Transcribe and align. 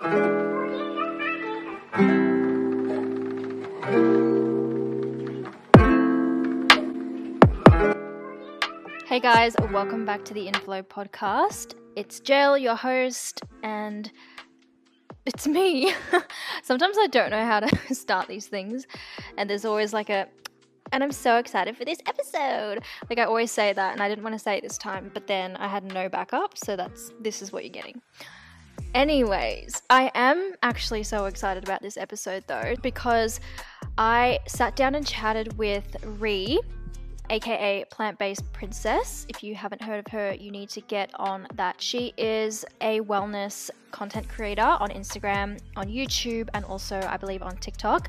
Hey 0.00 0.06
guys, 9.20 9.56
welcome 9.72 10.04
back 10.04 10.24
to 10.26 10.34
the 10.34 10.46
Inflow 10.46 10.82
podcast. 10.82 11.74
It's 11.96 12.20
Jill, 12.20 12.56
your 12.56 12.76
host, 12.76 13.42
and 13.64 14.12
it's 15.26 15.48
me. 15.48 15.92
Sometimes 16.62 16.96
I 16.96 17.08
don't 17.08 17.30
know 17.30 17.44
how 17.44 17.58
to 17.58 17.94
start 17.94 18.28
these 18.28 18.46
things, 18.46 18.86
and 19.36 19.50
there's 19.50 19.64
always 19.64 19.92
like 19.92 20.10
a, 20.10 20.28
and 20.92 21.02
I'm 21.02 21.10
so 21.10 21.38
excited 21.38 21.76
for 21.76 21.84
this 21.84 21.98
episode. 22.06 22.84
Like 23.10 23.18
I 23.18 23.24
always 23.24 23.50
say 23.50 23.72
that, 23.72 23.94
and 23.94 24.00
I 24.00 24.08
didn't 24.08 24.22
want 24.22 24.36
to 24.36 24.38
say 24.38 24.58
it 24.58 24.62
this 24.62 24.78
time, 24.78 25.10
but 25.12 25.26
then 25.26 25.56
I 25.56 25.66
had 25.66 25.92
no 25.92 26.08
backup, 26.08 26.56
so 26.56 26.76
that's 26.76 27.10
this 27.20 27.42
is 27.42 27.52
what 27.52 27.64
you're 27.64 27.72
getting. 27.72 28.00
Anyways, 28.94 29.82
I 29.90 30.10
am 30.14 30.54
actually 30.62 31.02
so 31.02 31.26
excited 31.26 31.62
about 31.62 31.82
this 31.82 31.96
episode 31.96 32.44
though 32.46 32.74
because 32.82 33.40
I 33.96 34.40
sat 34.46 34.76
down 34.76 34.94
and 34.94 35.06
chatted 35.06 35.56
with 35.58 35.96
Ri 36.04 36.58
aka 37.30 37.84
Plant 37.90 38.18
Based 38.18 38.50
Princess. 38.52 39.26
If 39.28 39.42
you 39.42 39.54
haven't 39.54 39.82
heard 39.82 40.04
of 40.04 40.12
her, 40.12 40.32
you 40.32 40.50
need 40.50 40.68
to 40.70 40.80
get 40.80 41.10
on 41.14 41.46
that. 41.54 41.80
She 41.80 42.14
is 42.16 42.64
a 42.80 43.00
wellness 43.00 43.70
content 43.90 44.28
creator 44.28 44.62
on 44.62 44.90
Instagram, 44.90 45.60
on 45.76 45.88
YouTube, 45.88 46.48
and 46.54 46.64
also, 46.64 47.00
I 47.08 47.16
believe, 47.16 47.42
on 47.42 47.56
TikTok. 47.56 48.08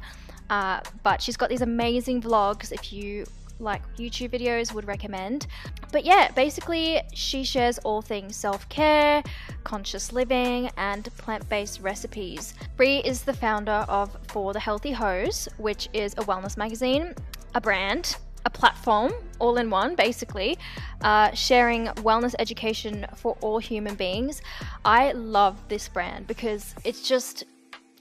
Uh, 0.50 0.80
but 1.04 1.22
she's 1.22 1.38
got 1.38 1.50
these 1.50 1.62
amazing 1.62 2.22
vlogs. 2.22 2.72
If 2.72 2.92
you 2.92 3.26
like 3.60 3.82
YouTube 3.98 4.30
videos, 4.30 4.74
would 4.74 4.88
recommend. 4.88 5.48
But 5.92 6.06
yeah, 6.06 6.32
basically, 6.32 7.02
she 7.14 7.44
shares 7.44 7.78
all 7.80 8.02
things 8.02 8.36
self 8.36 8.68
care, 8.70 9.24
conscious 9.64 10.12
living, 10.12 10.70
and 10.78 11.04
plant 11.18 11.48
based 11.50 11.82
recipes. 11.82 12.54
Ri 12.78 12.98
is 13.00 13.24
the 13.24 13.34
founder 13.34 13.86
of 13.88 14.18
For 14.28 14.54
the 14.54 14.60
Healthy 14.60 14.92
Hoes, 14.92 15.48
which 15.58 15.90
is 15.94 16.14
a 16.14 16.22
wellness 16.22 16.58
magazine, 16.58 17.14
a 17.56 17.62
brand, 17.62 18.18
a 18.46 18.50
platform 18.50 19.12
all 19.40 19.58
in 19.58 19.70
one 19.70 19.96
basically 19.96 20.58
uh, 21.02 21.32
sharing 21.34 21.86
wellness 22.08 22.36
education 22.40 23.06
for 23.16 23.38
all 23.42 23.60
human 23.60 23.96
beings 23.96 24.42
i 24.86 25.12
love 25.12 25.56
this 25.68 25.88
brand 25.90 26.26
because 26.28 26.74
it's 26.84 27.08
just 27.08 27.44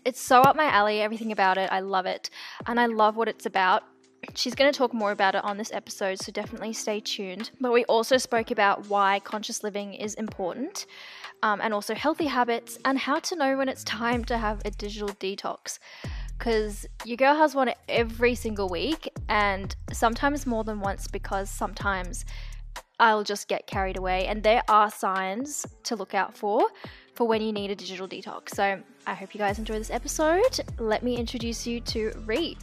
it's 0.05 0.21
so 0.21 0.41
up 0.43 0.57
my 0.57 0.65
alley 0.65 1.01
everything 1.01 1.33
about 1.33 1.59
it 1.59 1.69
i 1.73 1.81
love 1.81 2.07
it 2.07 2.31
and 2.67 2.79
i 2.79 2.87
love 2.87 3.17
what 3.17 3.29
it's 3.29 3.47
about 3.47 3.83
she's 4.35 4.55
going 4.55 4.71
to 4.71 4.77
talk 4.77 4.93
more 4.93 5.13
about 5.13 5.35
it 5.35 5.45
on 5.45 5.57
this 5.57 5.73
episode 5.73 6.19
so 6.19 6.33
definitely 6.33 6.73
stay 6.73 7.01
tuned 7.01 7.51
but 7.61 7.73
we 7.73 7.85
also 7.85 8.17
spoke 8.17 8.51
about 8.51 8.89
why 8.89 9.21
conscious 9.21 9.63
living 9.63 9.95
is 9.95 10.15
important 10.15 10.87
um, 11.43 11.61
and 11.61 11.73
also 11.73 11.95
healthy 11.95 12.27
habits 12.27 12.79
and 12.85 12.99
how 12.99 13.19
to 13.19 13.37
know 13.37 13.57
when 13.57 13.69
it's 13.69 13.85
time 13.85 14.25
to 14.25 14.37
have 14.37 14.61
a 14.65 14.71
digital 14.73 15.09
detox 15.09 15.79
because 16.39 16.87
your 17.05 17.17
girl 17.17 17.35
has 17.35 17.55
one 17.55 17.71
every 17.89 18.35
single 18.35 18.69
week 18.69 19.09
and 19.29 19.75
sometimes 19.93 20.47
more 20.47 20.65
than 20.65 20.81
once 20.81 21.07
because 21.09 21.51
sometimes 21.51 22.25
I'll 23.01 23.25
just 23.25 23.49
get 23.49 23.67
carried 23.67 23.97
away 23.97 24.27
and 24.27 24.43
there 24.43 24.63
are 24.69 24.91
signs 24.91 25.67
to 25.85 25.97
look 25.97 26.15
out 26.15 26.37
for 26.37 26.69
for 27.15 27.27
when 27.27 27.43
you 27.43 27.53
need 27.53 27.71
a 27.71 27.75
digital 27.75 28.07
detox. 28.07 28.55
So 28.55 28.81
I 29.07 29.15
hope 29.15 29.35
you 29.35 29.39
guys 29.39 29.59
enjoy 29.59 29.79
this 29.79 29.91
episode. 29.91 30.61
Let 30.79 31.03
me 31.03 31.17
introduce 31.17 31.67
you 31.67 31.81
to 31.81 32.13
Ri. 32.25 32.57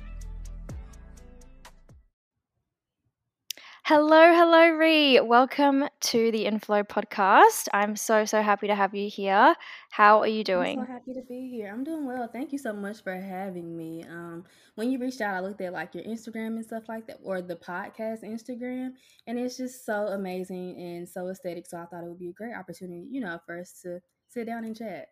Hello, 3.88 4.34
hello, 4.34 4.70
Ri. 4.70 5.20
Welcome 5.22 5.88
to 6.00 6.32
the 6.32 6.48
Inflow 6.48 6.82
podcast. 6.82 7.68
I'm 7.72 7.96
so, 7.96 8.26
so 8.26 8.42
happy 8.42 8.66
to 8.66 8.74
have 8.74 8.96
you 8.96 9.08
here. 9.08 9.54
How 9.92 10.22
are 10.22 10.28
you 10.28 10.44
doing? 10.44 10.80
I'm 10.80 10.88
so 10.88 10.92
happy 10.92 11.14
to 11.14 11.22
be 11.30 11.52
here. 11.52 11.72
I'm 11.72 11.84
doing 11.84 12.08
well. 12.08 12.28
Thank 12.28 12.52
you 12.52 12.58
so 12.58 12.74
much 12.74 13.04
for 13.04 13.14
having 13.14 13.78
me. 13.78 14.04
Um, 14.10 14.44
when 14.74 14.90
you 14.90 14.98
reached 14.98 15.22
out, 15.22 15.36
I 15.36 15.40
looked 15.40 15.62
at 15.62 15.72
like 15.72 15.94
your 15.94 16.04
Instagram 16.04 16.56
and 16.56 16.66
stuff 16.66 16.90
like 16.90 17.06
that, 17.06 17.20
or 17.22 17.44
the 17.44 17.58
podcast 17.58 18.24
Instagram, 18.24 18.94
and 19.28 19.38
it's 19.38 19.56
just 19.56 19.86
so 19.86 20.08
amazing 20.08 20.82
and 20.82 21.08
so 21.08 21.28
aesthetic. 21.28 21.68
So 21.68 21.78
I 21.78 21.86
thought 21.86 22.04
it 22.04 22.08
would 22.08 22.18
be 22.18 22.30
a 22.30 22.34
great 22.34 22.56
opportunity, 22.56 23.06
you 23.12 23.22
know, 23.22 23.38
for 23.46 23.60
us 23.60 23.82
to 23.84 24.00
sit 24.30 24.48
down 24.48 24.66
and 24.66 24.76
chat. 24.76 25.10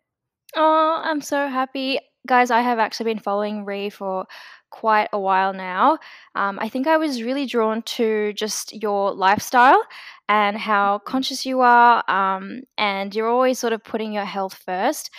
Oh, 0.56 1.00
I'm 1.04 1.20
so 1.20 1.48
happy. 1.48 1.98
Guys, 2.26 2.50
I 2.50 2.60
have 2.60 2.78
actually 2.78 3.12
been 3.12 3.18
following 3.22 3.64
Ri 3.64 3.90
for 3.90 4.26
quite 4.70 5.08
a 5.12 5.18
while 5.18 5.52
now. 5.52 5.98
Um, 6.34 6.58
I 6.60 6.68
think 6.68 6.86
I 6.86 6.96
was 6.96 7.22
really 7.22 7.46
drawn 7.46 7.82
to 7.82 8.32
just 8.32 8.72
your 8.82 9.12
lifestyle 9.12 9.82
and 10.28 10.56
how 10.56 10.98
mm-hmm. 10.98 11.10
conscious 11.10 11.44
you 11.44 11.60
are, 11.60 12.08
um, 12.08 12.62
and 12.78 13.14
you're 13.14 13.28
always 13.28 13.58
sort 13.58 13.72
of 13.72 13.84
putting 13.84 14.12
your 14.12 14.24
health 14.24 14.54
first. 14.54 15.10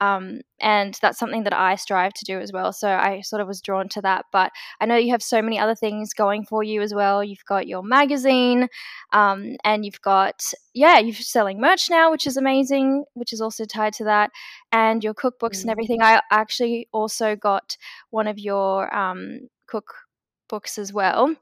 Um, 0.00 0.40
and 0.60 0.96
that's 1.02 1.18
something 1.18 1.44
that 1.44 1.52
I 1.52 1.74
strive 1.76 2.12
to 2.14 2.24
do 2.24 2.38
as 2.38 2.52
well. 2.52 2.72
So 2.72 2.88
I 2.88 3.20
sort 3.20 3.42
of 3.42 3.48
was 3.48 3.60
drawn 3.60 3.88
to 3.90 4.02
that. 4.02 4.26
But 4.32 4.50
I 4.80 4.86
know 4.86 4.96
you 4.96 5.10
have 5.12 5.22
so 5.22 5.42
many 5.42 5.58
other 5.58 5.74
things 5.74 6.14
going 6.14 6.44
for 6.44 6.62
you 6.62 6.80
as 6.80 6.94
well. 6.94 7.22
You've 7.22 7.44
got 7.44 7.66
your 7.66 7.82
magazine, 7.82 8.68
um, 9.12 9.56
and 9.64 9.84
you've 9.84 10.00
got 10.00 10.42
yeah, 10.74 10.98
you're 10.98 11.14
selling 11.14 11.60
merch 11.60 11.90
now, 11.90 12.10
which 12.10 12.26
is 12.26 12.36
amazing, 12.36 13.04
which 13.14 13.32
is 13.32 13.40
also 13.40 13.64
tied 13.64 13.92
to 13.94 14.04
that, 14.04 14.30
and 14.72 15.02
your 15.04 15.14
cookbooks 15.14 15.58
mm-hmm. 15.58 15.62
and 15.62 15.70
everything. 15.70 16.02
I 16.02 16.20
actually 16.30 16.88
also 16.92 17.36
got 17.36 17.76
one 18.10 18.26
of 18.26 18.38
your 18.38 18.94
um, 18.94 19.48
cookbooks 19.70 20.78
as 20.78 20.92
well, 20.92 21.34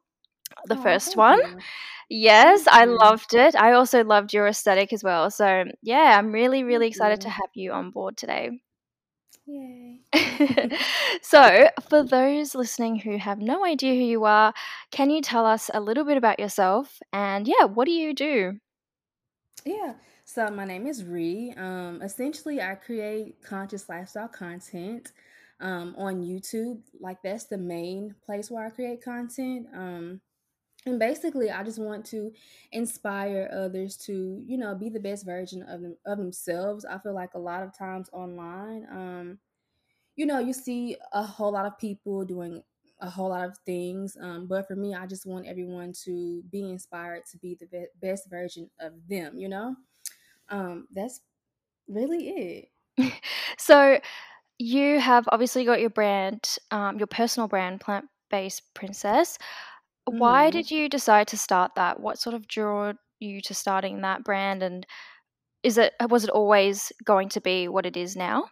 the 0.66 0.76
oh, 0.76 0.82
first 0.82 1.16
one. 1.16 1.38
You. 1.38 1.58
Yes, 2.10 2.66
I 2.66 2.86
loved 2.86 3.34
it. 3.34 3.54
I 3.54 3.72
also 3.72 4.02
loved 4.02 4.32
your 4.32 4.46
aesthetic 4.46 4.92
as 4.92 5.04
well. 5.04 5.30
So, 5.30 5.64
yeah, 5.82 6.16
I'm 6.18 6.32
really, 6.32 6.64
really 6.64 6.88
excited 6.88 7.20
to 7.22 7.28
have 7.28 7.50
you 7.54 7.72
on 7.72 7.90
board 7.90 8.16
today. 8.16 8.60
Yay. 9.46 10.00
so, 11.22 11.68
for 11.88 12.02
those 12.02 12.54
listening 12.54 12.98
who 12.98 13.18
have 13.18 13.38
no 13.40 13.64
idea 13.64 13.94
who 13.94 14.00
you 14.00 14.24
are, 14.24 14.54
can 14.90 15.10
you 15.10 15.20
tell 15.20 15.44
us 15.44 15.70
a 15.72 15.80
little 15.80 16.04
bit 16.04 16.16
about 16.16 16.38
yourself? 16.38 16.98
And 17.12 17.46
yeah, 17.46 17.64
what 17.64 17.84
do 17.84 17.92
you 17.92 18.14
do? 18.14 18.58
Yeah. 19.64 19.94
So, 20.24 20.48
my 20.48 20.64
name 20.64 20.86
is 20.86 21.04
Ri. 21.04 21.54
Um, 21.56 22.00
essentially, 22.02 22.60
I 22.60 22.74
create 22.74 23.42
conscious 23.42 23.88
lifestyle 23.88 24.28
content 24.28 25.12
um, 25.60 25.94
on 25.98 26.22
YouTube. 26.22 26.80
Like, 27.00 27.18
that's 27.22 27.44
the 27.44 27.58
main 27.58 28.14
place 28.24 28.50
where 28.50 28.66
I 28.66 28.70
create 28.70 29.02
content. 29.02 29.66
Um, 29.74 30.20
and 30.86 30.98
basically 30.98 31.50
i 31.50 31.62
just 31.62 31.78
want 31.78 32.04
to 32.04 32.32
inspire 32.72 33.50
others 33.52 33.96
to 33.96 34.42
you 34.46 34.56
know 34.56 34.74
be 34.74 34.88
the 34.88 35.00
best 35.00 35.24
version 35.24 35.62
of 35.62 35.82
them 35.82 35.96
of 36.06 36.18
themselves. 36.18 36.84
I 36.84 36.98
feel 36.98 37.14
like 37.14 37.34
a 37.34 37.38
lot 37.38 37.62
of 37.62 37.76
times 37.76 38.08
online 38.12 38.86
um 38.90 39.38
you 40.16 40.26
know 40.26 40.38
you 40.38 40.52
see 40.52 40.96
a 41.12 41.22
whole 41.22 41.52
lot 41.52 41.66
of 41.66 41.78
people 41.78 42.24
doing 42.24 42.62
a 43.00 43.10
whole 43.10 43.30
lot 43.30 43.46
of 43.46 43.56
things 43.66 44.16
um, 44.20 44.46
but 44.46 44.66
for 44.66 44.74
me 44.76 44.94
i 44.94 45.06
just 45.06 45.26
want 45.26 45.46
everyone 45.46 45.92
to 45.92 46.42
be 46.50 46.68
inspired 46.70 47.24
to 47.26 47.38
be 47.38 47.54
the 47.54 47.66
be- 47.66 47.86
best 48.02 48.28
version 48.28 48.70
of 48.80 48.92
them 49.08 49.38
you 49.38 49.48
know? 49.48 49.76
Um 50.48 50.88
that's 50.92 51.20
really 51.88 52.68
it. 52.98 53.12
So 53.58 54.00
you 54.58 55.00
have 55.00 55.28
obviously 55.32 55.64
got 55.64 55.80
your 55.80 55.90
brand 55.90 56.56
um, 56.70 56.98
your 56.98 57.06
personal 57.06 57.48
brand 57.48 57.80
plant 57.80 58.06
based 58.30 58.74
princess 58.74 59.38
why 60.10 60.48
mm. 60.48 60.52
did 60.52 60.70
you 60.70 60.88
decide 60.88 61.28
to 61.28 61.36
start 61.36 61.72
that? 61.76 62.00
What 62.00 62.18
sort 62.18 62.34
of 62.34 62.46
drew 62.48 62.94
you 63.20 63.40
to 63.42 63.54
starting 63.54 64.00
that 64.02 64.24
brand 64.24 64.62
and 64.62 64.86
is 65.62 65.76
it 65.76 65.94
was 66.08 66.24
it 66.24 66.30
always 66.30 66.92
going 67.04 67.28
to 67.30 67.40
be 67.40 67.68
what 67.68 67.86
it 67.86 67.96
is 67.96 68.16
now? 68.16 68.44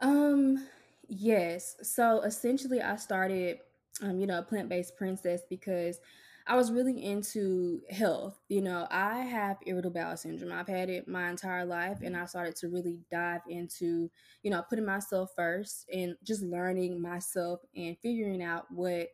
Um 0.00 0.66
yes. 1.08 1.76
So 1.82 2.20
essentially 2.22 2.80
I 2.82 2.96
started 2.96 3.60
um 4.02 4.20
you 4.20 4.26
know, 4.26 4.38
a 4.38 4.42
plant-based 4.42 4.96
princess 4.96 5.42
because 5.48 6.00
I 6.48 6.56
was 6.56 6.72
really 6.72 7.04
into 7.04 7.82
health. 7.90 8.40
You 8.48 8.62
know, 8.62 8.86
I 8.90 9.18
have 9.18 9.58
irritable 9.66 10.00
bowel 10.00 10.16
syndrome. 10.16 10.50
I've 10.50 10.66
had 10.66 10.88
it 10.88 11.06
my 11.06 11.28
entire 11.28 11.66
life, 11.66 11.98
and 12.02 12.16
I 12.16 12.24
started 12.24 12.56
to 12.56 12.68
really 12.68 13.00
dive 13.10 13.42
into, 13.50 14.10
you 14.42 14.50
know, 14.50 14.62
putting 14.62 14.86
myself 14.86 15.32
first 15.36 15.84
and 15.92 16.16
just 16.24 16.42
learning 16.42 17.02
myself 17.02 17.60
and 17.76 17.98
figuring 18.02 18.42
out 18.42 18.64
what 18.70 19.08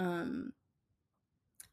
um 0.00 0.52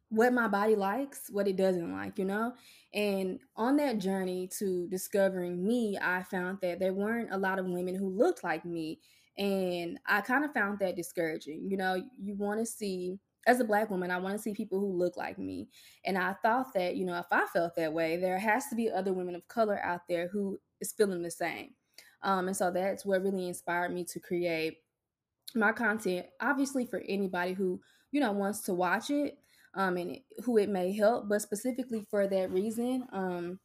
what 0.10 0.34
my 0.34 0.48
body 0.48 0.76
likes, 0.76 1.30
what 1.30 1.48
it 1.48 1.58
doesn't 1.58 1.92
like, 1.92 2.18
you 2.18 2.26
know? 2.26 2.54
And 2.94 3.40
on 3.56 3.76
that 3.78 4.00
journey 4.00 4.50
to 4.58 4.88
discovering 4.90 5.66
me, 5.66 5.98
I 6.02 6.24
found 6.24 6.60
that 6.62 6.80
there 6.80 6.94
weren't 6.94 7.34
a 7.34 7.38
lot 7.38 7.60
of 7.60 7.66
women 7.66 7.96
who 7.96 8.10
looked 8.10 8.44
like 8.44 8.64
me. 8.64 9.00
And 9.38 10.00
I 10.08 10.22
kind 10.22 10.46
of 10.46 10.54
found 10.54 10.80
that 10.80 10.96
discouraging. 10.96 11.70
You 11.70 11.78
know, 11.78 12.02
you 12.18 12.36
want 12.36 12.60
to 12.60 12.66
see, 12.66 13.20
as 13.46 13.60
a 13.60 13.66
black 13.66 13.92
woman, 13.92 14.10
I 14.10 14.18
want 14.18 14.36
to 14.36 14.42
see 14.42 14.54
people 14.54 14.80
who 14.80 14.92
look 14.92 15.18
like 15.18 15.38
me. 15.38 15.68
And 16.06 16.18
I 16.18 16.36
thought 16.42 16.74
that, 16.74 16.96
you 16.96 17.06
know, 17.06 17.18
if 17.18 17.28
I 17.30 17.46
felt 17.52 17.76
that 17.76 17.92
way, 17.92 18.16
there 18.16 18.40
has 18.40 18.68
to 18.68 18.76
be 18.76 18.90
other 18.90 19.14
women 19.14 19.36
of 19.36 19.48
color 19.50 19.80
out 19.84 20.02
there 20.08 20.30
who 20.30 20.58
is 20.80 20.94
feeling 20.94 21.22
the 21.22 21.32
same. 21.32 21.72
Um, 22.24 22.48
and 22.48 22.56
so 22.56 22.72
that's 22.72 23.06
what 23.06 23.22
really 23.22 23.48
inspired 23.48 23.94
me 23.94 24.06
to 24.06 24.20
create 24.20 24.78
my 25.54 25.72
content, 25.72 26.28
obviously, 26.42 26.86
for 26.86 27.04
anybody 27.08 27.54
who 27.54 27.80
you 28.12 28.20
know 28.20 28.32
wants 28.32 28.62
to 28.62 28.74
watch 28.74 29.10
it 29.10 29.38
um, 29.76 29.98
and 29.98 30.20
who 30.44 30.58
it 30.58 30.70
may 30.70 30.92
help 30.92 31.28
but 31.28 31.42
specifically 31.42 32.06
for 32.10 32.28
that 32.28 32.52
reason 32.52 33.06
um, 33.12 33.60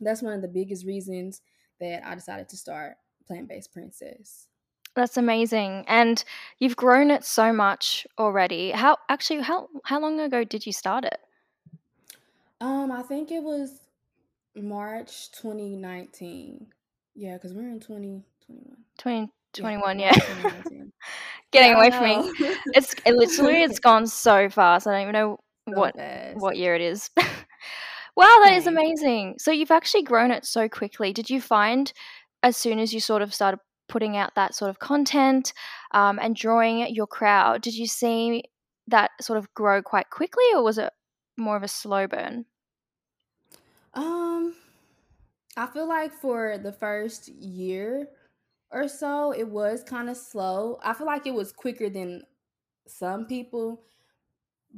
that's 0.00 0.22
one 0.22 0.32
of 0.32 0.42
the 0.42 0.48
biggest 0.48 0.84
reasons 0.86 1.42
that 1.80 2.06
i 2.06 2.14
decided 2.14 2.48
to 2.48 2.56
start 2.56 2.96
Plant 3.30 3.48
Based 3.48 3.72
Princess. 3.72 4.48
That's 4.96 5.16
amazing. 5.16 5.84
And 5.86 6.22
you've 6.58 6.74
grown 6.74 7.12
it 7.12 7.24
so 7.24 7.52
much 7.52 8.08
already. 8.18 8.72
How 8.72 8.96
actually 9.08 9.42
how 9.42 9.68
how 9.84 10.00
long 10.00 10.18
ago 10.18 10.42
did 10.42 10.66
you 10.66 10.72
start 10.72 11.04
it? 11.04 11.20
Um, 12.60 12.90
I 12.90 13.02
think 13.02 13.30
it 13.30 13.42
was 13.42 13.82
March 14.56 15.30
2019. 15.30 16.66
Yeah, 17.14 17.34
because 17.34 17.54
we're 17.54 17.68
in 17.68 17.78
2021. 17.78 18.76
2021, 18.98 19.98
yeah. 20.00 20.12
yeah. 20.70 20.82
Getting 21.52 21.72
yeah, 21.72 21.78
away 21.78 21.90
from 21.90 22.04
me. 22.04 22.54
It's 22.74 22.94
it 23.04 23.14
literally 23.14 23.62
it's 23.62 23.78
gone 23.90 24.06
so 24.06 24.48
fast. 24.48 24.86
I 24.86 24.92
don't 24.92 25.02
even 25.02 25.12
know 25.12 25.38
what 25.66 25.96
what 26.34 26.56
year 26.56 26.74
it 26.74 26.82
is. 26.82 27.10
wow, 27.16 28.38
that 28.44 28.54
is 28.54 28.66
amazing. 28.66 29.36
So 29.38 29.50
you've 29.50 29.70
actually 29.70 30.02
grown 30.02 30.30
it 30.30 30.44
so 30.44 30.68
quickly. 30.68 31.12
Did 31.12 31.30
you 31.30 31.40
find 31.40 31.92
as 32.42 32.56
soon 32.56 32.78
as 32.78 32.94
you 32.94 33.00
sort 33.00 33.22
of 33.22 33.34
started 33.34 33.60
putting 33.90 34.16
out 34.16 34.34
that 34.36 34.54
sort 34.54 34.70
of 34.70 34.78
content 34.78 35.52
um, 35.90 36.18
and 36.22 36.36
drawing 36.36 36.94
your 36.94 37.06
crowd, 37.06 37.60
did 37.60 37.74
you 37.74 37.86
see 37.86 38.44
that 38.86 39.10
sort 39.20 39.38
of 39.38 39.52
grow 39.54 39.82
quite 39.82 40.08
quickly, 40.10 40.44
or 40.54 40.62
was 40.62 40.78
it 40.78 40.90
more 41.36 41.56
of 41.56 41.62
a 41.62 41.68
slow 41.68 42.06
burn? 42.06 42.46
Um, 43.92 44.54
I 45.56 45.66
feel 45.66 45.88
like 45.88 46.12
for 46.12 46.56
the 46.58 46.72
first 46.72 47.28
year 47.28 48.08
or 48.70 48.88
so, 48.88 49.32
it 49.32 49.48
was 49.48 49.82
kind 49.82 50.08
of 50.08 50.16
slow. 50.16 50.78
I 50.82 50.94
feel 50.94 51.06
like 51.06 51.26
it 51.26 51.34
was 51.34 51.52
quicker 51.52 51.88
than 51.88 52.22
some 52.86 53.26
people, 53.26 53.82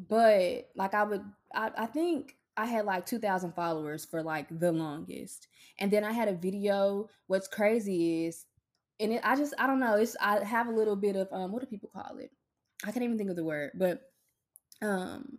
but 0.08 0.70
like 0.74 0.94
I 0.94 1.04
would, 1.04 1.24
I, 1.54 1.70
I 1.76 1.86
think 1.86 2.36
I 2.56 2.66
had 2.66 2.84
like 2.84 3.06
2,000 3.06 3.52
followers 3.54 4.04
for 4.04 4.22
like 4.22 4.46
the 4.58 4.72
longest. 4.72 5.48
And 5.78 5.90
then 5.90 6.04
I 6.04 6.12
had 6.12 6.28
a 6.28 6.34
video. 6.34 7.08
What's 7.26 7.48
crazy 7.48 8.26
is, 8.26 8.46
and 9.00 9.12
it, 9.12 9.20
I 9.24 9.36
just, 9.36 9.54
I 9.58 9.66
don't 9.66 9.80
know, 9.80 9.96
it's, 9.96 10.16
I 10.20 10.44
have 10.44 10.68
a 10.68 10.72
little 10.72 10.96
bit 10.96 11.16
of, 11.16 11.28
um, 11.32 11.52
what 11.52 11.60
do 11.60 11.66
people 11.66 11.90
call 11.92 12.18
it? 12.18 12.30
I 12.84 12.92
can't 12.92 13.04
even 13.04 13.18
think 13.18 13.30
of 13.30 13.36
the 13.36 13.44
word, 13.44 13.72
but, 13.74 14.00
um, 14.80 15.38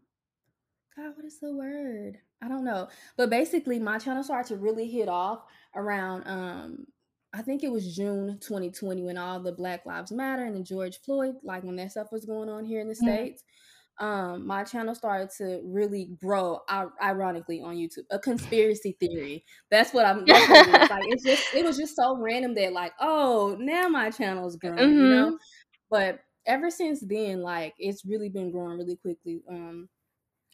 God, 0.95 1.13
what 1.15 1.25
is 1.25 1.39
the 1.39 1.53
word? 1.53 2.19
I 2.41 2.47
don't 2.47 2.65
know. 2.65 2.87
But 3.17 3.29
basically, 3.29 3.79
my 3.79 3.97
channel 3.97 4.23
started 4.23 4.49
to 4.49 4.57
really 4.57 4.87
hit 4.87 5.07
off 5.07 5.43
around, 5.75 6.23
um, 6.27 6.87
I 7.33 7.41
think 7.41 7.63
it 7.63 7.71
was 7.71 7.95
June 7.95 8.39
2020 8.39 9.03
when 9.03 9.17
all 9.17 9.39
the 9.41 9.51
Black 9.51 9.85
Lives 9.85 10.11
Matter 10.11 10.45
and 10.45 10.55
the 10.55 10.63
George 10.63 10.99
Floyd, 10.99 11.35
like 11.43 11.63
when 11.63 11.75
that 11.77 11.91
stuff 11.91 12.11
was 12.11 12.25
going 12.25 12.49
on 12.49 12.65
here 12.65 12.81
in 12.81 12.87
the 12.87 12.95
Mhm. 12.99 13.17
States. 13.17 13.43
Um, 13.99 14.45
my 14.47 14.63
channel 14.65 14.95
started 14.95 15.29
to 15.37 15.61
really 15.65 16.07
grow, 16.21 16.61
ironically, 17.01 17.61
on 17.61 17.75
YouTube. 17.77 18.05
A 18.11 18.19
conspiracy 18.19 18.97
theory. 18.99 19.45
That's 19.71 19.93
what 19.93 20.05
I'm. 20.05 20.27
That's 20.27 20.49
what 20.49 20.59
it 20.59 20.67
is. 20.69 20.87
Like 20.89 21.03
it's 21.07 21.25
just, 21.25 21.43
it 21.53 21.63
was 21.65 21.77
just 21.77 21.95
so 21.95 22.17
random 22.17 22.55
that, 22.55 22.73
like, 22.73 22.93
oh, 22.99 23.57
now 23.59 23.87
my 23.89 24.11
channel's 24.11 24.57
growing, 24.57 24.99
you 24.99 25.09
Mhm. 25.09 25.09
know. 25.09 25.37
But 25.91 26.21
ever 26.47 26.69
since 26.71 27.01
then, 27.01 27.41
like, 27.41 27.75
it's 27.79 28.05
really 28.05 28.29
been 28.29 28.51
growing 28.51 28.77
really 28.79 28.97
quickly. 28.97 29.43
Um, 29.49 29.89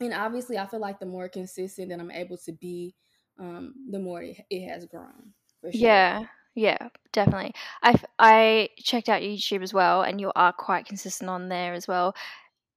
and 0.01 0.13
obviously 0.13 0.57
i 0.57 0.65
feel 0.67 0.79
like 0.79 0.99
the 0.99 1.05
more 1.05 1.29
consistent 1.29 1.89
that 1.89 1.99
i'm 1.99 2.11
able 2.11 2.37
to 2.37 2.51
be 2.53 2.95
um 3.39 3.75
the 3.91 3.99
more 3.99 4.21
it, 4.21 4.37
it 4.49 4.67
has 4.67 4.85
grown 4.85 5.33
for 5.61 5.71
sure 5.71 6.01
Yeah, 6.01 6.27
yeah, 6.59 6.89
definitely. 7.13 7.53
I 7.83 7.95
I 8.19 8.69
checked 8.79 9.09
out 9.09 9.21
YouTube 9.21 9.63
as 9.63 9.73
well, 9.73 10.01
and 10.01 10.19
you 10.19 10.31
are 10.35 10.51
quite 10.53 10.85
consistent 10.85 11.29
on 11.29 11.49
there 11.49 11.73
as 11.73 11.87
well. 11.87 12.15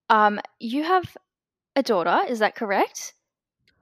Um, 0.09 0.41
you 0.61 0.85
have 0.85 1.17
a 1.77 1.83
daughter, 1.83 2.21
is 2.29 2.39
that 2.41 2.55
correct? 2.55 3.15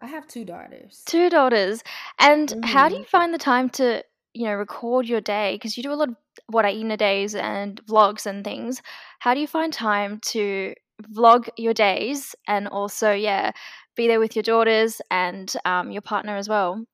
i 0.00 0.06
have 0.06 0.26
two 0.26 0.44
daughters 0.44 1.06
Two 1.06 1.29
daughters. 1.31 1.82
And 2.19 2.55
how 2.62 2.88
do 2.88 2.94
hmm 2.94 2.99
you 2.99 3.05
find 3.11 3.35
the 3.35 3.38
time 3.38 3.69
to, 3.70 4.02
you 4.35 4.44
know, 4.47 4.55
record 4.55 5.06
your 5.08 5.20
day? 5.20 5.55
Because 5.55 5.76
you 5.76 5.82
do 5.82 5.93
a 5.93 5.94
lot 5.94 6.08
of 6.11 6.17
what 6.47 6.64
I 6.64 6.70
eat 6.70 6.82
in 6.82 6.91
a 6.91 6.97
days 6.97 7.35
and 7.35 7.85
vlogs 7.87 8.26
and 8.26 8.44
things. 8.44 8.81
How 9.20 9.35
do 9.35 9.41
you 9.41 9.47
find 9.47 9.73
time 9.73 10.20
to 10.26 10.75
vlog 11.17 11.49
your 11.56 11.75
days 11.75 12.35
and 12.47 12.69
also, 12.69 13.12
yeah, 13.12 13.52
be 13.97 14.06
there 14.06 14.20
with 14.20 14.37
your 14.37 14.43
daughters 14.43 15.00
and 15.11 15.52
um, 15.64 15.91
your 15.91 16.02
partner 16.02 16.37
as 16.37 16.49
well? 16.49 16.85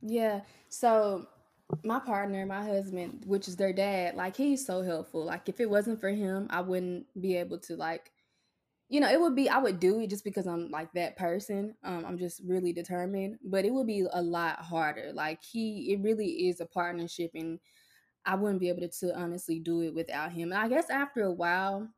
yeah 0.00 0.40
so 0.68 1.26
my 1.84 1.98
partner 1.98 2.46
my 2.46 2.62
husband 2.64 3.22
which 3.26 3.48
is 3.48 3.56
their 3.56 3.72
dad 3.72 4.14
like 4.14 4.36
he's 4.36 4.64
so 4.64 4.82
helpful. 4.82 5.24
Like 5.24 5.48
if 5.48 5.60
it 5.60 5.68
wasn't 5.68 6.00
for 6.00 6.10
him 6.10 6.46
i 6.50 6.60
wouldn't 6.60 7.06
be 7.20 7.36
able 7.36 7.58
to 7.60 7.76
like 7.76 8.12
you 8.88 9.00
know 9.00 9.10
it 9.10 9.20
would 9.20 9.34
be 9.34 9.48
i 9.48 9.58
would 9.58 9.80
do 9.80 10.00
it 10.00 10.10
just 10.10 10.24
because 10.24 10.46
i'm 10.46 10.70
like 10.70 10.92
that 10.92 11.16
person. 11.16 11.74
Um 11.82 12.04
i'm 12.06 12.18
just 12.18 12.40
really 12.44 12.72
determined 12.72 13.38
but 13.44 13.64
it 13.64 13.72
would 13.72 13.86
be 13.86 14.06
a 14.12 14.22
lot 14.22 14.58
harder. 14.60 15.12
Like 15.12 15.42
he 15.42 15.92
it 15.92 16.00
really 16.02 16.48
is 16.48 16.60
a 16.60 16.66
partnership 16.66 17.30
and 17.34 17.58
i 18.24 18.34
wouldn't 18.34 18.60
be 18.60 18.68
able 18.68 18.82
to, 18.82 18.88
to 18.88 19.18
honestly 19.18 19.58
do 19.58 19.82
it 19.82 19.94
without 19.94 20.32
him. 20.32 20.52
And 20.52 20.60
i 20.60 20.68
guess 20.68 20.90
after 20.90 21.22
a 21.22 21.32
while 21.32 21.88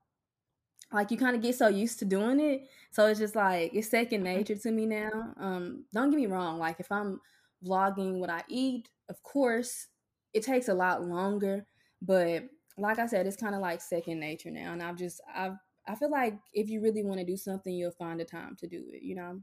like 0.92 1.10
you 1.10 1.16
kind 1.16 1.34
of 1.34 1.42
get 1.42 1.56
so 1.56 1.66
used 1.68 1.98
to 1.98 2.04
doing 2.04 2.38
it 2.38 2.68
so 2.92 3.06
it's 3.06 3.18
just 3.18 3.34
like 3.34 3.72
it's 3.74 3.88
second 3.88 4.22
nature 4.22 4.54
to 4.54 4.70
me 4.70 4.86
now. 4.86 5.34
Um 5.38 5.84
don't 5.92 6.10
get 6.10 6.16
me 6.16 6.26
wrong 6.26 6.58
like 6.58 6.78
if 6.78 6.90
i'm 6.92 7.20
vlogging 7.64 8.18
what 8.18 8.30
i 8.30 8.42
eat 8.48 8.88
of 9.08 9.22
course 9.22 9.88
it 10.32 10.42
takes 10.42 10.68
a 10.68 10.74
lot 10.74 11.02
longer 11.02 11.66
but 12.02 12.44
like 12.78 12.98
i 12.98 13.06
said 13.06 13.26
it's 13.26 13.36
kind 13.36 13.54
of 13.54 13.60
like 13.60 13.80
second 13.80 14.18
nature 14.18 14.50
now 14.50 14.72
and 14.72 14.82
i've 14.82 14.96
just 14.96 15.20
i've 15.34 15.56
i 15.86 15.94
feel 15.94 16.10
like 16.10 16.36
if 16.52 16.68
you 16.68 16.80
really 16.80 17.04
want 17.04 17.18
to 17.18 17.26
do 17.26 17.36
something 17.36 17.74
you'll 17.74 17.90
find 17.90 18.18
the 18.20 18.24
time 18.24 18.56
to 18.56 18.66
do 18.66 18.84
it 18.92 19.02
you 19.02 19.14
know 19.14 19.40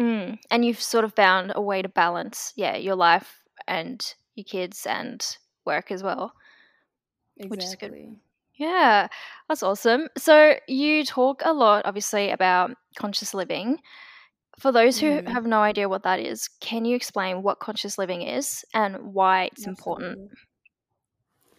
Mm. 0.00 0.38
And 0.50 0.64
you've 0.64 0.80
sort 0.80 1.04
of 1.04 1.14
found 1.14 1.52
a 1.54 1.60
way 1.60 1.82
to 1.82 1.88
balance, 1.88 2.52
yeah, 2.56 2.76
your 2.76 2.94
life 2.94 3.42
and 3.66 4.14
your 4.36 4.44
kids 4.44 4.86
and 4.86 5.24
work 5.64 5.90
as 5.90 6.02
well, 6.02 6.32
which 7.48 7.64
is 7.64 7.74
good. 7.74 8.16
Yeah, 8.54 9.08
that's 9.48 9.62
awesome. 9.62 10.08
So 10.16 10.54
you 10.66 11.04
talk 11.04 11.42
a 11.44 11.52
lot, 11.52 11.84
obviously, 11.84 12.30
about 12.30 12.72
conscious 12.96 13.34
living. 13.34 13.78
For 14.58 14.72
those 14.72 14.98
who 14.98 15.20
hmm 15.20 15.26
have 15.26 15.46
no 15.46 15.60
idea 15.62 15.88
what 15.88 16.02
that 16.02 16.20
is, 16.20 16.48
can 16.60 16.84
you 16.84 16.96
explain 16.96 17.42
what 17.42 17.60
conscious 17.60 17.98
living 17.98 18.22
is 18.22 18.64
and 18.74 19.14
why 19.14 19.44
it's 19.44 19.66
important? 19.66 20.18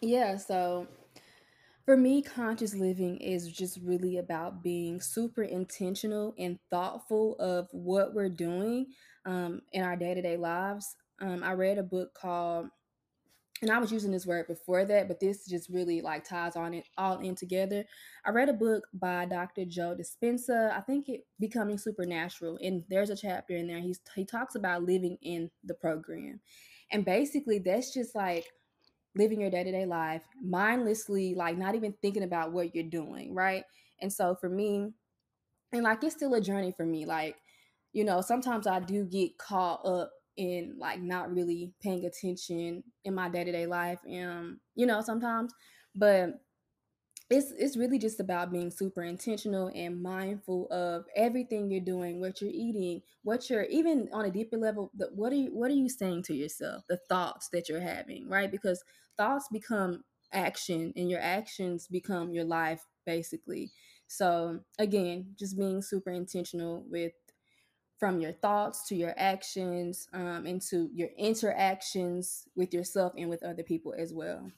yeah 0.00 0.36
so 0.36 0.86
For 1.86 1.96
me, 1.96 2.22
conscious 2.22 2.74
living 2.74 3.18
is 3.18 3.50
just 3.52 3.78
really 3.82 4.16
about 4.18 4.62
being 4.62 5.00
super 5.00 5.42
intentional 5.42 6.34
and 6.38 6.58
thoughtful 6.70 7.36
of 7.40 7.68
what 7.72 8.14
we're 8.14 8.28
doing 8.30 8.92
um, 9.26 9.62
in 9.72 9.82
our 9.82 9.96
day 9.96 10.14
to 10.14 10.22
day 10.22 10.36
lives. 10.36 10.96
Um, 11.20 11.42
I 11.42 11.52
read 11.54 11.78
a 11.78 11.82
book 11.82 12.14
called, 12.14 12.68
and 13.62 13.70
I 13.70 13.78
was 13.78 13.92
using 13.92 14.10
this 14.10 14.26
word 14.26 14.46
before 14.46 14.84
that, 14.86 15.06
but 15.06 15.20
this 15.20 15.46
just 15.46 15.68
really 15.68 16.00
like 16.00 16.24
ties 16.24 16.56
on 16.56 16.72
it 16.72 16.84
all 16.96 17.18
in 17.18 17.34
together. 17.34 17.84
I 18.24 18.30
read 18.30 18.48
a 18.48 18.54
book 18.54 18.86
by 18.94 19.26
Dr. 19.26 19.64
Joe 19.66 19.94
Dispenza. 19.98 20.72
I 20.72 20.80
think 20.80 21.08
it 21.08 21.26
becoming 21.38 21.76
supernatural, 21.76 22.58
and 22.62 22.84
there's 22.88 23.10
a 23.10 23.16
chapter 23.16 23.54
in 23.54 23.66
there. 23.66 23.80
He's 23.80 24.00
he 24.14 24.24
talks 24.24 24.54
about 24.54 24.84
living 24.84 25.18
in 25.22 25.50
the 25.64 25.74
program, 25.74 26.40
and 26.90 27.04
basically 27.04 27.58
that's 27.58 27.92
just 27.92 28.14
like 28.14 28.46
living 29.16 29.40
your 29.40 29.50
day-to-day 29.50 29.86
life 29.86 30.22
mindlessly 30.42 31.34
like 31.34 31.58
not 31.58 31.74
even 31.74 31.92
thinking 32.00 32.22
about 32.22 32.52
what 32.52 32.74
you're 32.74 32.84
doing 32.84 33.34
right 33.34 33.64
and 34.00 34.12
so 34.12 34.36
for 34.40 34.48
me 34.48 34.88
and 35.72 35.82
like 35.82 36.02
it's 36.04 36.14
still 36.14 36.34
a 36.34 36.40
journey 36.40 36.72
for 36.76 36.86
me 36.86 37.04
like 37.04 37.36
you 37.92 38.04
know 38.04 38.20
sometimes 38.20 38.66
i 38.66 38.78
do 38.78 39.04
get 39.04 39.36
caught 39.36 39.84
up 39.84 40.12
in 40.40 40.74
like 40.78 41.00
not 41.02 41.32
really 41.34 41.72
paying 41.82 42.06
attention 42.06 42.82
in 43.04 43.14
my 43.14 43.28
day-to-day 43.28 43.66
life 43.66 44.00
um 44.06 44.60
you 44.74 44.86
know 44.86 45.02
sometimes 45.02 45.52
but 45.94 46.40
it's 47.30 47.52
it's 47.52 47.76
really 47.76 47.98
just 47.98 48.18
about 48.18 48.50
being 48.50 48.70
super 48.70 49.02
intentional 49.04 49.70
and 49.74 50.02
mindful 50.02 50.66
of 50.72 51.04
everything 51.14 51.70
you're 51.70 51.80
doing, 51.80 52.20
what 52.20 52.40
you're 52.40 52.50
eating, 52.52 53.02
what 53.22 53.48
you're 53.48 53.64
even 53.64 54.08
on 54.12 54.24
a 54.24 54.30
deeper 54.30 54.56
level. 54.56 54.90
The, 54.96 55.10
what 55.14 55.32
are 55.32 55.36
you 55.36 55.50
what 55.56 55.70
are 55.70 55.74
you 55.74 55.88
saying 55.88 56.24
to 56.24 56.34
yourself? 56.34 56.82
The 56.88 56.98
thoughts 57.08 57.48
that 57.52 57.68
you're 57.68 57.80
having, 57.80 58.28
right? 58.28 58.50
Because 58.50 58.82
thoughts 59.16 59.46
become 59.52 60.02
action, 60.32 60.92
and 60.96 61.08
your 61.08 61.20
actions 61.20 61.86
become 61.86 62.32
your 62.32 62.44
life, 62.44 62.82
basically. 63.06 63.70
So 64.08 64.60
again, 64.80 65.34
just 65.38 65.56
being 65.56 65.82
super 65.82 66.10
intentional 66.10 66.84
with 66.90 67.12
from 68.00 68.20
your 68.20 68.32
thoughts 68.32 68.88
to 68.88 68.96
your 68.96 69.14
actions, 69.16 70.08
um, 70.14 70.46
and 70.46 70.60
to 70.62 70.90
your 70.94 71.10
interactions 71.18 72.48
with 72.56 72.74
yourself 72.74 73.12
and 73.16 73.30
with 73.30 73.44
other 73.44 73.62
people 73.62 73.94
as 73.96 74.12
well. 74.12 74.50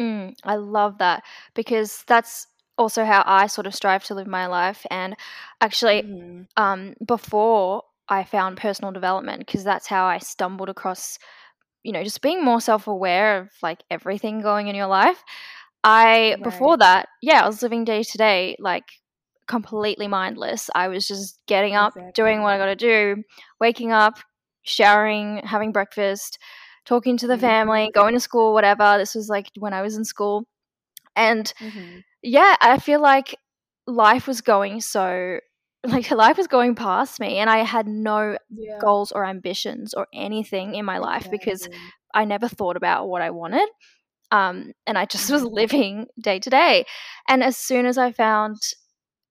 Mm, 0.00 0.34
I 0.44 0.56
love 0.56 0.98
that 0.98 1.22
because 1.54 2.04
that's 2.06 2.46
also 2.76 3.04
how 3.04 3.22
I 3.26 3.46
sort 3.46 3.66
of 3.66 3.74
strive 3.74 4.04
to 4.04 4.14
live 4.14 4.26
my 4.26 4.46
life. 4.46 4.84
And 4.90 5.16
actually, 5.60 6.02
hmm 6.02 6.42
um, 6.56 6.94
before 7.04 7.82
I 8.08 8.24
found 8.24 8.58
personal 8.58 8.92
development, 8.92 9.40
because 9.40 9.64
that's 9.64 9.88
how 9.88 10.06
I 10.06 10.18
stumbled 10.18 10.68
across, 10.68 11.18
you 11.82 11.92
know, 11.92 12.04
just 12.04 12.22
being 12.22 12.44
more 12.44 12.60
self 12.60 12.86
aware 12.86 13.40
of 13.40 13.50
like 13.62 13.82
everything 13.90 14.40
going 14.40 14.68
in 14.68 14.76
your 14.76 14.86
life. 14.86 15.22
I, 15.84 16.36
before 16.42 16.76
that, 16.78 17.08
yeah, 17.22 17.42
I 17.42 17.46
was 17.46 17.62
living 17.62 17.84
day 17.84 18.02
to 18.04 18.18
day, 18.18 18.56
like 18.60 18.84
completely 19.46 20.08
mindless. 20.08 20.70
I 20.74 20.88
was 20.88 21.06
just 21.06 21.38
getting 21.46 21.74
up, 21.74 21.94
doing 22.14 22.42
what 22.42 22.54
I 22.54 22.58
got 22.58 22.66
to 22.66 22.76
do, 22.76 23.22
waking 23.60 23.92
up, 23.92 24.18
showering, 24.62 25.38
having 25.44 25.72
breakfast, 25.72 26.38
talking 26.84 27.16
to 27.18 27.26
the 27.26 27.38
family, 27.38 27.84
Mm-hmm. 27.86 27.98
going 28.00 28.14
to 28.14 28.20
school, 28.20 28.52
whatever. 28.54 28.98
This 28.98 29.14
was 29.14 29.28
like 29.28 29.50
when 29.58 29.72
I 29.72 29.82
was 29.82 29.96
in 29.96 30.04
school. 30.04 30.46
And 31.16 31.52
Mhm. 31.60 32.02
yeah, 32.22 32.56
I 32.60 32.78
feel 32.78 33.00
like 33.00 33.36
life 33.86 34.26
was 34.26 34.40
going 34.40 34.80
so 34.80 35.38
like 35.86 36.10
life 36.10 36.38
was 36.38 36.46
going 36.46 36.74
past 36.74 37.20
me 37.20 37.36
and 37.38 37.50
I 37.50 37.58
had 37.58 37.86
no 37.86 38.38
Yeah. 38.50 38.78
goals 38.80 39.12
or 39.12 39.24
ambitions 39.26 39.94
or 39.94 40.06
anything 40.14 40.74
in 40.74 40.84
my 40.84 40.98
life 40.98 41.28
because 41.30 41.68
I 42.14 42.24
never 42.24 42.48
thought 42.48 42.76
about 42.76 43.08
what 43.08 43.22
I 43.22 43.30
wanted. 43.30 43.68
Um, 44.30 44.72
and 44.86 44.98
I 44.98 45.04
just 45.06 45.30
was 45.30 45.42
Mhm. 45.42 45.52
living 45.52 46.06
day 46.20 46.38
to 46.40 46.50
day. 46.50 46.84
And 47.28 47.42
as 47.42 47.56
soon 47.56 47.86
as 47.86 47.98
I 47.98 48.12
found 48.12 48.56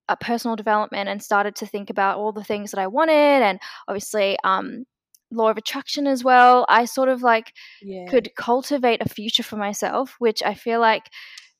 a 0.09 0.17
personal 0.17 0.55
development 0.55 1.09
and 1.09 1.21
started 1.23 1.55
to 1.57 1.65
think 1.65 1.89
about 1.89 2.17
all 2.17 2.31
the 2.31 2.43
things 2.43 2.71
that 2.71 2.79
I 2.79 2.87
wanted 2.87 3.13
and 3.43 3.59
obviously 3.87 4.37
um, 4.43 4.85
law 5.31 5.49
of 5.49 5.57
attraction 5.57 6.07
as 6.07 6.23
well, 6.23 6.65
I 6.69 6.85
sort 6.85 7.09
of 7.09 7.21
like 7.21 7.53
Yeah. 7.81 8.09
could 8.09 8.35
cultivate 8.35 9.01
a 9.01 9.09
future 9.09 9.43
for 9.43 9.57
myself, 9.57 10.15
which 10.19 10.43
I 10.43 10.53
feel 10.55 10.79
like 10.79 11.09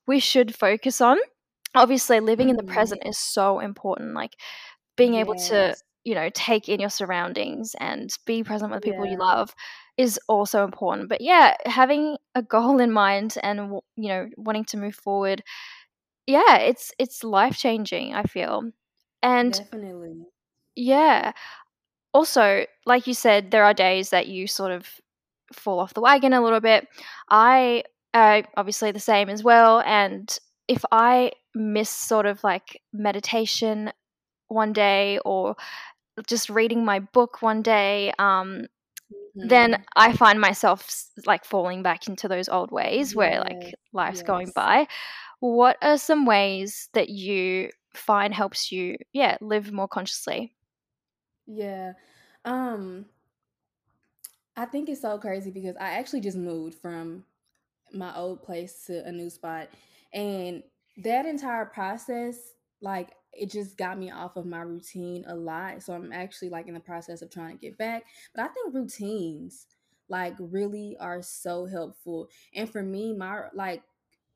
we 0.07 0.19
should 0.19 0.55
focus 0.55 1.01
on. 1.01 1.17
Obviously, 1.75 2.19
living 2.19 2.49
in 2.49 2.55
the 2.57 2.63
Mhm. 2.63 2.67
present 2.73 3.01
is 3.05 3.17
so 3.19 3.59
important. 3.59 4.13
Like 4.13 4.35
being 4.97 5.15
able 5.15 5.35
to, 5.47 5.75
you 6.03 6.15
know, 6.15 6.29
take 6.33 6.69
in 6.69 6.79
your 6.79 6.89
surroundings 6.89 7.75
and 7.79 8.09
be 8.25 8.43
present 8.43 8.71
with 8.71 8.83
people 8.83 9.05
you 9.05 9.17
love 9.17 9.53
is 9.97 10.19
also 10.27 10.63
important. 10.63 11.09
But 11.09 11.21
yeah, 11.21 11.55
having 11.65 12.17
a 12.35 12.41
goal 12.43 12.79
in 12.79 12.91
mind 12.91 13.35
and 13.43 13.79
you 13.95 14.09
know, 14.09 14.29
wanting 14.37 14.65
to 14.65 14.77
move 14.77 14.95
forward, 14.95 15.43
yeah, 16.27 16.57
it's 16.57 16.91
it's 16.99 17.23
life 17.23 17.57
changing, 17.57 18.13
I 18.13 18.23
feel. 18.23 18.71
And 19.23 19.59
Definitely. 19.59 20.25
yeah, 20.75 21.33
also, 22.13 22.65
like 22.85 23.07
you 23.07 23.13
said, 23.13 23.51
there 23.51 23.65
are 23.65 23.73
days 23.73 24.11
that 24.11 24.27
you 24.27 24.47
sort 24.47 24.71
of 24.71 24.87
fall 25.53 25.79
off 25.79 25.93
the 25.93 26.01
wagon 26.01 26.33
a 26.33 26.41
little 26.43 26.61
bit. 26.61 26.87
I 27.29 27.83
uh, 28.13 28.43
obviously 28.57 28.91
the 28.91 28.99
same 28.99 29.29
as 29.29 29.43
well. 29.43 29.81
And 29.85 30.35
if 30.67 30.85
I 30.91 31.33
miss 31.55 31.89
sort 31.89 32.25
of 32.27 32.43
like 32.43 32.81
meditation 32.93 33.91
one 34.49 34.73
day 34.73 35.19
or 35.25 35.55
just 36.27 36.49
reading 36.49 36.85
my 36.85 36.99
book 36.99 37.41
one 37.41 37.61
day, 37.61 38.13
um, 38.19 38.67
then 39.41 39.75
Mhm. 39.75 39.83
I 39.95 40.13
find 40.13 40.39
myself 40.39 40.89
like 41.25 41.45
falling 41.45 41.83
back 41.83 42.07
into 42.07 42.27
those 42.27 42.49
old 42.49 42.71
ways 42.71 43.15
where 43.15 43.39
like 43.39 43.63
Yes. 43.63 43.75
life's 43.93 44.21
going 44.23 44.51
by. 44.55 44.87
What 45.43 45.77
are 45.81 45.97
some 45.97 46.25
ways 46.25 46.87
that 46.93 47.09
you 47.09 47.69
find 47.93 48.33
helps 48.33 48.71
you, 48.71 48.95
yeah, 49.11 49.37
live 49.41 49.73
more 49.73 49.89
consciously? 49.89 50.55
Yeah. 51.45 51.93
Um, 52.45 53.05
I 54.55 54.65
think 54.65 54.89
it's 54.89 55.01
so 55.01 55.17
crazy 55.17 55.51
because 55.51 55.75
I 55.77 55.91
actually 55.97 56.21
just 56.21 56.37
moved 56.37 56.75
from 56.77 57.25
my 57.93 58.15
old 58.15 58.43
place 58.43 58.85
to 58.87 59.05
a 59.05 59.11
new 59.11 59.29
spot. 59.29 59.69
And 60.13 60.63
that 60.97 61.25
entire 61.25 61.65
process, 61.65 62.53
like, 62.81 63.13
it 63.33 63.51
just 63.51 63.77
got 63.77 63.99
me 63.99 64.11
off 64.11 64.37
of 64.37 64.45
my 64.45 64.61
routine 64.61 65.25
a 65.27 65.35
lot. 65.35 65.83
So 65.83 65.93
I'm 65.93 66.13
actually 66.13 66.49
like 66.49 66.67
in 66.67 66.75
the 66.75 66.79
process 66.79 67.21
of 67.21 67.31
trying 67.31 67.57
to 67.57 67.61
get 67.61 67.77
back. 67.77 68.05
But 68.35 68.45
I 68.45 68.47
think 68.49 68.73
routines, 68.73 69.67
like, 70.09 70.35
really 70.39 70.97
are 70.99 71.21
so 71.21 71.65
helpful. 71.65 72.29
And 72.53 72.69
for 72.69 72.83
me, 72.83 73.13
my, 73.13 73.49
like, 73.53 73.83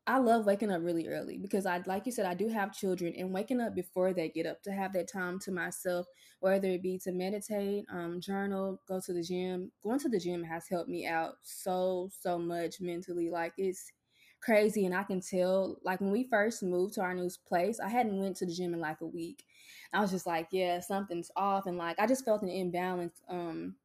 I 0.08 0.20
love 0.20 0.46
waking 0.46 0.72
up 0.72 0.82
really 0.82 1.08
early 1.10 1.38
because 1.38 1.66
I 1.66 1.84
like 1.86 2.06
you 2.06 2.14
said 2.14 2.26
I 2.26 2.34
do 2.34 2.48
have 2.48 2.74
children 2.74 3.14
and 3.18 3.34
waking 3.34 3.60
up 3.60 3.76
before 3.76 4.14
they 4.14 4.30
get 4.30 4.46
up 4.46 4.64
to 4.64 4.72
have 4.72 4.94
that 4.94 5.10
time 5.12 5.38
to 5.40 5.52
myself 5.52 6.08
whether 6.40 6.70
it 6.70 6.82
be 6.82 6.98
to 7.00 7.12
meditate, 7.12 7.86
um 7.92 8.22
journal, 8.22 8.82
go 8.88 9.02
to 9.02 9.14
the 9.14 9.22
gym. 9.24 9.72
Going 9.84 10.00
to 10.00 10.10
the 10.10 10.20
gym 10.20 10.44
has 10.46 10.68
helped 10.70 10.90
me 10.90 11.06
out 11.06 11.36
so 11.44 12.10
so 12.22 12.40
much 12.40 12.80
mentally 12.80 13.30
like 13.30 13.54
it's 13.58 13.92
crazy 14.40 14.86
and 14.86 14.96
I 14.96 15.04
can 15.04 15.20
tell 15.20 15.78
like 15.84 16.00
when 16.00 16.12
we 16.12 16.24
first 16.30 16.64
moved 16.64 16.94
to 16.94 17.02
our 17.02 17.14
new 17.14 17.30
place, 17.46 17.80
I 17.82 17.90
hadn't 17.90 18.18
went 18.18 18.38
to 18.38 18.46
the 18.46 18.54
gym 18.54 18.74
in 18.74 18.80
like 18.80 19.02
a 19.02 19.06
week. 19.08 19.44
I 19.92 20.00
was 20.00 20.12
just 20.12 20.26
like, 20.26 20.48
yeah, 20.52 20.80
something's 20.80 21.32
off 21.36 21.66
and 21.66 21.78
like 21.78 22.00
I 22.00 22.08
just 22.08 22.24
felt 22.24 22.44
an 22.44 22.50
imbalance 22.50 23.22
um 23.28 23.76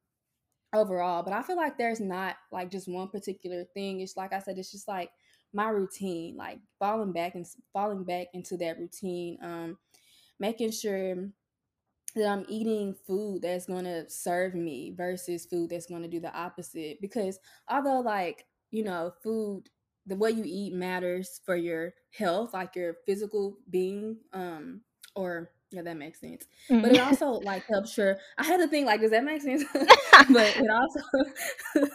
overall. 0.73 1.23
But 1.23 1.33
I 1.33 1.43
feel 1.43 1.55
like 1.55 1.77
there's 1.77 1.99
not 1.99 2.35
like 2.51 2.71
just 2.71 2.87
one 2.87 3.09
particular 3.09 3.63
thing. 3.73 4.01
It's 4.01 4.17
like 4.17 4.33
I 4.33 4.39
said, 4.39 4.57
it's 4.57 4.71
just 4.71 4.87
like 4.87 5.11
my 5.53 5.69
routine, 5.69 6.35
like 6.35 6.59
falling 6.79 7.11
back 7.11 7.35
and 7.35 7.45
falling 7.71 8.03
back 8.03 8.27
into 8.33 8.57
that 8.57 8.79
routine, 8.79 9.37
um, 9.41 9.77
making 10.39 10.71
sure 10.71 11.15
that 12.15 12.27
I'm 12.27 12.45
eating 12.47 12.95
food 13.07 13.41
that's 13.41 13.65
going 13.65 13.85
to 13.85 14.09
serve 14.09 14.53
me 14.53 14.93
versus 14.95 15.45
food 15.45 15.69
that's 15.69 15.87
going 15.87 16.03
to 16.03 16.07
do 16.07 16.19
the 16.19 16.35
opposite. 16.35 17.01
Because 17.01 17.39
although, 17.69 18.01
like, 18.01 18.45
you 18.71 18.83
know, 18.83 19.13
food, 19.23 19.63
the 20.05 20.15
way 20.15 20.31
you 20.31 20.43
eat 20.45 20.73
matters 20.73 21.39
for 21.45 21.55
your 21.55 21.93
health, 22.11 22.53
like 22.53 22.75
your 22.75 22.97
physical 23.05 23.57
being, 23.69 24.17
um, 24.33 24.81
or 25.15 25.51
yeah, 25.73 25.81
that 25.81 25.97
makes 25.97 26.19
sense. 26.21 26.45
But 26.69 26.91
it 26.91 26.99
Mm. 26.99 27.05
also 27.07 27.31
like 27.41 27.65
helps 27.67 27.97
your. 27.97 28.17
I 28.37 28.43
had 28.45 28.57
to 28.57 28.67
think 28.67 28.85
like, 28.85 29.01
does 29.01 29.11
that 29.11 29.23
make 29.23 29.41
sense? 29.41 29.63
but 29.73 30.55
it 30.55 30.69
also, 30.71 30.99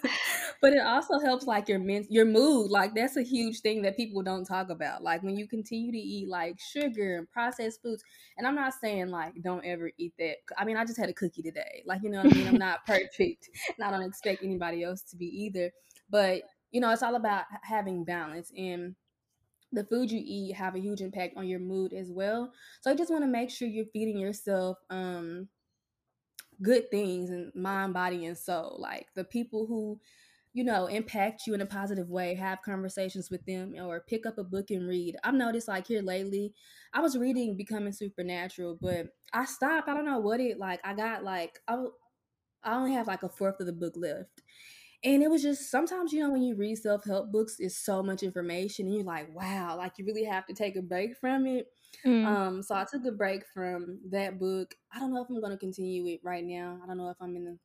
but 0.61 0.73
it 0.73 0.81
also 0.85 1.19
helps 1.21 1.47
like 1.47 1.69
your 1.69 1.79
men, 1.79 2.07
your 2.11 2.25
mood. 2.25 2.71
Like 2.71 2.95
that's 2.95 3.17
a 3.17 3.23
huge 3.23 3.61
thing 3.61 3.83
that 3.83 3.97
people 3.97 4.23
don't 4.23 4.45
talk 4.45 4.71
about. 4.71 5.03
Like 5.03 5.23
when 5.23 5.37
you 5.37 5.47
continue 5.47 5.93
to 5.93 5.99
eat 5.99 6.29
like 6.29 6.59
sugar 6.59 7.17
and 7.17 7.31
processed 7.31 7.81
foods, 7.83 8.03
and 8.37 8.47
I'm 8.47 8.55
not 8.57 8.75
saying 8.75 9.09
like 9.09 9.35
don't 9.43 9.65
ever 9.65 9.91
eat 9.97 10.15
that. 10.19 10.39
I 10.57 10.65
mean, 10.65 10.77
I 10.77 10.85
just 10.85 10.99
had 10.99 11.09
a 11.09 11.15
cookie 11.15 11.43
today. 11.43 11.83
Like, 11.87 12.03
you 12.03 12.11
know 12.11 12.19
what 12.23 12.33
I 12.33 12.37
mean? 12.37 12.49
I'm 12.49 12.57
not 12.59 12.85
perfect 12.87 13.49
and 13.77 13.85
I 13.85 13.91
don't 13.91 14.03
expect 14.03 14.43
anybody 14.43 14.83
else 14.83 15.03
to 15.03 15.17
be 15.17 15.27
either. 15.27 15.71
But, 16.11 16.43
you 16.73 16.81
know, 16.81 16.91
it's 16.91 17.03
all 17.03 17.15
about 17.15 17.45
having 17.63 18.05
balance 18.05 18.51
and 18.57 18.95
the 19.73 19.85
food 19.85 20.11
you 20.11 20.21
eat 20.25 20.55
have 20.55 20.75
a 20.75 20.81
huge 20.81 21.01
impact 21.01 21.37
on 21.37 21.47
your 21.47 21.61
mood 21.61 21.93
as 21.93 22.11
well. 22.11 22.53
So 22.81 22.91
I 22.91 22.95
just 22.95 23.11
want 23.11 23.25
to 23.25 23.29
make 23.29 23.51
sure 23.51 23.69
you're 23.69 23.87
feeding 23.93 24.19
yourself 24.19 24.79
um 24.91 25.49
good 26.63 26.91
things 26.91 27.31
and 27.31 27.55
mind, 27.55 27.95
body, 27.95 28.27
and 28.27 28.37
soul. 28.37 28.77
Like 28.81 29.07
the 29.15 29.25
people 29.25 29.67
who 29.67 30.01
you 30.55 30.65
know, 30.65 30.87
impact 30.87 31.47
you 31.47 31.55
in 31.55 31.61
a 31.61 31.67
positive 31.67 32.09
way, 32.09 32.35
have 32.35 32.63
conversations 32.63 33.31
with 33.31 33.45
them 33.47 33.75
or 33.81 34.01
pick 34.09 34.27
up 34.27 34.39
a 34.39 34.45
book 34.45 34.71
and 34.71 34.89
read. 34.89 35.17
I've 35.23 35.35
noticed 35.35 35.69
like 35.69 35.87
here 35.87 36.03
lately, 36.03 36.53
I 36.93 37.01
was 37.01 37.17
reading 37.17 37.57
Becoming 37.57 37.93
Supernatural, 37.93 38.79
but 38.81 39.07
I 39.33 39.45
stopped. 39.45 39.89
I 39.89 39.95
don't 39.95 40.07
know 40.07 40.19
what 40.19 40.41
it 40.41 40.59
like. 40.59 40.81
I 40.85 40.95
got 40.95 41.23
like 41.23 41.61
I 41.69 41.85
I 42.65 42.75
only 42.75 42.95
have 42.95 43.07
like 43.07 43.23
a 43.23 43.29
fourth 43.29 43.61
of 43.61 43.67
the 43.67 43.73
book 43.73 43.93
left. 43.97 44.43
And 45.05 45.23
it 45.23 45.31
was 45.31 45.43
just 45.43 45.71
sometimes, 45.71 46.13
you 46.13 46.21
know, 46.21 46.31
when 46.31 46.43
you 46.43 46.57
read 46.57 46.77
self 46.77 47.05
help 47.05 47.31
books, 47.31 47.57
it's 47.61 47.79
so 47.79 48.03
much 48.03 48.23
information, 48.25 48.87
and 48.87 48.95
you're 48.95 49.05
like, 49.05 49.33
wow, 49.35 49.77
like 49.77 49.93
you 49.97 50.05
really 50.05 50.25
have 50.25 50.47
to 50.47 50.55
take 50.55 50.77
a 50.77 50.83
break 50.83 51.17
from 51.21 51.47
it. 51.47 51.67
Mm. 52.05 52.27
Um, 52.27 52.63
so 52.63 52.75
I 52.75 52.85
took 52.91 53.05
a 53.07 53.13
break 53.13 53.45
from 53.55 54.01
that 54.11 54.41
book. 54.41 54.75
I 54.93 54.99
don't 54.99 55.13
know 55.15 55.23
if 55.23 55.29
I'm 55.31 55.41
gonna 55.41 55.57
continue 55.57 56.07
it 56.09 56.21
right 56.25 56.45
now. 56.45 56.81
I 56.83 56.87
don't 56.87 56.99
know 56.99 57.11
if 57.11 57.17
I'm 57.21 57.37
in 57.37 57.45
the 57.45 57.59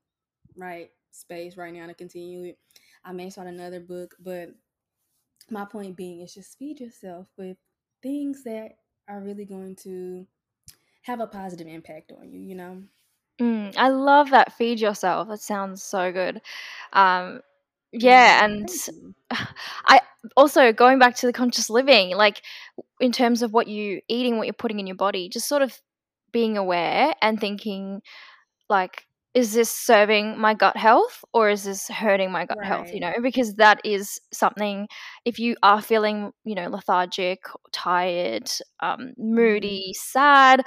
right 0.55 0.89
space 1.11 1.57
right 1.57 1.73
now 1.73 1.87
to 1.87 1.93
continue 1.93 2.43
it. 2.45 2.59
I 3.03 3.11
may 3.13 3.29
start 3.29 3.47
another 3.47 3.79
book, 3.79 4.15
but 4.19 4.49
my 5.49 5.65
point 5.65 5.97
being 5.97 6.21
is 6.21 6.33
just 6.33 6.57
feed 6.57 6.79
yourself 6.79 7.27
with 7.37 7.57
things 8.01 8.43
that 8.43 8.77
are 9.07 9.21
really 9.21 9.45
going 9.45 9.75
to 9.75 10.25
have 11.01 11.19
a 11.19 11.27
positive 11.27 11.67
impact 11.67 12.11
on 12.17 12.31
you, 12.31 12.39
you 12.39 12.55
know? 12.55 12.81
Mm, 13.41 13.75
I 13.77 13.89
love 13.89 14.29
that. 14.31 14.53
Feed 14.53 14.79
yourself. 14.79 15.27
That 15.27 15.39
sounds 15.41 15.83
so 15.83 16.11
good. 16.11 16.41
Um, 16.93 17.41
Yeah, 17.91 18.39
yeah, 18.41 18.45
and. 18.45 18.69
I 19.87 20.01
also 20.37 20.73
going 20.73 20.99
back 20.99 21.15
to 21.17 21.27
the 21.27 21.33
conscious 21.33 21.69
living, 21.69 22.15
like 22.15 22.41
in 23.01 23.11
terms 23.11 23.41
of 23.43 23.53
what 23.53 23.67
you 23.67 24.01
eating, 24.09 24.37
what 24.37 24.47
you're 24.47 24.53
putting 24.53 24.79
in 24.79 24.87
your 24.87 24.95
body, 24.97 25.29
just 25.29 25.47
sort 25.49 25.61
of 25.63 25.79
being 26.33 26.57
aware 26.57 27.13
and 27.21 27.39
thinking 27.39 28.01
like 28.69 29.05
is 29.33 29.53
this 29.53 29.69
serving 29.69 30.39
my 30.39 30.53
gut 30.53 30.77
health 30.77 31.23
or 31.33 31.49
is 31.49 31.63
this 31.63 31.87
hurting 31.89 32.31
my 32.31 32.45
gut 32.45 32.57
health 32.63 32.87
you 32.93 32.99
know? 32.99 33.13
Because 33.21 33.55
that 33.55 33.79
is 33.83 34.19
something 34.31 34.87
if 35.25 35.39
you 35.39 35.55
are 35.63 35.81
feeling 35.81 36.31
you 36.45 36.55
know 36.55 36.67
lethargic 36.69 37.41
tired 37.71 38.49
um, 38.81 39.13
moody 39.17 39.93
sad 39.95 40.63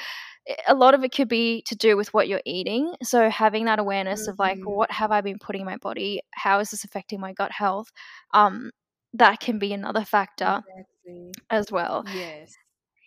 a 0.68 0.75
lot 0.75 0.94
of 0.94 1.02
it 1.04 1.12
could 1.12 1.28
be 1.28 1.62
to 1.66 1.75
do 1.76 1.96
with 1.96 2.12
what 2.14 2.28
you're 2.28 2.42
eating. 2.44 2.92
So 3.02 3.28
having 3.30 3.64
that 3.66 3.78
awareness 3.78 4.28
of 4.28 4.38
like 4.38 4.58
hmm 4.64 4.70
what 4.73 4.90
have 4.92 5.11
i 5.12 5.20
been 5.20 5.38
putting 5.38 5.62
in 5.62 5.66
my 5.66 5.76
body? 5.78 6.20
How 6.32 6.61
is 6.61 6.70
this 6.70 6.85
affecting 6.85 7.20
my 7.20 7.32
gut 7.32 7.52
health? 7.52 7.90
Um, 8.32 8.70
that 9.14 9.40
can 9.40 9.58
be 9.58 9.73
another 9.73 10.04
factor 10.04 10.62
Exactly. 10.68 11.32
as 11.50 11.70
well. 11.73 12.04
Yes. 12.12 12.56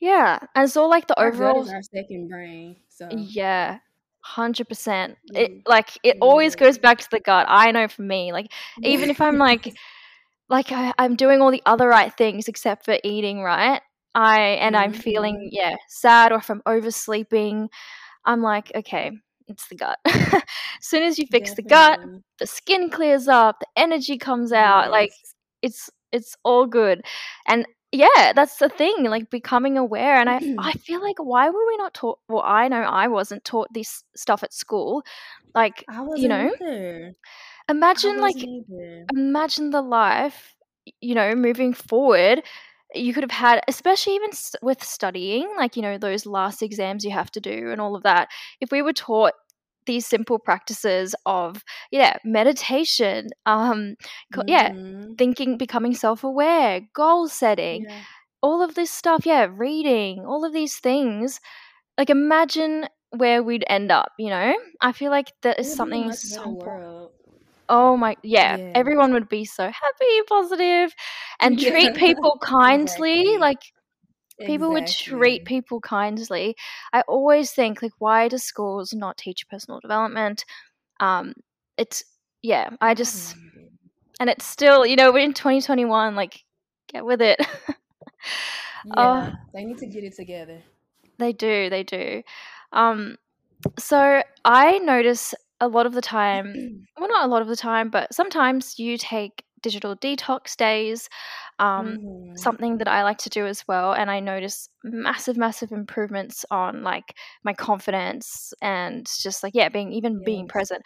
yeah 0.02 0.40
and 0.56 0.70
so 0.72 0.88
like 0.88 1.08
the 1.08 1.20
overall 1.20 1.68
our 1.70 1.82
second 1.82 2.30
brain. 2.30 2.78
So, 2.90 3.08
yeah, 3.10 3.80
100%. 4.26 5.18
It 5.34 5.52
mm, 5.52 5.62
like 5.66 5.98
it 6.04 6.18
always 6.22 6.56
goes 6.56 6.78
back 6.78 7.00
to 7.00 7.08
the 7.12 7.20
gut. 7.20 7.46
I 7.50 7.72
know 7.72 7.88
for 7.88 8.02
me, 8.02 8.32
like 8.34 8.52
even 8.84 9.10
if 9.10 9.22
I'm 9.22 9.38
like 9.38 9.74
like 10.50 10.72
I, 10.72 10.94
I'm 10.98 11.16
doing 11.16 11.42
all 11.42 11.52
the 11.52 11.64
other 11.66 11.88
right 11.88 12.16
things 12.16 12.48
except 12.48 12.86
for 12.86 12.98
eating 13.04 13.42
right, 13.42 13.82
I 14.16 14.42
and 14.62 14.76
I'm 14.76 14.94
feeling 14.94 15.36
hmm 15.36 15.48
yeah, 15.52 15.76
sad 15.88 16.32
or 16.32 16.40
if 16.40 16.50
I'm 16.50 16.62
oversleeping, 16.66 17.70
I'm 18.26 18.42
like, 18.42 18.72
okay, 18.76 19.12
it's 19.48 19.68
the 19.68 19.76
gut. 19.76 20.00
as 20.06 20.44
soon 20.82 21.04
as 21.04 21.18
you 21.18 21.28
fix 21.28 21.52
Definitely. 21.52 21.64
the 21.64 21.70
gut, 21.70 22.00
the 22.40 22.48
skin 22.48 22.90
clears 22.90 23.28
up, 23.28 23.60
the 23.60 23.68
energy 23.82 24.18
comes 24.18 24.52
out. 24.52 24.84
Yes. 24.86 24.92
Like 24.92 25.12
it's 25.62 25.90
it's 26.12 26.36
all 26.44 26.66
good. 26.66 27.02
And 27.48 27.66
yeah, 27.92 28.34
that's 28.34 28.58
the 28.58 28.70
thing, 28.70 29.04
like 29.04 29.30
becoming 29.30 29.78
aware. 29.78 30.16
And 30.18 30.30
I 30.30 30.40
mm-hmm. 30.40 30.60
I 30.60 30.74
feel 30.74 31.02
like 31.02 31.18
why 31.18 31.50
were 31.50 31.68
we 31.68 31.78
not 31.78 31.94
taught 31.94 32.20
well, 32.28 32.44
I 32.46 32.68
know 32.68 32.82
I 32.82 33.08
wasn't 33.08 33.44
taught 33.44 33.74
this 33.74 34.04
stuff 34.16 34.44
at 34.44 34.54
school. 34.54 35.04
Like 35.56 35.84
you 36.16 36.28
know 36.28 36.52
either. 36.62 37.16
imagine 37.68 38.20
like 38.20 38.38
either. 38.38 39.06
imagine 39.12 39.72
the 39.72 39.82
life, 39.82 40.56
you 41.02 41.16
know, 41.16 41.36
moving 41.36 41.74
forward 41.74 42.44
you 42.96 43.14
could 43.14 43.24
have 43.24 43.32
had, 43.32 43.62
especially 43.68 44.16
even 44.16 44.32
with 44.62 44.84
studying, 44.84 45.48
like, 45.58 45.76
you 45.76 45.82
know, 45.82 45.98
those 45.98 46.26
last 46.26 46.64
exams 46.64 47.06
you 47.06 47.12
have 47.12 47.32
to 47.32 47.40
do 47.40 47.72
and 47.72 47.80
all 47.80 47.96
of 47.96 48.04
that. 48.04 48.30
If 48.62 48.72
we 48.72 48.82
were 48.82 48.94
taught 48.94 49.34
these 49.90 50.06
simple 50.06 50.38
practices 50.38 51.16
of, 51.26 51.64
yeah, 51.90 52.18
meditation, 52.24 53.30
um, 53.48 53.96
mm-hmm. 54.32 54.42
yeah, 54.48 54.72
thinking, 55.18 55.58
becoming 55.58 55.96
self 55.96 56.24
aware, 56.24 56.82
goal 56.94 57.28
setting, 57.28 57.86
yeah. 57.90 58.02
all 58.42 58.62
of 58.62 58.76
this 58.76 58.92
stuff, 58.92 59.26
yeah, 59.26 59.48
reading, 59.52 60.24
all 60.26 60.46
of 60.46 60.54
these 60.54 60.78
things, 60.78 61.40
like, 61.98 62.12
imagine 62.12 62.86
where 63.18 63.42
we'd 63.42 63.66
end 63.68 63.92
up, 63.92 64.12
you 64.20 64.30
know? 64.30 64.54
I 64.80 64.92
feel 64.92 65.10
like 65.10 65.34
that 65.42 65.60
is 65.60 65.74
something 65.74 66.14
so 66.14 66.44
important 66.44 67.10
oh 67.70 67.96
my 67.96 68.16
yeah, 68.24 68.58
yeah, 68.58 68.72
everyone 68.76 69.14
would 69.14 69.30
be 69.30 69.46
so 69.46 69.64
happy 69.64 70.22
positive 70.28 70.94
and 71.40 71.60
treat 71.68 71.96
people 71.96 72.38
kindly 72.42 73.20
exactly. 73.22 73.38
like 73.38 73.62
people 74.46 74.76
exactly. 74.76 75.14
would 75.16 75.20
treat 75.20 75.46
people 75.46 75.80
kindly. 75.80 76.56
I 76.94 77.02
always 77.02 77.52
think 77.52 77.82
like 77.82 77.94
why 78.00 78.28
do 78.28 78.38
schools 78.38 78.94
not 78.94 79.18
teach 79.18 79.48
personal 79.50 79.80
development? 79.80 80.46
Um 81.00 81.34
it's 81.78 82.04
yeah 82.42 82.70
i 82.82 82.94
just 82.94 83.36
and 84.20 84.30
it's 84.30 84.46
still 84.46 84.86
you 84.86 84.96
know 84.96 85.12
we're 85.12 85.20
in 85.20 85.34
2021 85.34 86.16
like 86.16 86.44
get 86.92 87.06
with 87.06 87.22
it. 87.22 87.40
Yeah 88.86 88.96
uh, 88.96 89.32
they 89.54 89.66
need 89.66 89.78
to 89.80 89.88
get 89.88 90.06
it 90.06 90.16
together. 90.16 90.62
They 91.18 91.34
do 91.34 91.70
they 91.70 91.84
do. 91.84 92.24
Um 92.72 93.18
so 93.78 94.24
i 94.46 94.78
notice 94.80 95.34
a 95.62 95.68
lot 95.68 95.86
of 95.86 95.94
the 95.94 96.02
time, 96.02 96.88
well, 96.98 97.10
not 97.10 97.26
a 97.26 97.28
lot 97.28 97.42
of 97.42 97.48
the 97.48 97.56
time, 97.56 97.90
but 97.90 98.14
sometimes 98.14 98.80
you 98.80 98.98
take 98.98 99.44
digital 99.62 99.96
detox 99.96 100.56
days. 100.56 101.10
Um, 101.60 101.98
mm-hmm. 101.98 102.36
Something 102.36 102.78
that 102.78 102.88
I 102.88 103.04
like 103.04 103.18
to 103.20 103.30
do 103.30 103.46
as 103.46 103.64
well, 103.68 103.94
and 103.94 104.10
I 104.10 104.20
notice 104.20 104.70
massive, 104.84 105.38
massive 105.38 105.72
improvements 105.72 106.46
on 106.50 106.84
like 106.84 107.16
my 107.44 107.54
confidence 107.54 108.54
and 108.62 109.06
just 109.22 109.44
like 109.44 109.54
yeah, 109.56 109.70
being 109.70 109.92
even 109.92 110.14
yes. 110.14 110.26
being 110.26 110.48
present. 110.48 110.82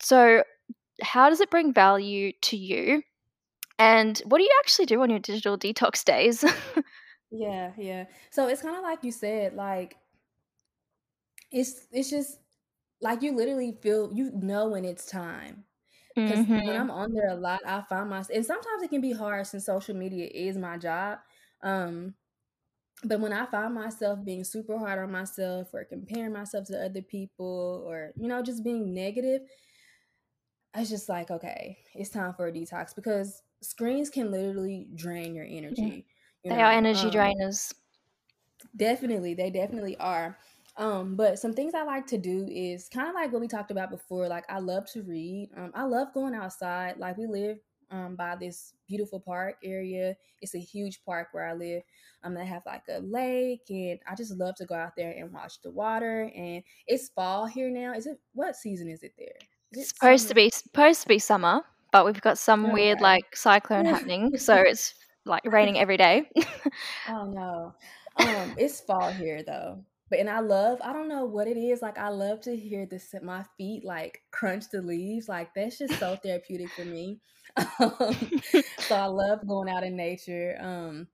So, 0.00 0.42
how 1.02 1.30
does 1.30 1.40
it 1.40 1.50
bring 1.50 1.72
value 1.72 2.32
to 2.42 2.56
you? 2.56 3.02
And 3.78 4.18
what 4.26 4.38
do 4.38 4.44
you 4.44 4.56
actually 4.60 4.86
do 4.86 5.00
on 5.02 5.10
your 5.10 5.20
digital 5.20 5.56
detox 5.56 6.04
days? 6.04 6.44
yeah, 7.30 7.70
yeah. 7.78 8.04
So 8.30 8.48
it's 8.48 8.62
kind 8.62 8.76
of 8.76 8.82
like 8.82 9.04
you 9.04 9.12
said, 9.12 9.54
like 9.54 9.96
it's 11.52 11.86
it's 11.92 12.10
just 12.10 12.38
like 13.00 13.22
you 13.22 13.34
literally 13.34 13.78
feel 13.80 14.10
you 14.12 14.30
know 14.34 14.68
when 14.68 14.84
it's 14.84 15.06
time. 15.06 15.64
Because 16.26 16.46
when 16.46 16.66
mm-hmm. 16.66 16.80
I'm 16.80 16.90
on 16.90 17.12
there 17.12 17.30
a 17.30 17.34
lot, 17.34 17.60
I 17.66 17.82
find 17.82 18.10
myself, 18.10 18.36
and 18.36 18.46
sometimes 18.46 18.82
it 18.82 18.90
can 18.90 19.00
be 19.00 19.12
hard 19.12 19.46
since 19.46 19.66
social 19.66 19.94
media 19.94 20.28
is 20.32 20.56
my 20.56 20.76
job. 20.76 21.18
Um, 21.62 22.14
but 23.04 23.20
when 23.20 23.32
I 23.32 23.46
find 23.46 23.74
myself 23.74 24.24
being 24.24 24.42
super 24.42 24.76
hard 24.76 24.98
on 24.98 25.12
myself 25.12 25.68
or 25.72 25.84
comparing 25.84 26.32
myself 26.32 26.66
to 26.66 26.84
other 26.84 27.02
people 27.02 27.84
or, 27.86 28.12
you 28.16 28.26
know, 28.26 28.42
just 28.42 28.64
being 28.64 28.92
negative, 28.92 29.42
it's 30.74 30.90
just 30.90 31.08
like, 31.08 31.30
okay, 31.30 31.78
it's 31.94 32.10
time 32.10 32.34
for 32.34 32.48
a 32.48 32.52
detox 32.52 32.94
because 32.94 33.42
screens 33.60 34.10
can 34.10 34.30
literally 34.30 34.88
drain 34.94 35.34
your 35.34 35.46
energy. 35.48 36.06
You 36.42 36.50
they 36.50 36.60
are 36.60 36.72
energy 36.72 37.06
um, 37.06 37.10
drainers. 37.10 37.72
Definitely. 38.76 39.34
They 39.34 39.50
definitely 39.50 39.96
are. 39.98 40.36
Um, 40.78 41.16
but 41.16 41.40
some 41.40 41.52
things 41.52 41.74
I 41.74 41.82
like 41.82 42.06
to 42.06 42.18
do 42.18 42.46
is 42.48 42.88
kind 42.88 43.08
of 43.08 43.14
like 43.14 43.32
what 43.32 43.40
we 43.40 43.48
talked 43.48 43.72
about 43.72 43.90
before. 43.90 44.28
Like 44.28 44.44
I 44.48 44.60
love 44.60 44.90
to 44.92 45.02
read. 45.02 45.50
Um, 45.56 45.72
I 45.74 45.82
love 45.82 46.14
going 46.14 46.34
outside. 46.34 46.98
Like 46.98 47.18
we 47.18 47.26
live 47.26 47.58
um, 47.90 48.14
by 48.14 48.36
this 48.36 48.74
beautiful 48.86 49.18
park 49.18 49.56
area. 49.64 50.16
It's 50.40 50.54
a 50.54 50.60
huge 50.60 51.04
park 51.04 51.28
where 51.32 51.48
I 51.48 51.54
live. 51.54 51.82
Um, 52.22 52.34
they 52.34 52.46
have 52.46 52.62
like 52.64 52.82
a 52.88 53.00
lake, 53.00 53.62
and 53.70 53.98
I 54.08 54.14
just 54.14 54.36
love 54.36 54.54
to 54.56 54.66
go 54.66 54.76
out 54.76 54.94
there 54.96 55.12
and 55.12 55.32
watch 55.32 55.60
the 55.62 55.70
water. 55.70 56.30
And 56.34 56.62
it's 56.86 57.08
fall 57.08 57.46
here 57.46 57.70
now. 57.70 57.94
Is 57.94 58.06
it 58.06 58.20
what 58.32 58.54
season 58.54 58.88
is 58.88 59.02
it 59.02 59.14
there? 59.18 59.34
Is 59.72 59.82
it 59.82 59.88
supposed 59.88 60.22
summer? 60.22 60.28
to 60.28 60.34
be 60.34 60.50
supposed 60.50 61.02
to 61.02 61.08
be 61.08 61.18
summer, 61.18 61.62
but 61.90 62.04
we've 62.04 62.20
got 62.20 62.38
some 62.38 62.72
weird 62.72 63.00
like 63.00 63.34
cyclone 63.34 63.84
happening, 63.86 64.38
so 64.38 64.54
it's 64.54 64.94
like 65.24 65.42
raining 65.44 65.78
every 65.78 65.96
day. 65.96 66.30
oh 67.08 67.24
no. 67.26 67.74
Um, 68.18 68.56
it's 68.58 68.80
fall 68.80 69.12
here 69.12 69.44
though. 69.44 69.78
But 70.10 70.20
and 70.20 70.30
I 70.30 70.40
love, 70.40 70.78
I 70.82 70.92
don't 70.92 71.08
know 71.08 71.24
what 71.24 71.48
it 71.48 71.56
is. 71.56 71.82
Like 71.82 71.98
I 71.98 72.08
love 72.08 72.40
to 72.42 72.56
hear 72.56 72.86
this 72.86 73.14
my 73.22 73.44
feet 73.56 73.84
like 73.84 74.22
crunch 74.30 74.70
the 74.70 74.82
leaves. 74.82 75.28
Like 75.28 75.54
that's 75.54 75.78
just 75.78 75.98
so 75.98 76.16
therapeutic 76.22 76.70
for 76.70 76.84
me. 76.84 77.20
Um, 77.56 78.16
so 78.78 78.94
I 78.94 79.06
love 79.06 79.46
going 79.46 79.68
out 79.68 79.84
in 79.84 79.96
nature. 79.96 80.56
Um, 80.60 81.08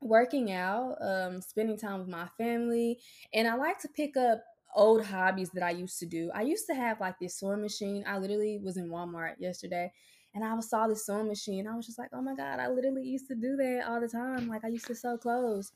working 0.00 0.52
out, 0.52 0.96
um, 1.00 1.40
spending 1.40 1.78
time 1.78 1.98
with 2.00 2.08
my 2.08 2.28
family, 2.36 2.98
and 3.32 3.48
I 3.48 3.54
like 3.54 3.78
to 3.80 3.88
pick 3.88 4.16
up 4.16 4.42
old 4.74 5.04
hobbies 5.04 5.50
that 5.50 5.62
I 5.62 5.70
used 5.70 5.98
to 6.00 6.06
do. 6.06 6.30
I 6.34 6.42
used 6.42 6.66
to 6.66 6.74
have 6.74 7.00
like 7.00 7.18
this 7.18 7.38
sewing 7.38 7.62
machine. 7.62 8.04
I 8.06 8.18
literally 8.18 8.58
was 8.62 8.76
in 8.76 8.88
Walmart 8.88 9.34
yesterday 9.38 9.92
and 10.34 10.44
I 10.44 10.58
saw 10.60 10.88
this 10.88 11.06
sewing 11.06 11.28
machine. 11.28 11.66
I 11.66 11.76
was 11.76 11.86
just 11.86 11.98
like, 11.98 12.10
oh 12.12 12.20
my 12.20 12.34
God, 12.34 12.58
I 12.58 12.68
literally 12.68 13.04
used 13.04 13.28
to 13.28 13.34
do 13.34 13.56
that 13.56 13.84
all 13.88 14.00
the 14.00 14.08
time. 14.08 14.48
Like 14.48 14.64
I 14.64 14.68
used 14.68 14.86
to 14.88 14.94
sew 14.94 15.16
clothes. 15.16 15.72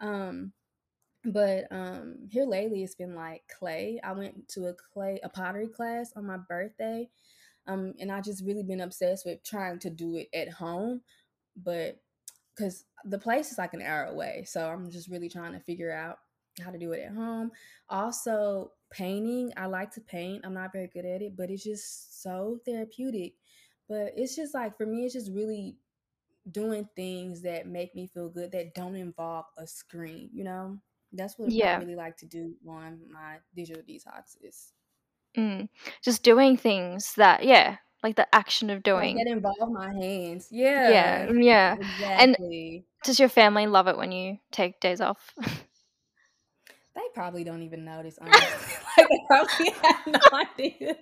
Um, 0.00 0.52
but 1.24 1.66
um 1.70 2.16
here 2.28 2.44
lately 2.44 2.82
it's 2.82 2.94
been 2.94 3.14
like 3.14 3.42
clay. 3.58 4.00
I 4.02 4.12
went 4.12 4.48
to 4.50 4.66
a 4.66 4.74
clay 4.74 5.20
a 5.22 5.28
pottery 5.28 5.68
class 5.68 6.12
on 6.16 6.26
my 6.26 6.36
birthday 6.36 7.08
um 7.66 7.94
and 8.00 8.10
i 8.10 8.20
just 8.20 8.44
really 8.44 8.62
been 8.62 8.80
obsessed 8.80 9.24
with 9.24 9.42
trying 9.44 9.78
to 9.78 9.90
do 9.90 10.16
it 10.16 10.28
at 10.34 10.50
home 10.50 11.00
but 11.56 12.00
because 12.54 12.84
the 13.04 13.18
place 13.18 13.50
is 13.50 13.58
like 13.58 13.74
an 13.74 13.82
hour 13.82 14.04
away 14.04 14.44
so 14.46 14.66
i'm 14.68 14.90
just 14.90 15.08
really 15.08 15.28
trying 15.28 15.52
to 15.52 15.60
figure 15.60 15.92
out 15.92 16.18
how 16.62 16.70
to 16.70 16.78
do 16.78 16.92
it 16.92 17.00
at 17.00 17.14
home. 17.14 17.50
Also 17.88 18.72
painting 18.90 19.52
i 19.56 19.66
like 19.66 19.90
to 19.90 20.00
paint 20.00 20.44
i'm 20.44 20.54
not 20.54 20.72
very 20.72 20.86
good 20.88 21.06
at 21.06 21.22
it 21.22 21.34
but 21.36 21.50
it's 21.50 21.64
just 21.64 22.22
so 22.22 22.58
therapeutic. 22.66 23.34
But 23.88 24.12
it's 24.16 24.36
just 24.36 24.54
like 24.54 24.76
for 24.76 24.86
me 24.86 25.04
it's 25.04 25.14
just 25.14 25.32
really 25.32 25.76
doing 26.50 26.88
things 26.96 27.42
that 27.42 27.66
make 27.66 27.94
me 27.94 28.06
feel 28.06 28.28
good 28.28 28.52
that 28.52 28.74
don't 28.74 28.96
involve 28.96 29.46
a 29.58 29.66
screen 29.66 30.28
you 30.32 30.44
know 30.44 30.78
that's 31.12 31.38
what 31.38 31.50
yeah. 31.50 31.76
I 31.76 31.80
really 31.80 31.96
like 31.96 32.16
to 32.18 32.26
do 32.26 32.54
on 32.68 33.00
my 33.10 33.38
digital 33.54 33.82
detoxes. 33.82 34.72
Mm. 35.36 35.68
Just 36.02 36.22
doing 36.22 36.56
things 36.56 37.14
that, 37.16 37.44
yeah, 37.44 37.76
like 38.02 38.16
the 38.16 38.32
action 38.34 38.70
of 38.70 38.82
doing. 38.82 39.16
Like 39.16 39.26
that 39.26 39.32
involve 39.32 39.70
my 39.70 39.92
hands. 39.92 40.48
Yeah. 40.50 40.90
Yeah. 40.90 41.32
Yeah. 41.32 41.74
Exactly. 41.74 42.04
And 42.06 42.84
does 43.04 43.20
your 43.20 43.28
family 43.28 43.66
love 43.66 43.88
it 43.88 43.96
when 43.96 44.12
you 44.12 44.38
take 44.50 44.80
days 44.80 45.00
off? 45.00 45.34
they 45.40 47.02
probably 47.14 47.44
don't 47.44 47.62
even 47.62 47.84
notice, 47.84 48.18
honestly. 48.20 48.76
like 48.98 49.08
they 49.08 49.20
probably 49.26 49.70
have 49.82 50.06
no 50.06 50.38
idea 50.38 50.96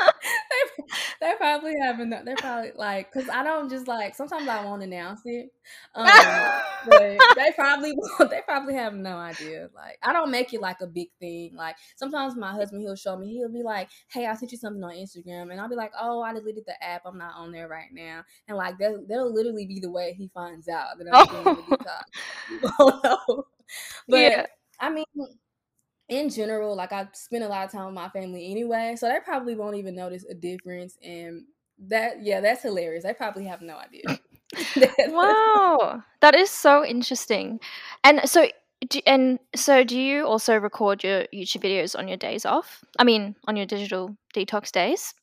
they, 0.50 0.84
they 1.20 1.34
probably 1.36 1.74
haven't. 1.80 2.10
They're 2.10 2.36
probably 2.36 2.72
like, 2.76 3.12
cause 3.12 3.28
I 3.32 3.42
don't 3.42 3.68
just 3.68 3.88
like. 3.88 4.14
Sometimes 4.14 4.48
I 4.48 4.64
won't 4.64 4.82
announce 4.82 5.20
it, 5.24 5.50
um, 5.94 6.06
but 6.88 7.18
they 7.36 7.52
probably 7.54 7.94
they 8.30 8.40
probably 8.44 8.74
have 8.74 8.94
no 8.94 9.16
idea. 9.16 9.68
Like 9.74 9.98
I 10.02 10.12
don't 10.12 10.30
make 10.30 10.52
it 10.54 10.60
like 10.60 10.80
a 10.80 10.86
big 10.86 11.08
thing. 11.20 11.54
Like 11.54 11.76
sometimes 11.96 12.36
my 12.36 12.52
husband 12.52 12.82
he'll 12.82 12.96
show 12.96 13.16
me. 13.16 13.28
He'll 13.34 13.52
be 13.52 13.62
like, 13.62 13.88
"Hey, 14.10 14.26
I 14.26 14.34
sent 14.34 14.52
you 14.52 14.58
something 14.58 14.82
on 14.82 14.92
Instagram," 14.92 15.50
and 15.50 15.60
I'll 15.60 15.68
be 15.68 15.76
like, 15.76 15.92
"Oh, 15.98 16.22
I 16.22 16.32
deleted 16.32 16.64
the 16.66 16.82
app. 16.82 17.02
I'm 17.04 17.18
not 17.18 17.34
on 17.36 17.52
there 17.52 17.68
right 17.68 17.88
now." 17.92 18.22
And 18.48 18.56
like 18.56 18.78
that, 18.78 19.06
that'll 19.08 19.32
literally 19.32 19.66
be 19.66 19.80
the 19.80 19.90
way 19.90 20.14
he 20.16 20.30
finds 20.34 20.68
out 20.68 20.98
that 20.98 21.06
I'm 21.12 21.26
doing 21.26 21.56
the 21.56 21.76
detox. 21.76 22.72
oh 22.78 23.00
no, 23.04 23.44
but 24.08 24.16
yeah. 24.16 24.46
I 24.80 24.90
mean 24.90 25.04
in 26.10 26.28
general, 26.28 26.76
like 26.76 26.92
I 26.92 27.08
spend 27.12 27.44
a 27.44 27.48
lot 27.48 27.64
of 27.64 27.72
time 27.72 27.86
with 27.86 27.94
my 27.94 28.08
family 28.10 28.50
anyway, 28.50 28.96
so 28.98 29.08
they 29.08 29.20
probably 29.24 29.54
won't 29.54 29.76
even 29.76 29.94
notice 29.94 30.24
a 30.28 30.34
difference. 30.34 30.98
And 31.02 31.44
that, 31.86 32.22
yeah, 32.22 32.40
that's 32.40 32.62
hilarious. 32.62 33.04
They 33.04 33.14
probably 33.14 33.44
have 33.46 33.62
no 33.62 33.78
idea. 33.78 34.02
wow, 35.08 36.02
that 36.20 36.34
is 36.34 36.50
so 36.50 36.84
interesting. 36.84 37.60
And 38.02 38.28
so, 38.28 38.48
do, 38.88 39.00
and 39.06 39.38
so, 39.54 39.84
do 39.84 39.98
you 39.98 40.26
also 40.26 40.56
record 40.56 41.04
your 41.04 41.22
YouTube 41.32 41.62
videos 41.62 41.96
on 41.96 42.08
your 42.08 42.16
days 42.16 42.44
off? 42.44 42.84
I 42.98 43.04
mean, 43.04 43.36
on 43.46 43.54
your 43.56 43.66
digital 43.66 44.16
detox 44.34 44.72
days? 44.72 45.14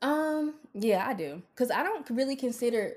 Um, 0.00 0.54
yeah, 0.74 1.04
I 1.04 1.14
do, 1.14 1.42
because 1.50 1.72
I 1.72 1.82
don't 1.82 2.08
really 2.10 2.36
consider 2.36 2.92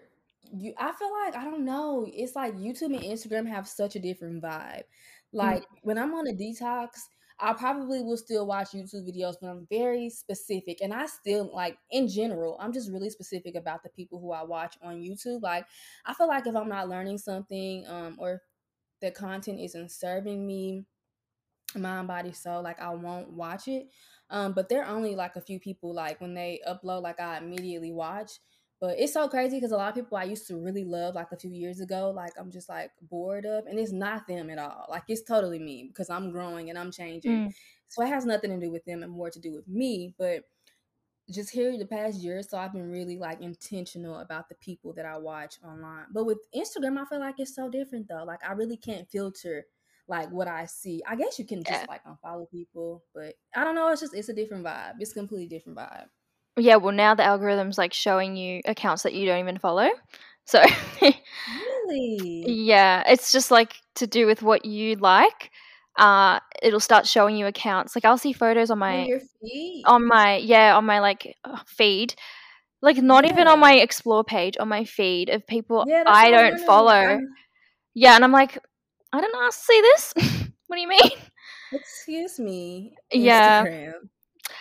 you. 0.54 0.74
I 0.78 0.92
feel 0.92 1.12
like 1.26 1.36
I 1.36 1.44
don't 1.44 1.66
know. 1.66 2.06
It's 2.14 2.36
like 2.36 2.56
YouTube 2.56 2.96
and 2.96 3.02
Instagram 3.02 3.48
have 3.48 3.68
such 3.68 3.96
a 3.96 4.00
different 4.00 4.44
vibe. 4.44 4.84
Mm. 5.34 5.38
Like 5.38 5.64
when 5.84 5.98
I'm 5.98 6.14
on 6.14 6.28
a 6.28 6.34
detox, 6.34 6.90
I 7.42 7.54
probably 7.54 8.02
will 8.02 8.18
still 8.18 8.46
watch 8.46 8.72
YouTube 8.72 9.08
videos, 9.08 9.36
but 9.42 9.48
I'm 9.48 9.66
very 9.70 10.10
specific. 10.10 10.82
And 10.82 10.94
I 10.94 11.06
still 11.06 11.50
like 11.54 11.78
in 11.92 12.08
general, 12.08 12.58
I'm 12.60 12.74
just 12.74 12.92
really 12.92 13.10
specific 13.10 13.56
about 13.56 13.84
the 13.84 13.90
people 13.90 14.20
who 14.20 14.32
I 14.34 14.44
watch 14.44 14.76
on 14.84 14.98
YouTube. 14.98 15.42
Like 15.42 15.66
I 16.06 16.14
feel 16.14 16.28
like 16.28 16.48
if 16.48 16.56
I'm 16.56 16.70
not 16.70 16.90
learning 16.90 17.18
something, 17.18 17.86
um, 17.88 18.18
or 18.20 18.42
the 19.02 19.12
content 19.12 19.60
isn't 19.62 19.92
serving 19.92 20.46
me, 20.46 20.84
mind, 21.76 22.08
body, 22.08 22.34
soul, 22.34 22.62
like 22.62 22.82
I 22.82 22.90
won't 22.90 23.32
watch 23.32 23.68
it. 23.68 23.88
Um, 24.30 24.54
but 24.54 24.70
there 24.70 24.84
are 24.84 24.96
only 24.96 25.16
like 25.16 25.36
a 25.36 25.42
few 25.42 25.60
people 25.60 25.94
like 25.94 26.20
when 26.22 26.34
they 26.34 26.62
upload, 26.68 27.02
like 27.02 27.20
I 27.20 27.38
immediately 27.38 27.92
watch. 27.92 28.40
But 28.82 28.98
it's 28.98 29.14
so 29.14 29.28
crazy 29.28 29.58
because 29.58 29.74
a 29.74 29.78
lot 29.78 29.90
of 29.90 29.96
people 29.96 30.18
I 30.18 30.24
used 30.24 30.48
to 30.48 30.58
really 30.58 30.86
love 30.86 31.16
like 31.16 31.32
a 31.34 31.38
few 31.38 31.52
years 31.52 31.82
ago, 31.82 32.12
like 32.16 32.32
I'm 32.40 32.50
just 32.50 32.70
like 32.70 32.92
bored 33.02 33.46
of, 33.46 33.66
and 33.66 33.78
it's 33.78 33.92
not 33.92 34.26
them 34.26 34.50
at 34.50 34.58
all. 34.58 34.86
Like 34.90 35.04
it's 35.10 35.24
totally 35.24 35.60
me 35.60 35.90
because 35.90 36.10
I'm 36.10 36.32
growing 36.32 36.70
and 36.70 36.80
I'm 36.80 36.92
changing. 36.92 37.50
Mm. 37.50 37.54
So 37.90 38.04
it 38.04 38.08
has 38.08 38.26
nothing 38.26 38.52
to 38.52 38.66
do 38.66 38.72
with 38.72 38.86
them 38.86 39.04
and 39.04 39.12
more 39.12 39.30
to 39.30 39.40
do 39.40 39.54
with 39.54 39.68
me. 39.68 40.14
But 40.18 40.44
just 41.32 41.52
here 41.52 41.78
the 41.78 41.86
past 41.86 42.18
year 42.18 42.42
so 42.42 42.58
I've 42.58 42.74
been 42.74 42.90
really 42.90 43.18
like 43.18 43.40
intentional 43.40 44.18
about 44.20 44.50
the 44.50 44.56
people 44.56 44.94
that 44.94 45.06
I 45.06 45.18
watch 45.18 45.58
online. 45.64 46.06
But 46.12 46.26
with 46.26 46.40
Instagram, 46.56 46.98
I 46.98 47.06
feel 47.06 47.20
like 47.20 47.36
it's 47.38 47.56
so 47.56 47.70
different 47.70 48.08
though. 48.08 48.24
Like 48.24 48.40
I 48.48 48.54
really 48.54 48.78
can't 48.78 49.10
filter 49.10 49.66
like 50.08 50.32
what 50.32 50.48
I 50.48 50.66
see. 50.66 51.04
I 51.08 51.16
guess 51.16 51.38
you 51.38 51.46
can 51.46 51.64
just 51.64 51.82
yeah. 51.82 51.86
like 51.88 52.02
unfollow 52.04 52.50
people, 52.50 53.04
but 53.14 53.36
I 53.56 53.64
don't 53.64 53.76
know. 53.76 53.90
It's 53.90 54.02
just 54.02 54.16
it's 54.16 54.30
a 54.30 54.34
different 54.34 54.66
vibe. 54.66 54.94
It's 55.00 55.12
a 55.12 55.16
completely 55.16 55.48
different 55.48 55.78
vibe. 55.78 56.08
Yeah, 56.60 56.76
well 56.76 56.94
now 56.94 57.16
the 57.16 57.24
algorithm's 57.24 57.78
like 57.78 57.94
showing 57.94 58.36
you 58.36 58.62
accounts 58.66 59.04
that 59.04 59.14
you 59.14 59.26
don't 59.26 59.40
even 59.40 59.58
follow. 59.58 59.90
So 60.46 60.64
Really? 61.90 62.44
Yeah, 62.48 63.04
it's 63.08 63.32
just 63.32 63.52
like 63.52 63.76
to 63.96 64.08
do 64.08 64.26
with 64.26 64.42
what 64.42 64.66
you 64.66 64.96
like. 64.96 65.52
Uh, 65.98 66.40
it'll 66.62 66.80
start 66.80 67.08
showing 67.08 67.36
you 67.36 67.46
accounts. 67.46 67.96
Like 67.96 68.06
I'll 68.06 68.18
see 68.18 68.34
photos 68.34 68.72
on 68.72 68.80
my 68.80 69.04
on, 69.06 69.22
on 69.86 70.08
my 70.08 70.38
yeah 70.38 70.76
on 70.78 70.86
my 70.86 71.00
like 71.00 71.36
uh, 71.44 71.60
feed, 71.68 72.16
like 72.82 72.98
not 72.98 73.26
yeah. 73.26 73.32
even 73.32 73.48
on 73.48 73.60
my 73.60 73.74
explore 73.74 74.24
page 74.24 74.56
on 74.60 74.68
my 74.68 74.86
feed 74.86 75.30
of 75.30 75.46
people 75.48 75.86
yeah, 75.88 76.04
I 76.06 76.32
don't 76.32 76.60
follow. 76.66 76.92
I'm... 76.92 77.28
Yeah, 77.96 78.16
and 78.16 78.24
I'm 78.24 78.32
like, 78.32 78.58
I 79.12 79.20
don't 79.20 79.36
ask 79.44 79.60
to 79.60 79.66
see 79.66 79.82
this. 79.82 80.14
what 80.68 80.76
do 80.76 80.82
you 80.82 80.88
mean? 80.88 81.12
Excuse 81.74 82.40
me. 82.40 82.96
Instagram. 83.14 83.24
Yeah. 83.24 83.92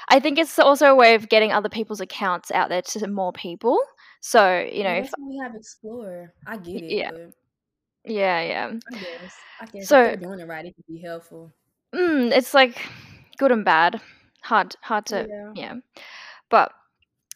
I 0.09 0.20
think 0.20 0.38
it's 0.38 0.59
also 0.59 0.87
a 0.87 0.94
way 0.94 1.14
of 1.14 1.29
getting 1.29 1.53
other 1.53 1.68
people's 1.68 2.01
accounts 2.01 2.51
out 2.51 2.68
there 2.68 2.83
to 2.83 3.07
more 3.07 3.33
people. 3.33 3.79
So 4.20 4.68
you 4.72 4.85
know, 4.85 4.94
if, 4.94 5.12
we 5.18 5.38
have 5.38 5.55
Explorer. 5.55 6.33
I 6.46 6.57
get 6.57 6.83
it. 6.83 6.90
Yeah, 6.92 7.11
yeah, 8.05 8.42
yeah. 8.42 8.72
I 8.90 8.94
guess. 8.94 9.35
I 9.61 9.66
guess 9.66 9.88
so, 9.88 10.16
doing 10.16 10.40
it 10.40 10.46
right, 10.46 10.64
it 10.64 10.74
could 10.77 10.87
be 10.87 11.01
helpful. 11.01 11.53
Mm, 11.94 12.31
it's 12.33 12.55
like 12.55 12.81
good 13.38 13.53
and 13.53 13.64
bad. 13.64 14.01
Hard, 14.42 14.77
hard 14.83 15.07
to 15.07 15.27
yeah. 15.29 15.53
yeah. 15.55 15.74
But 16.51 16.72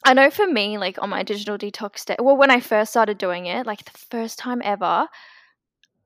I 0.04 0.14
know 0.14 0.30
for 0.30 0.46
me, 0.46 0.78
like 0.78 1.00
on 1.00 1.10
my 1.10 1.22
digital 1.22 1.58
detox 1.58 2.04
day, 2.04 2.16
well, 2.18 2.36
when 2.36 2.50
I 2.50 2.60
first 2.60 2.90
started 2.90 3.18
doing 3.18 3.46
it, 3.46 3.66
like 3.66 3.84
the 3.84 3.98
first 3.98 4.38
time 4.38 4.60
ever, 4.64 5.08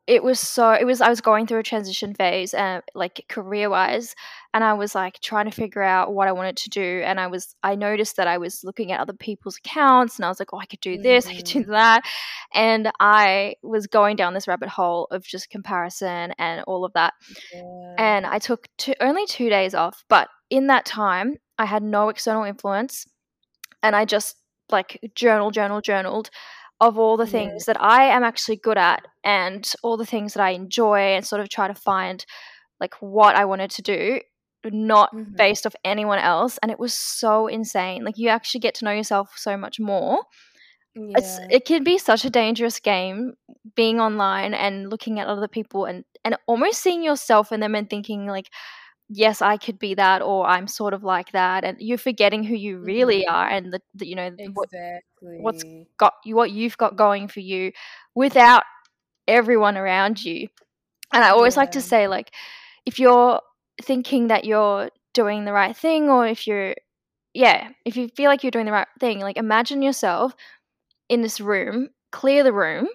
it 0.07 0.23
was 0.23 0.39
so 0.39 0.71
it 0.71 0.85
was 0.85 1.01
i 1.01 1.09
was 1.09 1.21
going 1.21 1.47
through 1.47 1.59
a 1.59 1.65
transition 1.65 2.15
phase 2.15 2.55
uh, 2.55 2.81
like 2.95 3.25
career 3.29 3.69
wise 3.69 4.15
and 4.55 4.63
i 4.63 4.73
was 4.73 4.95
like 4.95 5.21
trying 5.21 5.45
to 5.45 5.51
figure 5.51 5.83
out 5.83 6.15
what 6.15 6.29
i 6.29 6.33
wanted 6.33 6.57
to 6.57 6.71
do 6.71 7.03
and 7.05 7.19
i 7.19 7.27
was 7.27 7.55
i 7.63 7.75
noticed 7.75 8.17
that 8.17 8.27
i 8.27 8.39
was 8.39 8.63
looking 8.63 8.93
at 8.93 9.01
other 9.01 9.13
people's 9.13 9.59
accounts 9.59 10.17
and 10.17 10.25
i 10.25 10.29
was 10.29 10.39
like 10.39 10.53
oh 10.53 10.59
i 10.59 10.67
could 10.67 10.81
do 10.81 10.97
this 10.99 11.27
mm. 11.27 11.31
i 11.31 11.37
could 11.37 11.45
do 11.45 11.65
mm. 11.65 11.69
that 11.69 12.03
and 12.55 12.91
i 13.01 13.55
was 13.63 13.87
going 13.87 14.17
down 14.17 14.35
this 14.35 14.49
rabbit 14.49 14.69
hole 14.69 15.07
of 15.11 15.25
just 15.25 15.51
comparison 15.51 16.33
and 16.39 16.63
all 16.67 16.85
of 16.85 16.93
that 16.93 17.15
yeah. 17.53 17.95
and 17.99 18.27
i 18.27 18.39
took 18.39 18.69
two, 18.79 18.95
only 19.01 19.27
two 19.27 19.49
days 19.49 19.75
off 19.75 20.05
but 20.09 20.29
in 20.51 20.69
that 20.69 20.85
time 20.85 21.37
i 21.59 21.65
had 21.65 21.83
no 21.83 22.09
external 22.09 22.45
influence 22.45 23.07
and 23.83 23.97
i 23.97 24.05
just 24.05 24.37
like 24.71 24.99
journal 25.15 25.51
journal 25.51 25.81
journaled 25.81 26.31
of 26.81 26.99
all 26.99 27.17
the 27.17 27.27
things 27.27 27.65
yeah. 27.67 27.73
that 27.73 27.83
I 27.83 28.05
am 28.05 28.23
actually 28.23 28.57
good 28.57 28.77
at 28.77 29.07
and 29.25 29.71
all 29.83 29.97
the 29.97 30.07
things 30.07 30.35
that 30.35 30.43
I 30.43 30.51
enjoy 30.51 30.99
and 30.99 31.27
sort 31.27 31.41
of 31.41 31.49
try 31.49 31.69
to 31.69 31.75
find 31.75 32.25
like 32.81 32.95
what 33.01 33.35
I 33.35 33.45
wanted 33.45 33.71
to 33.71 33.83
do 33.83 34.21
not 34.73 35.15
mm-hmm. 35.15 35.35
based 35.37 35.67
off 35.67 35.77
anyone 35.85 36.19
else 36.19 36.59
and 36.59 36.71
it 36.71 36.79
was 36.79 36.93
so 36.95 37.47
insane 37.47 38.05
like 38.05 38.19
you 38.19 38.29
actually 38.29 38.61
get 38.61 38.75
to 38.75 38.85
know 38.85 38.91
yourself 38.91 39.33
so 39.37 39.57
much 39.57 39.79
more 39.79 40.19
yeah. 40.95 41.13
it's 41.17 41.39
it 41.51 41.65
can 41.65 41.85
be 41.85 41.99
such 41.99 42.25
a 42.25 42.31
dangerous 42.31 42.81
game 42.81 43.35
being 43.75 44.01
online 44.01 44.55
and 44.55 44.91
looking 44.91 45.21
at 45.21 45.29
other 45.29 45.49
people 45.49 45.85
and 45.85 46.05
and 46.25 46.37
almost 46.47 46.81
seeing 46.81 47.03
yourself 47.03 47.53
in 47.53 47.61
them 47.61 47.75
and 47.75 47.89
thinking 47.89 48.27
like 48.27 48.51
yes 49.09 49.41
i 49.41 49.57
could 49.57 49.79
be 49.79 49.95
that 49.95 50.23
or 50.23 50.47
i'm 50.47 50.67
sort 50.67 50.95
of 50.95 51.05
like 51.05 51.31
that 51.33 51.65
and 51.65 51.77
you're 51.81 51.99
forgetting 51.99 52.43
who 52.43 52.55
you 52.55 52.79
really 52.79 53.21
mm-hmm. 53.21 53.35
are 53.35 53.49
and 53.49 53.73
the, 53.73 53.81
the, 53.95 54.07
you 54.07 54.17
know 54.17 54.27
exactly. 54.27 54.49
what, 54.55 54.69
what's 55.41 55.65
got 55.99 56.15
you 56.25 56.35
what 56.35 56.51
you've 56.51 56.77
got 56.77 56.97
going 56.97 57.29
for 57.29 57.41
you 57.41 57.73
without 58.15 58.63
everyone 59.29 59.77
around 59.77 60.25
you 60.25 60.49
and 61.13 61.25
i 61.25 61.31
always 61.31 61.55
yeah. 61.55 61.61
like 61.61 61.73
to 61.73 61.81
say 61.81 62.09
like 62.09 62.31
if 62.85 62.99
you're 62.99 63.41
thinking 63.83 64.29
that 64.29 64.45
you're 64.45 64.91
doing 65.15 65.45
the 65.45 65.53
right 65.53 65.77
thing 65.77 66.09
or 66.09 66.27
if 66.27 66.47
you're 66.47 66.75
yeah 67.35 67.69
if 67.85 67.97
you 67.97 68.09
feel 68.09 68.31
like 68.31 68.43
you're 68.43 68.51
doing 68.51 68.67
the 68.67 68.73
right 68.73 68.89
thing 69.01 69.21
like 69.21 69.37
imagine 69.37 69.83
yourself 69.83 70.35
in 71.09 71.23
this 71.23 71.41
room 71.41 71.89
clear 72.13 72.43
the 72.43 72.53
room 72.53 72.87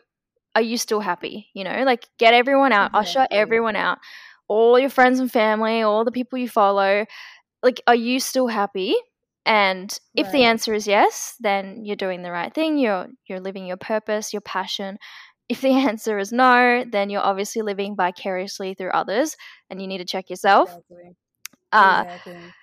are 0.55 0.61
you 0.61 0.77
still 0.77 0.99
happy 0.99 1.47
you 1.53 1.63
know 1.63 1.83
like 1.85 2.07
get 2.17 2.33
everyone 2.33 2.71
out 2.71 2.91
exactly. 2.91 2.99
usher 2.99 3.27
everyone 3.31 3.75
out 3.75 3.99
all 4.51 4.77
your 4.77 4.89
friends 4.89 5.21
and 5.21 5.31
family, 5.31 5.81
all 5.81 6.03
the 6.03 6.11
people 6.11 6.37
you 6.37 6.49
follow, 6.49 7.05
like, 7.63 7.81
are 7.87 7.95
you 7.95 8.19
still 8.19 8.47
happy? 8.47 8.93
And 9.45 9.95
if 10.15 10.27
right. 10.27 10.33
the 10.33 10.43
answer 10.43 10.73
is 10.73 10.87
yes, 10.87 11.35
then 11.39 11.83
you're 11.83 11.95
doing 11.95 12.21
the 12.21 12.31
right 12.31 12.53
thing. 12.53 12.77
You're 12.77 13.07
you're 13.27 13.39
living 13.39 13.65
your 13.65 13.77
purpose, 13.77 14.33
your 14.33 14.41
passion. 14.41 14.97
If 15.49 15.61
the 15.61 15.69
answer 15.89 16.19
is 16.19 16.31
no, 16.31 16.85
then 16.89 17.09
you're 17.09 17.21
obviously 17.21 17.61
living 17.61 17.95
vicariously 17.95 18.75
through 18.75 18.91
others, 18.91 19.35
and 19.69 19.81
you 19.81 19.87
need 19.87 19.97
to 19.97 20.05
check 20.05 20.29
yourself. 20.29 20.69
Exactly. 20.69 21.15
Uh, 21.71 22.03
exactly. 22.05 22.53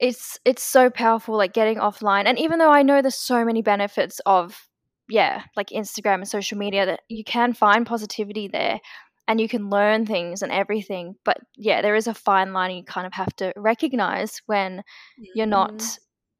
It's 0.00 0.38
it's 0.44 0.62
so 0.62 0.90
powerful, 0.90 1.36
like 1.36 1.52
getting 1.52 1.76
offline. 1.76 2.24
And 2.26 2.38
even 2.38 2.58
though 2.58 2.72
I 2.72 2.82
know 2.82 3.02
there's 3.02 3.14
so 3.14 3.44
many 3.44 3.62
benefits 3.62 4.20
of 4.24 4.68
yeah, 5.08 5.42
like 5.56 5.68
Instagram 5.68 6.14
and 6.14 6.28
social 6.28 6.56
media, 6.56 6.86
that 6.86 7.00
you 7.08 7.24
can 7.24 7.52
find 7.52 7.84
positivity 7.86 8.48
there 8.48 8.80
and 9.28 9.40
you 9.40 9.48
can 9.48 9.68
learn 9.68 10.06
things 10.06 10.42
and 10.42 10.50
everything. 10.50 11.14
But 11.24 11.38
yeah, 11.56 11.82
there 11.82 11.94
is 11.94 12.06
a 12.06 12.14
fine 12.14 12.52
line 12.52 12.74
you 12.74 12.84
kind 12.84 13.06
of 13.06 13.12
have 13.12 13.34
to 13.36 13.52
recognize 13.56 14.40
when 14.46 14.78
mm-hmm. 14.78 15.24
you're 15.34 15.46
not 15.46 15.82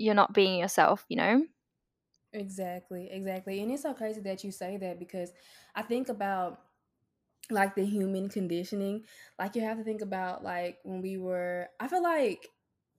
you're 0.03 0.15
not 0.15 0.35
being 0.35 0.59
yourself, 0.59 1.05
you 1.09 1.17
know? 1.17 1.45
Exactly, 2.33 3.09
exactly. 3.11 3.61
And 3.61 3.71
it's 3.71 3.83
so 3.83 3.95
crazy 3.95 4.21
that 4.23 4.43
you 4.43 4.51
say 4.51 4.77
that 4.79 4.99
because 4.99 5.33
I 5.75 5.83
think 5.83 6.09
about 6.09 6.61
like 7.51 7.75
the 7.75 7.85
human 7.85 8.29
conditioning. 8.29 9.05
Like 9.39 9.55
you 9.55 9.63
have 9.63 9.79
to 9.79 9.85
think 9.85 10.01
about 10.03 10.43
like 10.43 10.79
when 10.83 11.03
we 11.03 11.17
were 11.19 11.69
I 11.79 11.89
feel 11.89 12.03
like 12.03 12.49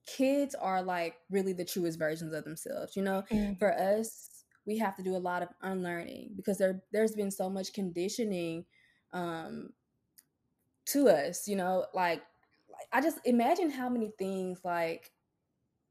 kids 0.06 0.54
are 0.54 0.82
like 0.82 1.16
really 1.30 1.52
the 1.52 1.64
truest 1.64 1.98
versions 1.98 2.32
of 2.32 2.44
themselves, 2.44 2.96
you 2.96 3.02
know? 3.02 3.24
Mm. 3.30 3.58
For 3.58 3.72
us, 3.72 4.44
we 4.66 4.78
have 4.78 4.96
to 4.96 5.02
do 5.02 5.16
a 5.16 5.18
lot 5.18 5.42
of 5.42 5.48
unlearning 5.62 6.32
because 6.36 6.58
there 6.58 6.82
there's 6.92 7.14
been 7.14 7.30
so 7.30 7.50
much 7.50 7.72
conditioning 7.72 8.64
um, 9.12 9.70
to 10.86 11.08
us, 11.08 11.48
you 11.48 11.56
know, 11.56 11.86
like, 11.94 12.22
like 12.70 12.88
I 12.92 13.00
just 13.00 13.18
imagine 13.24 13.70
how 13.70 13.88
many 13.88 14.12
things 14.18 14.60
like 14.64 15.10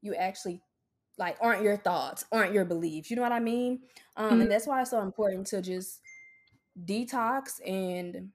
you 0.02 0.14
actually 0.14 0.60
like 1.18 1.36
aren't 1.40 1.62
your 1.62 1.76
thoughts, 1.76 2.24
aren't 2.32 2.52
your 2.52 2.64
beliefs. 2.64 3.10
You 3.10 3.16
know 3.16 3.22
what 3.22 3.32
I 3.32 3.40
mean? 3.40 3.80
Um, 4.16 4.30
mm-hmm. 4.30 4.40
and 4.42 4.50
that's 4.50 4.66
why 4.66 4.80
it's 4.80 4.90
so 4.90 5.00
important 5.00 5.46
to 5.48 5.62
just 5.62 6.00
detox 6.84 7.60
and 7.66 8.30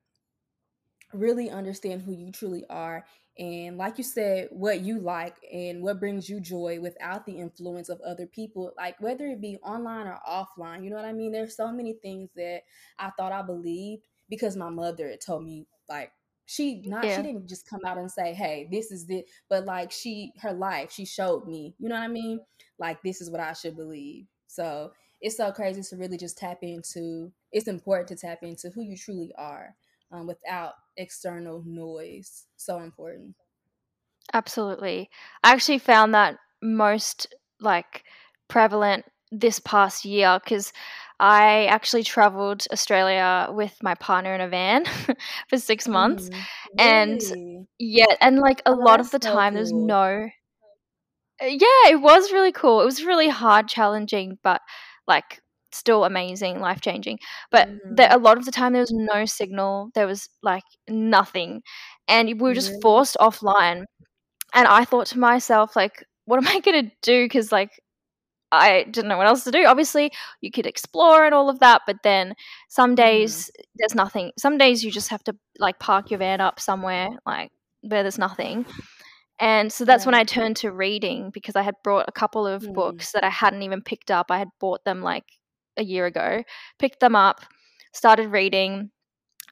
really 1.13 1.49
understand 1.49 2.01
who 2.01 2.13
you 2.13 2.31
truly 2.31 2.63
are 2.69 3.03
and 3.39 3.77
like 3.77 3.97
you 3.97 4.03
said 4.03 4.47
what 4.51 4.81
you 4.81 4.99
like 4.99 5.35
and 5.51 5.81
what 5.81 5.99
brings 5.99 6.29
you 6.29 6.39
joy 6.39 6.77
without 6.79 7.25
the 7.25 7.31
influence 7.31 7.89
of 7.89 7.99
other 8.01 8.27
people 8.27 8.71
like 8.77 8.99
whether 9.01 9.25
it 9.25 9.41
be 9.41 9.57
online 9.63 10.05
or 10.05 10.19
offline 10.29 10.83
you 10.83 10.89
know 10.89 10.97
what 10.97 11.05
i 11.05 11.13
mean 11.13 11.31
there's 11.31 11.55
so 11.55 11.71
many 11.71 11.93
things 11.93 12.29
that 12.35 12.61
i 12.99 13.09
thought 13.11 13.31
i 13.31 13.41
believed 13.41 14.03
because 14.29 14.55
my 14.55 14.69
mother 14.69 15.15
told 15.25 15.43
me 15.43 15.65
like 15.87 16.11
she 16.49 16.81
not 16.87 17.05
yeah. 17.05 17.15
she 17.15 17.21
didn't 17.21 17.47
just 17.47 17.69
come 17.69 17.81
out 17.85 17.99
and 17.99 18.09
say 18.09 18.33
hey 18.33 18.67
this 18.71 18.91
is 18.91 19.07
it 19.07 19.25
but 19.51 19.65
like 19.65 19.91
she 19.91 20.33
her 20.41 20.51
life 20.51 20.91
she 20.91 21.05
showed 21.05 21.45
me 21.45 21.75
you 21.77 21.87
know 21.87 21.93
what 21.93 22.03
i 22.03 22.07
mean? 22.07 22.39
Like 22.79 23.03
this 23.03 23.21
is 23.21 23.29
what 23.29 23.39
i 23.39 23.53
should 23.53 23.75
believe. 23.75 24.25
So 24.47 24.91
it's 25.21 25.37
so 25.37 25.51
crazy 25.51 25.83
to 25.83 25.95
really 25.95 26.17
just 26.17 26.39
tap 26.39 26.59
into 26.63 27.31
it's 27.51 27.67
important 27.67 28.07
to 28.07 28.15
tap 28.15 28.39
into 28.41 28.69
who 28.69 28.81
you 28.81 28.97
truly 28.97 29.31
are 29.37 29.75
um, 30.11 30.25
without 30.25 30.73
external 30.97 31.63
noise 31.67 32.45
so 32.57 32.79
important. 32.79 33.35
Absolutely. 34.33 35.09
I 35.43 35.53
actually 35.53 35.77
found 35.77 36.15
that 36.15 36.37
most 36.63 37.27
like 37.59 38.03
prevalent 38.47 39.05
this 39.31 39.59
past 39.59 40.03
year 40.03 40.39
because 40.43 40.73
I 41.19 41.65
actually 41.67 42.03
traveled 42.03 42.65
Australia 42.71 43.49
with 43.51 43.81
my 43.83 43.95
partner 43.95 44.33
in 44.35 44.41
a 44.41 44.47
van 44.49 44.85
for 45.49 45.57
six 45.57 45.87
months. 45.87 46.29
Mm, 46.29 46.77
And 46.77 47.21
really? 47.21 47.67
yeah, 47.79 48.15
and 48.21 48.39
like 48.39 48.61
a 48.65 48.73
Oh, 48.73 48.73
lot 48.73 48.99
of 48.99 49.11
the 49.11 49.19
so 49.19 49.19
time, 49.19 49.53
there's 49.55 49.73
cool. 49.73 49.73
no. 49.73 50.29
Uh, 51.41 51.45
Yeah, 51.47 51.89
it 51.91 52.01
was 52.01 52.31
really 52.31 52.51
cool. 52.51 52.81
It 52.81 52.85
was 52.85 53.03
really 53.05 53.29
hard, 53.29 53.67
challenging, 53.67 54.37
but 54.43 54.61
like 55.07 55.41
still 55.71 56.05
amazing, 56.05 56.59
life 56.59 56.81
changing. 56.81 57.19
But 57.51 57.69
there, 57.89 58.07
hmm 58.07 58.11
a 58.11 58.17
lot 58.17 58.37
of 58.37 58.45
the 58.45 58.51
time, 58.51 58.73
there 58.73 58.81
was 58.81 58.91
no 58.93 59.25
signal. 59.25 59.89
There 59.95 60.07
was 60.07 60.29
like 60.43 60.63
nothing, 60.89 61.61
and 62.07 62.27
we 62.29 62.33
were 62.49 62.53
just 62.53 62.71
forced 62.81 63.17
offline. 63.19 63.83
And 64.53 64.67
I 64.67 64.85
thought 64.85 65.07
to 65.07 65.19
myself, 65.19 65.75
like, 65.75 66.03
what 66.25 66.37
am 66.37 66.47
I 66.47 66.59
gonna 66.61 66.91
do? 67.03 67.25
Because 67.25 67.51
like 67.51 67.71
I 68.51 68.83
didn't 68.85 69.09
know 69.09 69.17
what 69.17 69.27
else 69.27 69.43
to 69.45 69.51
do. 69.51 69.65
Obviously, 69.65 70.11
you 70.41 70.51
could 70.51 70.65
explore 70.65 71.25
and 71.25 71.33
all 71.33 71.49
of 71.49 71.59
that, 71.59 71.81
but 71.85 71.97
then 72.03 72.33
some 72.69 72.95
hmm 72.95 72.95
days 72.95 73.49
there's 73.75 73.95
nothing. 73.95 74.31
Some 74.37 74.57
days 74.57 74.83
you 74.83 74.91
just 74.91 75.09
have 75.09 75.23
to 75.25 75.35
like 75.59 75.79
park 75.79 76.09
your 76.11 76.19
van 76.19 76.41
up 76.41 76.59
somewhere 76.59 77.09
like 77.25 77.51
where 77.81 78.03
there's 78.03 78.17
nothing. 78.17 78.65
And 79.39 79.71
so 79.71 79.85
that's 79.85 80.05
when 80.05 80.15
I 80.15 80.23
turned 80.23 80.57
to 80.57 80.71
reading 80.71 81.29
because 81.31 81.55
I 81.55 81.61
had 81.63 81.75
brought 81.83 82.05
a 82.09 82.11
couple 82.11 82.45
of 82.45 82.67
Hmm. 82.67 82.73
books 82.73 83.11
that 83.13 83.23
I 83.23 83.29
hadn't 83.29 83.63
even 83.63 83.81
picked 83.81 84.11
up. 84.11 84.27
I 84.31 84.37
had 84.39 84.49
bought 84.59 84.83
them 84.85 85.01
like 85.01 85.25
a 85.77 85.83
year 85.83 86.05
ago, 86.05 86.43
picked 86.77 86.99
them 86.99 87.15
up, 87.15 87.41
started 87.93 88.29
reading, 88.29 88.91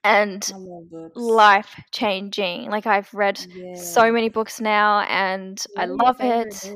and 0.03 0.51
I 0.53 0.57
life 1.15 1.81
changing. 1.91 2.69
Like 2.69 2.85
I've 2.87 3.13
read 3.13 3.39
so 3.73 4.11
many 4.11 4.29
books 4.29 4.61
now 4.61 5.01
and 5.01 5.63
I 5.77 5.85
are 5.85 5.87
your 5.87 5.95
love 6.05 6.17
it. 6.21 6.47
books? 6.49 6.75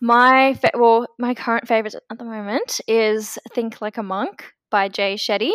My 0.00 0.54
fa- 0.54 0.70
well, 0.74 1.06
my 1.18 1.34
current 1.34 1.66
favorite 1.68 1.94
at 2.10 2.18
the 2.18 2.24
moment 2.24 2.80
is 2.86 3.38
Think 3.54 3.80
Like 3.80 3.96
a 3.96 4.02
Monk 4.02 4.52
by 4.70 4.88
Jay 4.88 5.14
Shetty, 5.14 5.52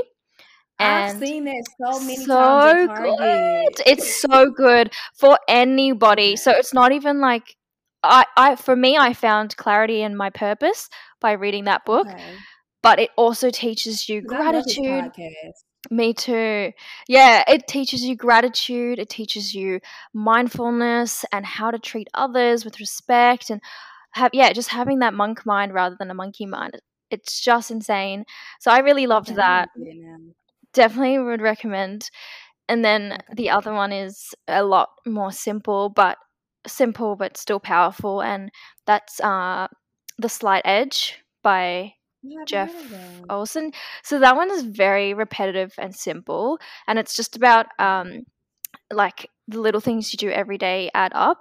I've 0.80 1.18
seen 1.20 1.46
that 1.46 1.64
so 1.80 2.00
many 2.00 2.26
times 2.26 2.26
so 2.26 2.88
good. 2.88 3.84
It's 3.86 4.22
so 4.22 4.50
good 4.50 4.92
for 5.16 5.38
anybody. 5.48 6.36
So 6.36 6.52
it's 6.52 6.74
not 6.74 6.92
even 6.92 7.22
like 7.22 7.56
I, 8.04 8.26
I 8.36 8.56
for 8.56 8.76
me, 8.76 8.98
I 8.98 9.14
found 9.14 9.56
clarity 9.56 10.02
in 10.02 10.16
my 10.16 10.30
purpose 10.30 10.90
by 11.22 11.34
reading 11.34 11.66
that 11.66 11.86
book, 11.86 12.08
Okay. 12.08 12.36
but 12.82 13.00
it 13.00 13.12
also 13.16 13.50
teaches 13.50 14.10
you 14.10 14.22
Because 14.22 14.34
I 14.40 14.52
love 14.52 14.66
his 14.66 14.78
gratitude. 14.78 15.12
Me 15.92 16.14
too. 16.14 16.72
Yeah, 17.10 17.44
it 17.48 17.68
teaches 17.68 18.04
you 18.04 18.16
gratitude, 18.16 19.00
it 19.00 19.10
teaches 19.10 19.54
you 19.54 19.82
mindfulness 20.14 21.26
and 21.32 21.46
how 21.46 21.72
to 21.72 21.80
treat 21.80 22.08
others 22.14 22.64
with 22.64 22.80
respect 22.80 23.50
and 23.50 23.62
have 24.14 24.32
yeah, 24.34 24.52
just 24.54 24.70
having 24.70 25.00
that 25.00 25.14
monk 25.14 25.46
mind 25.46 25.74
rather 25.74 25.96
than 25.98 26.12
a 26.12 26.16
monkey 26.16 26.46
mind. 26.46 26.80
It's 27.10 27.40
just 27.42 27.72
insane. 27.72 28.26
So 28.60 28.72
I 28.72 28.80
really 28.80 29.08
loved 29.08 29.30
I'm 29.30 29.36
that. 29.36 29.70
gonna 29.76 29.86
get 29.86 29.88
it 29.88 29.98
now. 30.02 30.18
Definitely 30.74 31.20
would 31.20 31.42
recommend. 31.42 32.10
And 32.70 32.84
then 32.86 33.18
the 33.34 33.50
other 33.50 33.74
one 33.74 33.92
is 33.92 34.34
a 34.48 34.64
lot 34.64 34.90
more 35.06 35.32
simple, 35.32 35.90
but 35.90 36.18
simple 36.68 37.16
but 37.16 37.38
still 37.38 37.60
powerful 37.60 38.22
and 38.22 38.52
that's 38.86 39.20
uh 39.22 39.68
The 40.18 40.30
Slight 40.30 40.64
Edge 40.66 41.20
by 41.44 41.94
I 42.26 42.34
haven't 42.34 42.38
heard 42.38 42.86
of 42.86 42.92
Jeff. 42.92 43.30
Olson. 43.30 43.72
So 44.04 44.20
that 44.20 44.36
one 44.36 44.52
is 44.52 44.64
very 44.64 45.14
repetitive 45.14 45.74
and 45.78 45.96
simple, 45.96 46.60
and 46.88 47.00
it's 47.00 47.16
just 47.16 47.36
about 47.36 47.68
um 47.80 48.24
like 48.92 49.30
the 49.48 49.60
little 49.60 49.82
things 49.82 50.14
you 50.14 50.18
do 50.18 50.30
every 50.30 50.58
day 50.58 50.90
add 50.94 51.12
up 51.16 51.40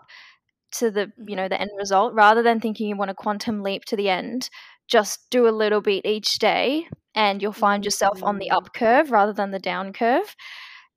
to 0.73 0.91
the 0.91 1.13
you 1.27 1.37
know 1.37 1.49
the 1.49 1.61
end 1.61 1.71
result. 1.79 2.15
Rather 2.15 2.43
than 2.43 2.61
thinking 2.61 2.89
you 2.89 2.97
want 2.97 3.11
a 3.11 3.15
quantum 3.15 3.63
leap 3.63 3.85
to 3.87 3.97
the 3.97 4.09
end, 4.09 4.49
just 4.89 5.31
do 5.31 5.49
a 5.49 5.51
little 5.51 5.81
bit 5.81 6.05
each 6.07 6.39
day, 6.39 6.87
and 7.15 7.41
you'll 7.43 7.53
find 7.53 7.85
yourself 7.85 8.23
on 8.23 8.39
the 8.39 8.51
Mm. 8.51 8.57
up 8.57 8.75
curve 8.75 9.11
rather 9.11 9.33
than 9.33 9.51
the 9.51 9.59
down 9.59 9.93
curve. 9.93 10.35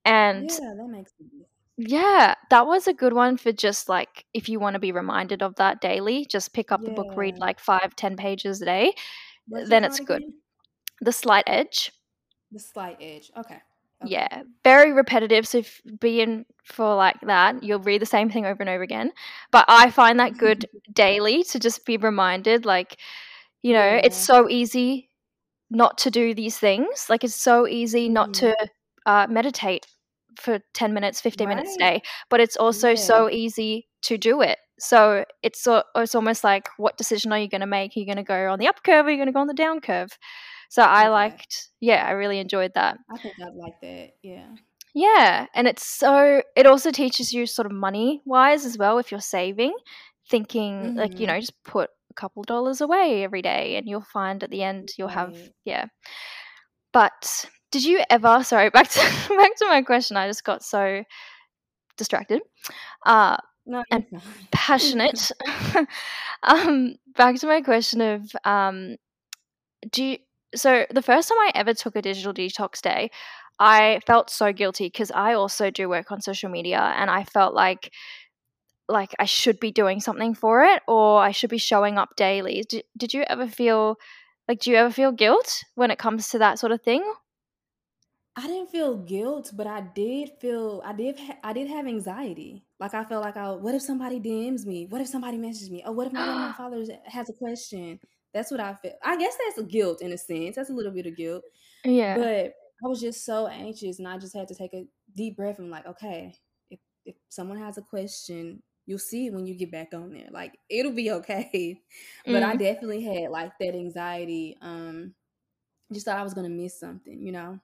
And 0.05 0.49
Yeah, 0.49 0.73
that 0.77 0.88
makes 0.89 1.11
sense. 1.17 1.31
yeah, 1.77 2.35
that 2.49 2.67
was 2.67 2.88
a 2.88 2.93
good 2.93 3.13
one 3.13 3.38
for 3.38 3.51
just 3.51 3.89
like 3.89 4.25
if 4.33 4.47
you 4.49 4.59
want 4.59 4.75
to 4.75 4.79
be 4.79 4.91
reminded 4.91 5.41
of 5.43 5.55
that 5.55 5.81
daily, 5.81 6.25
just 6.25 6.53
pick 6.53 6.71
up 6.71 6.83
the 6.85 6.91
book, 6.91 7.15
read 7.17 7.38
like 7.39 7.59
five, 7.59 7.95
ten 7.95 8.15
pages 8.15 8.61
a 8.61 8.65
day. 8.65 8.93
What's 9.47 9.69
Then 9.69 9.83
it's 9.83 9.99
good. 9.99 10.17
again? 10.21 10.33
The 11.01 11.11
Slight 11.11 11.43
Edge. 11.47 11.91
The 12.51 12.59
Slight 12.59 12.97
Edge. 13.01 13.31
Okay. 13.38 13.61
Okay. 14.05 14.13
Yeah, 14.13 14.43
very 14.63 14.91
repetitive. 14.93 15.47
So 15.47 15.59
if 15.59 15.81
being 15.99 16.45
for 16.63 16.95
like 16.95 17.19
that, 17.21 17.63
you'll 17.63 17.79
read 17.79 18.01
the 18.01 18.05
same 18.05 18.29
thing 18.29 18.45
over 18.45 18.61
and 18.61 18.69
over 18.69 18.83
again. 18.83 19.11
But 19.51 19.65
I 19.67 19.91
find 19.91 20.19
that 20.19 20.37
good 20.37 20.65
daily 20.93 21.43
to 21.45 21.59
just 21.59 21.85
be 21.85 21.97
reminded, 21.97 22.65
like, 22.65 22.97
you 23.63 23.73
know, 23.73 23.99
it's 24.03 24.17
so 24.17 24.49
easy 24.49 25.09
not 25.69 25.97
to 25.99 26.11
do 26.11 26.33
these 26.33 26.57
things. 26.57 27.07
Like 27.09 27.23
it's 27.23 27.35
so 27.35 27.67
easy 27.67 28.09
not 28.09 28.29
Mhm. 28.29 28.33
to 28.33 28.55
uh, 29.05 29.27
meditate 29.29 29.87
for 30.39 30.59
10 30.73 30.93
minutes, 30.93 31.21
15 31.21 31.47
minutes 31.49 31.75
a 31.75 31.79
day, 31.79 32.01
but 32.29 32.39
it's 32.39 32.57
also 32.57 32.89
Yeah. 32.89 32.95
so 32.95 33.29
easy 33.29 33.87
to 34.03 34.17
do 34.17 34.41
it. 34.41 34.59
So 34.79 35.25
it's 35.43 35.61
so 35.63 35.83
it's 35.95 36.15
almost 36.15 36.43
like 36.43 36.69
what 36.77 36.97
decision 36.97 37.31
are 37.31 37.39
you 37.39 37.47
going 37.49 37.61
to 37.61 37.67
make? 37.67 37.95
Are 37.95 37.99
you 37.99 38.05
going 38.05 38.17
to 38.17 38.23
go 38.23 38.49
on 38.51 38.59
the 38.59 38.67
up 38.67 38.83
curve 38.83 39.05
or 39.05 39.09
are 39.09 39.11
you 39.11 39.17
going 39.17 39.27
to 39.27 39.33
go 39.33 39.39
on 39.39 39.47
the 39.47 39.53
down 39.53 39.79
curve? 39.81 40.17
So 40.69 40.82
I 40.84 41.08
liked, 41.10 41.69
yeah, 41.80 42.06
I 42.06 42.12
really 42.12 42.39
enjoyed 42.39 42.73
that. 42.75 42.97
I 43.10 43.17
think 43.17 43.36
I'd 43.41 43.56
like 43.56 43.80
that. 43.82 44.12
Yeah. 44.21 44.56
Yeah, 44.93 45.47
and 45.54 45.67
it's 45.67 45.86
so 45.86 46.41
it 46.56 46.65
also 46.65 46.91
teaches 46.91 47.34
you 47.34 47.45
sort 47.45 47.65
of 47.65 47.71
money 47.71 48.21
wise 48.25 48.65
as 48.65 48.78
well 48.78 48.97
if 48.97 49.12
you're 49.12 49.19
saving, 49.21 49.75
thinking 50.30 50.91
like, 50.95 51.19
you 51.19 51.25
hmm 51.25 51.28
know, 51.28 51.39
just 51.39 51.62
put 51.63 51.89
a 52.10 52.13
couple 52.13 52.43
dollars 52.43 52.82
away 52.82 53.23
every 53.23 53.41
day 53.41 53.75
and 53.75 53.88
you'll 53.88 54.01
find 54.01 54.43
at 54.43 54.49
the 54.51 54.63
end 54.63 54.89
you'll 54.97 55.08
have 55.10 55.36
Right. 55.36 55.54
yeah. 55.65 55.86
But 56.93 57.45
did 57.71 57.84
you 57.84 58.04
ever 58.10 58.43
sorry, 58.43 58.69
back 58.73 58.89
to 58.89 58.99
back 59.30 59.56
to 59.58 59.65
my 59.67 59.82
question. 59.82 60.17
I 60.17 60.28
just 60.28 60.43
got 60.43 60.63
so 60.63 61.04
distracted. 61.97 62.41
Uh 63.06 63.38
No, 63.65 63.84
and 63.91 64.06
you're 64.10 64.21
passionate. 64.51 65.32
um 66.43 66.95
back 67.15 67.36
to 67.38 67.47
my 67.47 67.62
question 67.62 68.01
of 68.01 68.32
um 68.45 68.97
do 69.91 70.04
you 70.04 70.17
so 70.55 70.85
the 70.89 71.01
first 71.01 71.29
time 71.29 71.37
I 71.39 71.51
ever 71.55 71.73
took 71.73 71.95
a 71.95 72.01
digital 72.01 72.33
detox 72.33 72.81
day, 72.81 73.11
I 73.59 74.01
felt 74.05 74.29
so 74.29 74.51
guilty 74.53 74.87
because 74.87 75.11
I 75.11 75.33
also 75.33 75.69
do 75.71 75.87
work 75.89 76.11
on 76.11 76.21
social 76.21 76.49
media 76.49 76.79
and 76.97 77.09
I 77.09 77.23
felt 77.23 77.53
like 77.53 77.91
like 78.87 79.13
I 79.19 79.25
should 79.25 79.59
be 79.59 79.71
doing 79.71 79.99
something 79.99 80.35
for 80.35 80.63
it 80.63 80.81
or 80.87 81.21
I 81.21 81.31
should 81.31 81.49
be 81.49 81.57
showing 81.57 81.97
up 81.97 82.15
daily. 82.15 82.63
Did, 82.69 82.83
did 82.97 83.13
you 83.13 83.23
ever 83.23 83.47
feel 83.47 83.97
like 84.47 84.59
do 84.59 84.71
you 84.71 84.77
ever 84.77 84.91
feel 84.91 85.11
guilt 85.11 85.63
when 85.75 85.91
it 85.91 85.99
comes 85.99 86.29
to 86.29 86.39
that 86.39 86.59
sort 86.59 86.71
of 86.71 86.81
thing? 86.81 87.03
I 88.37 88.47
didn't 88.47 88.69
feel 88.69 88.97
guilt, 88.97 89.51
but 89.55 89.65
I 89.67 89.81
did 89.81 90.29
feel 90.41 90.81
I 90.83 90.93
did 90.93 91.17
ha- 91.19 91.39
I 91.43 91.53
did 91.53 91.67
have 91.69 91.87
anxiety. 91.87 92.65
Like 92.79 92.93
I 92.93 93.05
felt 93.05 93.23
like 93.23 93.37
I 93.37 93.51
what 93.51 93.75
if 93.75 93.81
somebody 93.81 94.19
DMs 94.19 94.65
me? 94.65 94.85
What 94.87 95.01
if 95.01 95.07
somebody 95.07 95.37
messages 95.37 95.71
me? 95.71 95.83
Oh, 95.85 95.93
what 95.93 96.07
if 96.07 96.13
my 96.13 96.21
one 96.23 96.35
of 96.35 96.41
my 96.41 96.51
followers 96.51 96.89
has 97.05 97.29
a 97.29 97.33
question? 97.33 97.99
That's 98.35 98.51
what 98.51 98.61
I 98.61 98.75
felt. 98.75 98.95
I 99.03 99.17
guess 99.17 99.37
that's 99.45 99.59
a 99.59 99.65
guilt 99.65 100.03
in 100.03 100.13
a 100.13 100.19
sense. 100.19 100.57
That's 100.57 100.71
a 100.71 100.75
little 100.75 100.93
bit 100.93 101.07
of 101.07 101.17
guilt. 101.17 101.45
yeah. 101.83 102.25
But 102.25 102.55
I 102.83 102.87
was 102.87 103.01
just 103.01 103.25
so 103.25 103.47
anxious 103.47 103.99
and 103.99 104.07
I 104.07 104.17
just 104.17 104.35
had 104.35 104.47
to 104.49 104.55
take 104.55 104.73
a 104.73 104.87
deep 105.15 105.37
breath 105.37 105.59
and 105.59 105.71
like, 105.71 105.85
okay, 105.85 106.35
if 106.69 106.79
if 107.05 107.15
someone 107.29 107.57
has 107.59 107.77
a 107.77 107.81
question, 107.83 108.63
you'll 108.85 108.99
see 108.99 109.27
it 109.27 109.33
when 109.33 109.45
you 109.47 109.55
get 109.55 109.71
back 109.71 109.93
on 109.93 110.11
there. 110.13 110.29
Like 110.31 110.59
it'll 110.69 110.93
be 110.93 111.11
okay. 111.11 111.83
But 112.31 112.43
I 112.43 112.55
Mm. 112.55 112.57
definitely 112.57 113.03
had 113.03 113.31
like 113.31 113.53
that 113.59 113.75
anxiety. 113.75 114.57
Um 114.61 115.15
just 115.93 116.05
thought 116.05 116.19
I 116.19 116.23
was 116.23 116.33
gonna 116.35 116.49
miss 116.49 116.79
something, 116.79 117.21
you 117.21 117.31
know? 117.33 117.59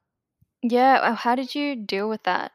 Yeah, 0.64 1.14
how 1.14 1.36
did 1.36 1.54
you 1.54 1.76
deal 1.76 2.10
with 2.10 2.24
that? 2.24 2.52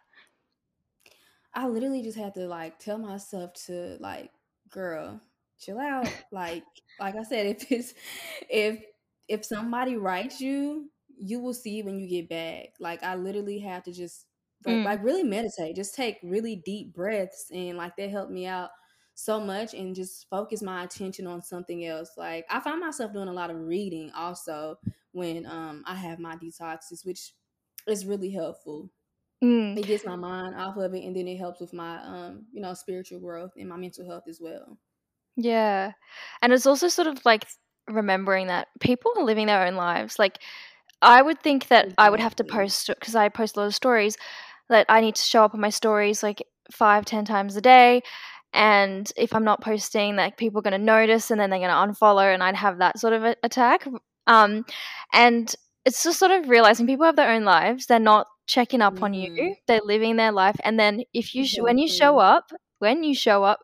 I 1.55 1.69
literally 1.69 2.03
just 2.03 2.17
had 2.19 2.35
to 2.35 2.47
like 2.47 2.79
tell 2.79 2.99
myself 2.99 3.55
to 3.67 3.97
like, 4.01 4.33
girl, 4.69 5.21
chill 5.59 5.79
out. 5.79 6.15
Like, 6.31 6.65
like 6.99 7.15
I 7.17 7.23
said, 7.23 7.47
if 7.47 7.73
it's 7.73 7.95
if 8.51 8.85
if 9.29 9.45
somebody 9.45 9.97
writes 9.97 10.41
you, 10.41 10.91
you 11.09 11.41
will 11.41 11.55
see 11.55 11.83
when 11.83 11.99
you 11.99 12.09
get 12.09 12.29
back. 12.29 12.75
Like 12.81 13.03
I 13.03 13.15
literally 13.15 13.59
have 13.61 13.83
to 13.85 13.93
just 13.93 14.27
like 14.65 14.85
Mm. 14.85 14.85
like 14.85 15.03
really 15.03 15.23
meditate, 15.25 15.77
just 15.77 15.95
take 15.95 16.19
really 16.23 16.57
deep 16.57 16.95
breaths, 16.95 17.51
and 17.53 17.77
like 17.79 17.97
that 17.97 18.11
helped 18.11 18.33
me 18.33 18.47
out 18.47 18.71
so 19.15 19.41
much, 19.41 19.75
and 19.75 19.95
just 19.95 20.29
focus 20.29 20.63
my 20.63 20.85
attention 20.85 21.27
on 21.27 21.43
something 21.43 21.85
else. 21.85 22.13
Like 22.17 22.47
I 22.51 22.61
find 22.61 22.81
myself 22.81 23.13
doing 23.13 23.29
a 23.29 23.33
lot 23.33 23.51
of 23.51 23.57
reading 23.57 24.11
also 24.13 24.79
when 25.13 25.47
um 25.47 25.83
I 25.87 25.95
have 25.95 26.19
my 26.19 26.37
detoxes, 26.37 27.05
which 27.05 27.35
is 27.87 28.07
really 28.07 28.31
helpful 28.31 28.91
Mm. 29.43 29.77
it 29.77 29.85
gets 29.87 30.05
my 30.07 30.17
mind 30.17 30.55
off 30.55 30.77
of 30.77 30.95
it 30.95 31.05
and 31.05 31.15
then 31.15 31.29
it 31.29 31.37
helps 31.37 31.61
with 31.61 31.73
my 31.73 31.99
um 32.03 32.47
you 32.53 32.61
know 32.61 32.75
spiritual 32.75 33.21
growth 33.21 33.53
and 33.57 33.69
my 33.69 33.77
mental 33.77 34.05
health 34.07 34.25
as 34.29 34.41
well 34.41 34.79
Yeah. 35.37 35.93
And 36.43 36.53
it's 36.53 36.67
also 36.67 36.89
sort 36.89 37.09
of 37.09 37.25
like 37.25 37.47
remembering 37.89 38.49
that 38.49 38.69
people 38.81 39.13
are 39.17 39.25
living 39.25 39.47
their 39.47 39.67
own 39.67 39.75
lives. 39.77 40.19
Like 40.19 40.39
I 41.03 41.23
would 41.23 41.41
think 41.43 41.69
that 41.69 41.93
I 41.99 42.11
would 42.11 42.21
have 42.21 42.37
to 42.37 42.45
post 42.45 42.89
because 42.89 43.15
I 43.15 43.29
post 43.29 43.57
a 43.57 43.61
lot 43.61 43.67
of 43.67 43.75
stories 43.75 44.17
that 44.69 44.87
I 44.89 45.01
need 45.01 45.15
to 45.17 45.23
show 45.23 45.45
up 45.45 45.55
on 45.55 45.61
my 45.61 45.71
stories 45.71 46.23
like 46.23 46.43
five, 46.73 47.05
ten 47.05 47.25
times 47.25 47.57
a 47.57 47.61
day. 47.61 48.03
And 48.53 49.11
if 49.17 49.35
I'm 49.35 49.45
not 49.45 49.61
posting, 49.63 50.17
like 50.17 50.37
people 50.39 50.61
are 50.61 50.63
going 50.63 50.73
to 50.81 50.85
notice 50.85 51.31
and 51.31 51.39
then 51.41 51.51
they're 51.51 51.59
going 51.59 51.71
to 51.71 51.95
unfollow, 51.95 52.33
and 52.33 52.43
I'd 52.43 52.57
have 52.57 52.79
that 52.79 52.99
sort 52.99 53.13
of 53.13 53.25
a- 53.25 53.37
attack. 53.43 53.87
Um, 54.27 54.65
and 55.13 55.55
it's 55.85 56.03
just 56.03 56.19
sort 56.19 56.33
of 56.33 56.49
realizing 56.49 56.87
people 56.87 57.05
have 57.05 57.17
their 57.17 57.31
own 57.31 57.45
lives. 57.45 57.87
They're 57.87 57.99
not 58.01 58.27
checking 58.47 58.81
up 58.81 59.03
on 59.03 59.13
Mhm. 59.13 59.37
you. 59.37 59.55
They're 59.69 59.81
living 59.85 60.17
their 60.17 60.33
life, 60.33 60.57
and 60.65 60.81
then 60.81 61.03
if 61.13 61.35
you 61.35 61.45
sh- 61.47 61.59
when 61.61 61.77
you 61.79 61.87
show 61.89 62.19
up, 62.19 62.51
when 62.79 63.05
you 63.05 63.15
show 63.15 63.45
up, 63.45 63.61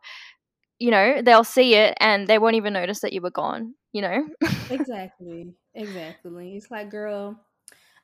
you 0.83 0.91
know 0.91 1.23
they'll 1.23 1.45
see 1.45 1.75
it 1.77 1.95
and 2.01 2.27
they 2.27 2.39
won't 2.39 2.57
even 2.57 2.73
notice 2.73 3.01
that 3.01 3.13
you 3.13 3.21
were 3.23 3.31
gone. 3.31 3.75
You 3.93 4.03
know. 4.03 4.29
Exactly. 4.71 5.55
Exactly. 5.75 6.57
It's 6.57 6.71
like, 6.71 6.91
girl, 6.91 7.39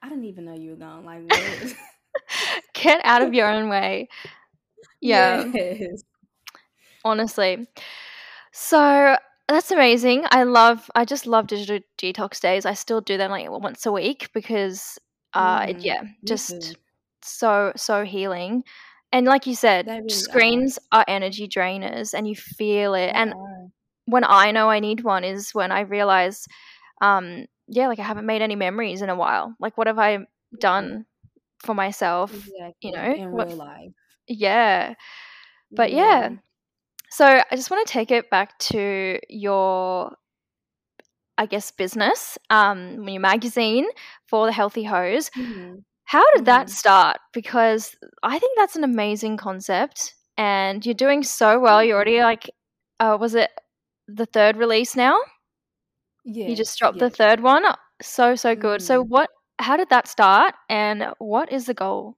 I 0.02 0.08
didn't 0.08 0.24
even 0.24 0.44
know 0.46 0.54
you 0.54 0.70
were 0.70 0.76
gone. 0.76 1.04
Like? 1.04 1.22
Get 2.74 3.00
out 3.04 3.22
of 3.22 3.34
your 3.34 3.48
own 3.48 3.68
way. 3.68 4.08
Yeah. 5.00 5.44
Yes. 5.54 6.04
honestly. 7.04 7.66
So 8.52 9.16
that's 9.48 9.70
amazing. 9.70 10.24
I 10.30 10.44
love 10.44 10.90
I 10.94 11.04
just 11.04 11.26
love 11.26 11.46
digital 11.46 11.80
detox 11.98 12.40
days. 12.40 12.66
I 12.66 12.74
still 12.74 13.00
do 13.00 13.16
them 13.16 13.30
like 13.30 13.50
once 13.50 13.86
a 13.86 13.92
week 13.92 14.30
because 14.34 14.98
uh 15.34 15.66
Mhm. 15.66 15.80
yeah, 15.80 16.02
just 16.24 16.76
so 17.22 17.72
so 17.76 18.04
healing. 18.04 18.64
And 19.12 19.26
like 19.26 19.46
you 19.46 19.54
said, 19.54 19.86
They 19.86 19.92
really 19.92 20.04
are. 20.06 20.08
screens 20.10 20.78
are 20.92 21.04
energy 21.08 21.48
drainers 21.48 22.12
and 22.14 22.26
you 22.28 22.34
feel 22.36 22.94
it. 22.94 23.06
They 23.06 23.12
And 23.12 23.34
when 24.06 24.24
I 24.24 24.52
know 24.52 24.68
I 24.70 24.80
need 24.80 25.02
one 25.04 25.24
is 25.24 25.54
when 25.54 25.70
I 25.72 25.80
realize 25.80 26.46
um 27.00 27.46
yeah, 27.68 27.88
like 27.88 27.98
I 27.98 28.02
haven't 28.04 28.26
made 28.26 28.42
any 28.42 28.56
memories 28.56 29.02
in 29.02 29.08
a 29.10 29.14
while. 29.16 29.54
Like 29.60 29.76
what 29.76 29.86
have 29.86 29.98
I 29.98 30.26
done 30.58 31.04
for 31.60 31.74
myself? 31.74 32.32
Exactly. 32.32 32.90
know, 32.92 33.12
In 33.12 33.32
what- 33.32 33.48
real 33.48 33.56
life. 33.56 33.92
Yeah. 34.26 34.94
But 35.70 35.92
yeah. 35.92 36.30
Yeah. 36.30 36.36
So 37.10 37.24
I 37.26 37.56
just 37.56 37.70
want 37.70 37.86
to 37.86 37.92
take 37.92 38.10
it 38.10 38.28
back 38.30 38.58
to 38.58 39.18
your, 39.30 40.14
I 41.36 41.46
guess, 41.46 41.70
business, 41.70 42.36
um, 42.50 43.08
your 43.08 43.20
magazine 43.20 43.86
for 44.26 44.46
the 44.46 44.52
Healthy 44.52 44.84
Hoes. 44.84 45.30
Mhm. 45.36 45.84
How 46.08 46.24
did 46.36 46.46
that 46.46 46.70
Mhm. 46.70 46.70
start? 46.70 47.18
Because 47.34 47.94
I 48.22 48.38
think 48.38 48.56
that's 48.58 48.76
an 48.76 48.84
amazing 48.84 49.36
concept, 49.36 50.14
and 50.38 50.84
you're 50.86 50.94
doing 50.94 51.22
so 51.22 51.60
well. 51.60 51.84
You're 51.84 51.96
already 51.96 52.20
like, 52.22 52.50
uh, 53.00 53.18
was 53.20 53.34
it 53.34 53.50
the 54.06 54.26
third 54.26 54.56
release 54.56 54.96
now? 54.96 55.18
Yes. 56.24 56.40
You 56.46 56.56
just 56.56 56.78
dropped 56.78 56.98
the 56.98 57.10
third 57.10 57.40
one. 57.40 57.64
So 58.02 58.34
so 58.34 58.56
good. 58.56 58.82
So 58.82 59.02
Mhm. 59.02 59.04
what? 59.04 59.30
How 59.60 59.76
did 59.76 59.90
that 59.90 60.08
start, 60.08 60.54
and 60.68 61.14
what 61.18 61.52
is 61.52 61.66
the 61.66 61.74
goal? 61.74 62.16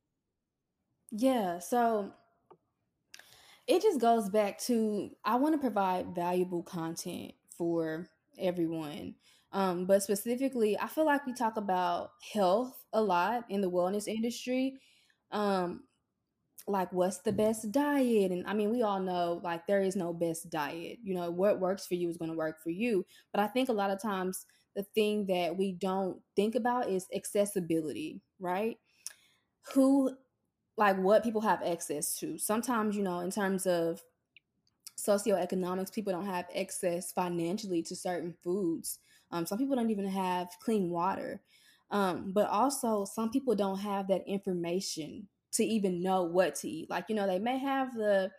Yeah, 1.13 1.59
so 1.61 2.13
it 3.67 3.83
just 3.83 4.01
goes 4.01 4.29
back 4.31 4.59
to 4.59 5.11
I 5.25 5.37
want 5.37 5.55
to 5.55 5.59
provide 5.59 6.15
valuable 6.15 6.63
content 6.63 7.33
for 7.57 8.09
everyone. 8.39 9.15
Um, 9.53 9.87
but 9.87 10.03
specifically, 10.03 10.79
I 10.79 10.87
feel 10.87 11.07
like 11.07 11.27
we 11.27 11.33
talk 11.35 11.57
about 11.57 12.13
health 12.33 12.85
a 12.93 13.03
lot 13.03 13.45
in 13.49 13.61
the 13.61 13.71
wellness 13.71 14.07
industry. 14.07 14.77
Um, 15.33 15.85
like 16.67 16.93
what's 16.93 17.19
the 17.19 17.33
best 17.33 17.73
diet? 17.73 18.31
And 18.31 18.47
I 18.47 18.55
mean, 18.55 18.71
we 18.71 18.83
all 18.83 19.01
know 19.01 19.41
like 19.43 19.67
there 19.67 19.83
is 19.83 19.97
no 19.97 20.13
best 20.13 20.51
diet. 20.51 20.99
You 21.03 21.15
know, 21.15 21.31
what 21.31 21.61
works 21.61 21.87
for 21.87 21.95
you 21.95 22.09
is 22.09 22.17
going 22.17 22.31
to 22.31 22.37
work 22.37 22.63
for 22.63 22.71
you. 22.71 23.05
But 23.33 23.41
I 23.41 23.49
think 23.49 23.69
a 23.69 23.73
lot 23.75 23.91
of 23.91 24.01
times 24.01 24.47
the 24.77 24.85
thing 24.95 25.27
that 25.27 25.57
we 25.57 25.73
don't 25.73 26.21
think 26.37 26.55
about 26.55 26.89
is 26.89 27.07
accessibility, 27.15 28.21
right? 28.39 28.77
Who 29.75 30.17
like 30.77 30.99
what 30.99 31.25
people 31.25 31.43
have 31.43 31.63
access 31.63 32.17
to. 32.19 32.39
Sometimes, 32.39 32.97
you 32.97 33.03
know, 33.03 33.21
in 33.21 33.31
terms 33.31 33.67
of 33.67 34.03
socioeconomics, 34.99 35.93
people 35.93 36.13
don't 36.13 36.27
have 36.27 36.47
access 36.57 37.13
financially 37.13 37.83
to 37.83 37.97
certain 37.97 38.35
foods. 38.45 38.99
Um, 39.31 39.47
some 39.47 39.59
people 39.59 39.77
don't 39.77 39.91
even 39.91 40.09
have 40.09 40.49
clean 40.63 40.91
water. 40.91 41.41
Um, 41.91 42.33
but 42.33 42.49
also, 42.49 43.05
some 43.05 43.31
people 43.31 43.55
don't 43.55 43.79
have 43.81 44.09
that 44.09 44.27
information 44.27 45.29
to 45.53 45.65
even 45.65 46.03
know 46.03 46.23
what 46.23 46.55
to 46.57 46.69
eat. 46.69 46.89
Like, 46.91 47.07
you 47.09 47.15
know, 47.17 47.27
they 47.27 47.39
may 47.39 47.59
have 47.59 47.95
the 47.95 48.31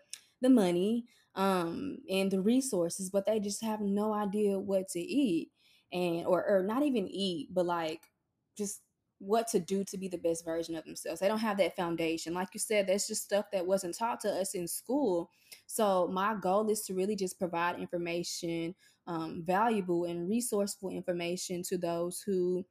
the 0.42 0.50
money 0.50 1.06
um, 1.36 1.98
and 2.10 2.32
the 2.32 2.42
resources, 2.42 3.10
but 3.10 3.26
they 3.26 3.40
just 3.40 3.62
have 3.64 3.82
no 3.82 4.14
idea 4.14 4.60
what 4.60 4.88
to 4.90 5.00
eat 5.00 5.52
and 5.92 6.26
or 6.26 6.46
or 6.48 6.64
not 6.64 6.84
even 6.84 7.08
eat, 7.08 7.50
but 7.54 7.66
like 7.66 8.02
just 8.58 8.82
what 9.20 9.48
to 9.48 9.60
do 9.60 9.84
to 9.84 9.98
be 9.98 10.08
the 10.08 10.18
best 10.18 10.44
version 10.44 10.76
of 10.76 10.84
themselves. 10.84 11.20
They 11.20 11.28
don't 11.28 11.38
have 11.40 11.58
that 11.58 11.76
foundation. 11.76 12.34
Like 12.34 12.50
you 12.54 12.60
said, 12.60 12.88
that's 12.88 13.08
just 13.08 13.24
stuff 13.24 13.46
that 13.52 13.68
wasn't 13.68 13.96
taught 13.96 14.20
to 14.22 14.30
us 14.32 14.56
in 14.56 14.68
school. 14.68 15.30
So 15.68 16.08
my 16.08 16.34
goal 16.42 16.70
is 16.70 16.82
to 16.86 16.96
really 16.96 17.16
just 17.16 17.38
provide 17.38 17.80
information, 17.80 18.74
um, 19.08 19.44
valuable 19.46 20.06
and 20.06 20.30
resourceful 20.30 20.90
information 20.90 21.64
to 21.64 21.78
those 21.78 22.22
who 22.26 22.66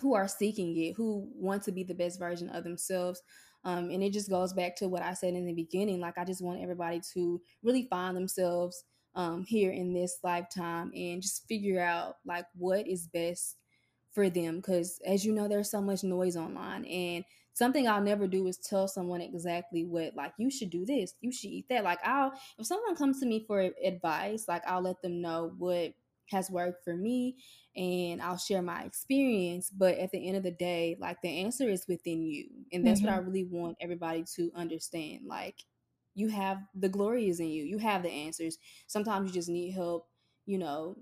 who 0.00 0.14
are 0.14 0.26
seeking 0.26 0.76
it, 0.76 0.94
who 0.96 1.28
want 1.34 1.62
to 1.62 1.72
be 1.72 1.84
the 1.84 1.94
best 1.94 2.18
version 2.18 2.48
of 2.50 2.64
themselves. 2.64 3.22
Um, 3.62 3.90
and 3.90 4.02
it 4.02 4.12
just 4.12 4.28
goes 4.28 4.52
back 4.52 4.74
to 4.76 4.88
what 4.88 5.02
I 5.02 5.14
said 5.14 5.34
in 5.34 5.46
the 5.46 5.52
beginning. 5.52 6.00
Like 6.00 6.18
I 6.18 6.24
just 6.24 6.42
want 6.42 6.60
everybody 6.60 7.00
to 7.14 7.40
really 7.62 7.86
find 7.88 8.16
themselves 8.16 8.84
um, 9.14 9.44
here 9.44 9.70
in 9.70 9.94
this 9.94 10.18
lifetime 10.24 10.90
and 10.94 11.22
just 11.22 11.46
figure 11.46 11.80
out 11.80 12.16
like 12.26 12.46
what 12.56 12.88
is 12.88 13.06
best 13.06 13.56
for 14.12 14.30
them 14.30 14.56
because 14.56 15.00
as 15.04 15.24
you 15.24 15.32
know 15.32 15.48
there's 15.48 15.70
so 15.70 15.80
much 15.80 16.04
noise 16.04 16.36
online 16.36 16.84
and 16.84 17.24
something 17.54 17.88
i'll 17.88 18.02
never 18.02 18.26
do 18.26 18.46
is 18.46 18.58
tell 18.58 18.86
someone 18.88 19.20
exactly 19.20 19.84
what 19.84 20.14
like 20.14 20.34
you 20.38 20.50
should 20.50 20.70
do 20.70 20.84
this 20.84 21.14
you 21.20 21.32
should 21.32 21.50
eat 21.50 21.66
that. 21.68 21.84
Like 21.84 22.00
i'll 22.04 22.32
if 22.58 22.66
someone 22.66 22.96
comes 22.96 23.20
to 23.20 23.26
me 23.26 23.44
for 23.46 23.60
advice 23.82 24.46
like 24.48 24.62
i'll 24.66 24.82
let 24.82 25.00
them 25.02 25.20
know 25.20 25.54
what 25.56 25.94
has 26.30 26.50
worked 26.50 26.82
for 26.84 26.96
me 26.96 27.36
and 27.76 28.20
i'll 28.22 28.38
share 28.38 28.62
my 28.62 28.82
experience 28.84 29.70
but 29.70 29.98
at 29.98 30.10
the 30.10 30.26
end 30.26 30.36
of 30.36 30.42
the 30.42 30.50
day 30.50 30.96
like 30.98 31.20
the 31.22 31.40
answer 31.42 31.68
is 31.68 31.86
within 31.86 32.22
you 32.22 32.48
and 32.72 32.86
that's 32.86 33.02
what 33.02 33.12
i 33.12 33.16
really 33.16 33.44
want 33.44 33.76
everybody 33.80 34.24
to 34.24 34.50
understand 34.54 35.26
like 35.26 35.64
you 36.14 36.28
have 36.28 36.58
the 36.74 36.88
glory 36.88 37.28
is 37.28 37.40
in 37.40 37.48
you 37.48 37.64
you 37.64 37.78
have 37.78 38.02
the 38.02 38.10
answers. 38.10 38.58
Sometimes 38.86 39.28
you 39.28 39.34
just 39.34 39.48
need 39.48 39.72
help 39.72 40.08
you 40.46 40.58
know 40.58 40.96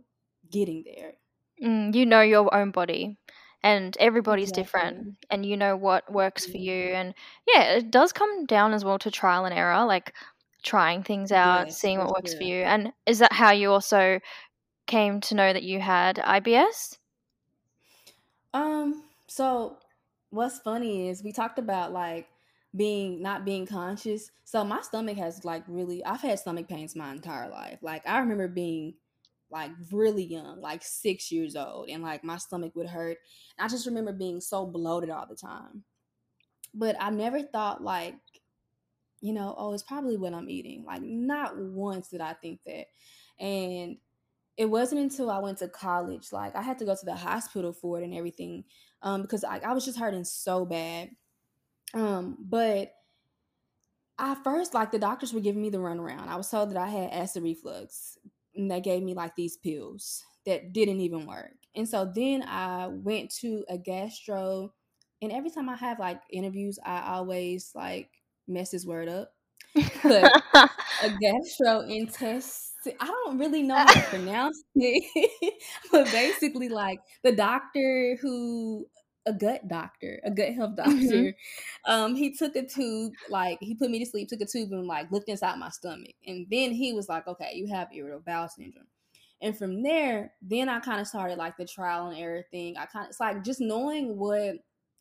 getting 0.50 0.82
there. 0.84 1.14
Mm, 1.62 1.94
you 1.94 2.06
know 2.06 2.20
your 2.22 2.52
own 2.54 2.70
body, 2.72 3.18
and 3.62 3.96
everybody's 3.98 4.52
different, 4.52 5.06
and 5.30 5.46
you 5.46 5.56
know 5.56 5.76
what 5.76 6.10
works 6.12 6.46
for 6.46 6.58
you. 6.58 6.72
And 6.94 7.14
yeah, 7.46 7.74
it 7.74 7.90
does 7.90 8.12
come 8.12 8.46
down 8.46 8.72
as 8.74 8.84
well 8.84 8.98
to 9.00 9.10
trial 9.10 9.44
and 9.44 9.54
error, 9.54 9.84
like 9.84 10.14
trying 10.62 11.02
things 11.02 11.32
out, 11.32 11.72
Yes, 11.72 11.74
seeing 11.74 11.98
what 11.98 12.10
works 12.10 12.34
for 12.34 12.44
you. 12.44 12.62
And 12.62 12.92
is 13.06 13.18
that 13.20 13.32
how 13.32 13.50
you 13.52 13.70
also 13.72 14.20
came 14.86 15.20
to 15.22 15.34
know 15.36 15.52
that 15.52 15.64
you 15.64 15.80
had 15.80 16.18
IBS? 16.20 16.98
Um, 18.54 19.04
so 19.26 19.78
what's 20.30 20.58
funny 20.58 21.08
is 21.08 21.22
we 21.22 21.32
talked 21.32 21.58
about 21.58 21.92
like 21.92 22.28
being 22.74 23.22
not 23.22 23.44
being 23.44 23.66
conscious. 23.66 24.30
So 24.44 24.64
my 24.64 24.80
stomach 24.82 25.16
has 25.18 25.44
like 25.44 25.64
really 25.66 26.04
I've 26.04 26.20
had 26.20 26.38
stomach 26.38 26.68
pains 26.68 26.96
my 26.96 27.12
entire 27.12 27.48
life. 27.50 27.78
Like 27.82 28.06
I 28.06 28.18
remember 28.18 28.48
being 28.48 28.94
like 29.52 29.70
really 29.92 30.24
young, 30.24 30.60
like 30.60 30.82
6 30.82 31.30
years 31.30 31.54
old 31.54 31.88
and 31.88 32.02
like 32.02 32.24
my 32.24 32.38
stomach 32.38 32.74
would 32.74 32.88
hurt. 32.88 33.18
And 33.58 33.64
I 33.64 33.68
just 33.68 33.86
remember 33.86 34.12
being 34.12 34.40
so 34.40 34.66
bloated 34.66 35.10
all 35.10 35.26
the 35.28 35.36
time. 35.36 35.84
But 36.74 36.96
I 36.98 37.10
never 37.10 37.42
thought 37.42 37.82
like 37.82 38.14
you 39.22 39.32
know, 39.32 39.54
oh, 39.56 39.72
it's 39.72 39.84
probably 39.84 40.16
what 40.16 40.34
I'm 40.34 40.50
eating. 40.50 40.84
Like 40.84 41.00
not 41.00 41.56
once 41.56 42.08
did 42.08 42.20
I 42.20 42.34
think 42.34 42.60
that. 42.66 42.86
And 43.38 43.96
it 44.56 44.66
wasn't 44.66 45.00
until 45.00 45.30
I 45.30 45.38
went 45.38 45.58
to 45.58 45.68
college, 45.68 46.32
like 46.32 46.54
I 46.54 46.60
had 46.60 46.78
to 46.80 46.84
go 46.84 46.94
to 46.94 47.04
the 47.04 47.14
hospital 47.14 47.72
for 47.72 48.00
it 48.00 48.04
and 48.04 48.12
everything, 48.12 48.64
um, 49.00 49.22
because 49.22 49.44
I, 49.44 49.58
I 49.58 49.72
was 49.72 49.84
just 49.84 49.98
hurting 49.98 50.24
so 50.24 50.66
bad. 50.66 51.10
Um, 51.94 52.36
but 52.38 52.92
I 54.18 54.36
first, 54.44 54.74
like 54.74 54.90
the 54.90 54.98
doctors 54.98 55.32
were 55.32 55.40
giving 55.40 55.62
me 55.62 55.70
the 55.70 55.78
runaround. 55.78 56.28
I 56.28 56.36
was 56.36 56.50
told 56.50 56.70
that 56.70 56.76
I 56.76 56.88
had 56.88 57.10
acid 57.12 57.44
reflux, 57.44 58.18
and 58.54 58.70
they 58.70 58.80
gave 58.80 59.02
me 59.02 59.14
like 59.14 59.34
these 59.36 59.56
pills 59.56 60.22
that 60.46 60.72
didn't 60.72 61.00
even 61.00 61.26
work. 61.26 61.52
And 61.74 61.88
so 61.88 62.10
then 62.14 62.42
I 62.42 62.86
went 62.88 63.30
to 63.40 63.64
a 63.68 63.78
gastro, 63.78 64.72
and 65.22 65.32
every 65.32 65.50
time 65.50 65.68
I 65.68 65.76
have 65.76 65.98
like 65.98 66.20
interviews, 66.30 66.78
I 66.84 67.14
always 67.14 67.72
like 67.74 68.10
mess 68.48 68.70
this 68.70 68.84
word 68.84 69.08
up. 69.08 69.32
But 70.02 70.30
a 71.02 71.08
gastrointestinal. 71.22 72.68
I 73.00 73.06
don't 73.06 73.38
really 73.38 73.62
know 73.62 73.76
how 73.76 73.86
to 73.86 74.00
pronounce 74.02 74.62
it, 74.74 75.54
but 75.92 76.04
basically, 76.10 76.68
like 76.68 76.98
the 77.22 77.32
doctor 77.32 78.18
who 78.20 78.86
a 79.26 79.32
gut 79.32 79.68
doctor, 79.68 80.20
a 80.24 80.30
gut 80.30 80.54
health 80.54 80.76
doctor, 80.76 81.34
Mhm. 81.34 81.34
um, 81.84 82.14
he 82.14 82.34
took 82.34 82.56
a 82.56 82.66
tube, 82.66 83.14
like 83.26 83.58
he 83.60 83.74
put 83.74 83.90
me 83.90 83.98
to 83.98 84.06
sleep, 84.06 84.28
took 84.28 84.40
a 84.40 84.46
tube 84.46 84.72
and 84.72 84.86
like 84.86 85.10
looked 85.10 85.28
inside 85.28 85.58
my 85.58 85.68
stomach, 85.70 86.14
and 86.26 86.46
then 86.50 86.72
he 86.72 86.92
was 86.92 87.08
like, 87.08 87.26
"Okay, 87.26 87.52
you 87.54 87.66
have 87.68 87.92
irritable 87.92 88.22
bowel 88.24 88.48
syndrome." 88.48 88.88
And 89.40 89.56
from 89.56 89.82
there, 89.82 90.34
then 90.40 90.68
I 90.68 90.80
kind 90.80 91.00
of 91.00 91.06
started 91.08 91.36
like 91.38 91.56
the 91.56 91.66
trial 91.66 92.08
and 92.08 92.18
error 92.18 92.44
thing. 92.50 92.76
I 92.76 92.86
kind 92.86 93.06
of 93.06 93.10
it's 93.10 93.20
like 93.20 93.42
just 93.42 93.60
knowing 93.60 94.16
what 94.18 94.56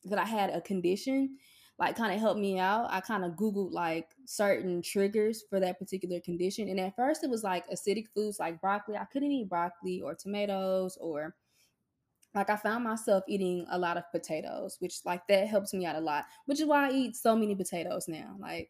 that 0.05 0.17
I 0.19 0.25
had 0.25 0.49
a 0.49 0.61
condition 0.61 1.37
like 1.77 1.95
kind 1.95 2.13
of 2.13 2.19
helped 2.19 2.39
me 2.39 2.59
out. 2.59 2.91
I 2.91 3.01
kind 3.01 3.25
of 3.25 3.31
googled 3.33 3.71
like 3.71 4.15
certain 4.25 4.81
triggers 4.83 5.43
for 5.49 5.59
that 5.59 5.79
particular 5.79 6.19
condition, 6.19 6.67
and 6.69 6.79
at 6.79 6.95
first 6.95 7.23
it 7.23 7.29
was 7.29 7.43
like 7.43 7.67
acidic 7.69 8.07
foods 8.13 8.39
like 8.39 8.61
broccoli. 8.61 8.97
I 8.97 9.05
couldn't 9.05 9.31
eat 9.31 9.49
broccoli 9.49 10.01
or 10.01 10.13
tomatoes 10.15 10.97
or 10.97 11.35
like 12.33 12.49
I 12.49 12.55
found 12.55 12.83
myself 12.83 13.23
eating 13.27 13.65
a 13.71 13.77
lot 13.77 13.97
of 13.97 14.09
potatoes, 14.11 14.77
which 14.79 14.99
like 15.05 15.27
that 15.27 15.47
helps 15.47 15.73
me 15.73 15.85
out 15.85 15.95
a 15.95 15.99
lot. 15.99 16.25
Which 16.45 16.61
is 16.61 16.65
why 16.65 16.87
I 16.87 16.91
eat 16.91 17.15
so 17.15 17.35
many 17.35 17.55
potatoes 17.55 18.07
now. 18.07 18.35
Like 18.39 18.69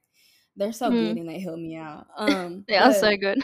they're 0.55 0.73
so 0.73 0.89
mm. 0.89 1.07
good 1.07 1.17
and 1.17 1.29
they 1.29 1.39
help 1.39 1.59
me 1.59 1.75
out. 1.75 2.07
Um 2.17 2.65
They 2.67 2.77
are 2.77 2.93
so 2.93 3.15
good. 3.15 3.43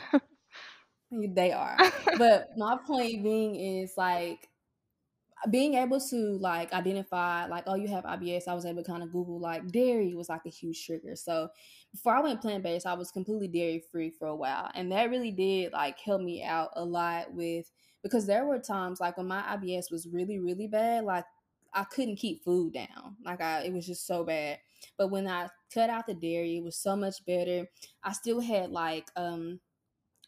they 1.12 1.52
are. 1.52 1.78
but 2.18 2.50
my 2.58 2.78
point 2.86 3.24
being 3.24 3.56
is 3.56 3.94
like 3.96 4.50
being 5.52 5.76
able 5.76 6.00
to 6.00 6.38
like 6.40 6.74
identify 6.74 7.46
like 7.46 7.66
oh 7.68 7.76
you 7.76 7.88
have 7.88 8.04
IBS, 8.04 8.48
I 8.48 8.56
was 8.56 8.66
able 8.66 8.84
to 8.84 8.90
kind 8.90 9.04
of 9.04 9.12
Google 9.12 9.40
like 9.40 9.68
dairy 9.72 10.16
was 10.16 10.30
like 10.30 10.46
a 10.48 10.50
huge 10.50 10.84
trigger. 10.84 11.16
So 11.16 11.50
before 11.92 12.16
I 12.16 12.22
went 12.22 12.42
plant 12.42 12.64
based, 12.64 12.88
I 12.88 12.96
was 12.96 13.12
completely 13.12 13.48
dairy 13.48 13.84
free 13.92 14.10
for 14.10 14.28
a 14.28 14.36
while, 14.36 14.72
and 14.74 14.92
that 14.92 15.12
really 15.12 15.32
did 15.32 15.74
like 15.74 16.00
help 16.00 16.22
me 16.22 16.44
out 16.44 16.72
a 16.76 16.84
lot 16.84 17.32
with 17.34 17.72
because 18.04 18.26
there 18.26 18.46
were 18.46 18.60
times 18.60 19.00
like 19.00 19.18
when 19.18 19.28
my 19.28 19.42
IBS 19.42 19.92
was 19.92 20.08
really 20.08 20.40
really 20.40 20.68
bad, 20.68 21.04
like 21.06 21.26
I 21.74 21.84
couldn't 21.84 22.18
keep 22.18 22.44
food 22.44 22.74
down, 22.74 23.18
like 23.24 23.42
I 23.42 23.62
it 23.62 23.74
was 23.74 23.86
just 23.86 24.08
so 24.08 24.24
bad. 24.24 24.60
But 24.98 25.10
when 25.10 25.28
I 25.28 25.50
cut 25.74 25.90
out 25.90 26.08
the 26.08 26.14
dairy, 26.14 26.58
it 26.58 26.64
was 26.64 26.78
so 26.78 26.96
much 26.96 27.26
better. 27.26 27.68
I 28.04 28.14
still 28.14 28.40
had 28.40 28.72
like 28.72 29.10
um 29.16 29.60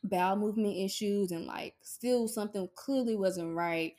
bowel 0.04 0.38
movement 0.38 0.78
issues 0.78 1.32
and 1.32 1.46
like 1.46 1.76
still 1.82 2.28
something 2.28 2.70
clearly 2.76 3.18
wasn't 3.18 3.54
right 3.54 3.96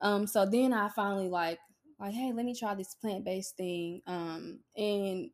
um, 0.00 0.26
so 0.26 0.46
then 0.46 0.72
I 0.72 0.88
finally 0.88 1.28
like 1.28 1.58
like, 1.98 2.14
hey, 2.14 2.32
let 2.32 2.46
me 2.46 2.54
try 2.54 2.74
this 2.74 2.94
plant 2.94 3.24
based 3.24 3.56
thing. 3.56 4.00
Um, 4.06 4.60
and 4.74 5.30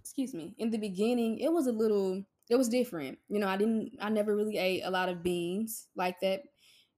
excuse 0.00 0.34
me, 0.34 0.54
in 0.58 0.70
the 0.70 0.78
beginning, 0.78 1.38
it 1.38 1.52
was 1.52 1.68
a 1.68 1.72
little, 1.72 2.24
it 2.50 2.56
was 2.56 2.68
different. 2.68 3.18
You 3.28 3.38
know, 3.38 3.46
I 3.46 3.56
didn't, 3.56 3.92
I 4.00 4.10
never 4.10 4.34
really 4.34 4.58
ate 4.58 4.82
a 4.84 4.90
lot 4.90 5.08
of 5.08 5.22
beans 5.22 5.86
like 5.94 6.18
that 6.20 6.42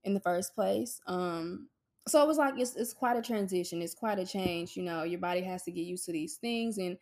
in 0.04 0.14
the 0.14 0.20
first 0.20 0.54
place. 0.54 1.00
Um, 1.06 1.68
so 2.08 2.22
it 2.22 2.26
was 2.26 2.38
like 2.38 2.54
it's 2.58 2.76
it's 2.76 2.94
quite 2.94 3.16
a 3.16 3.22
transition. 3.22 3.82
It's 3.82 3.94
quite 3.94 4.18
a 4.18 4.26
change. 4.26 4.76
You 4.76 4.82
know, 4.82 5.02
your 5.02 5.20
body 5.20 5.42
has 5.42 5.62
to 5.64 5.70
get 5.70 5.82
used 5.82 6.06
to 6.06 6.12
these 6.12 6.36
things, 6.36 6.78
and 6.78 6.96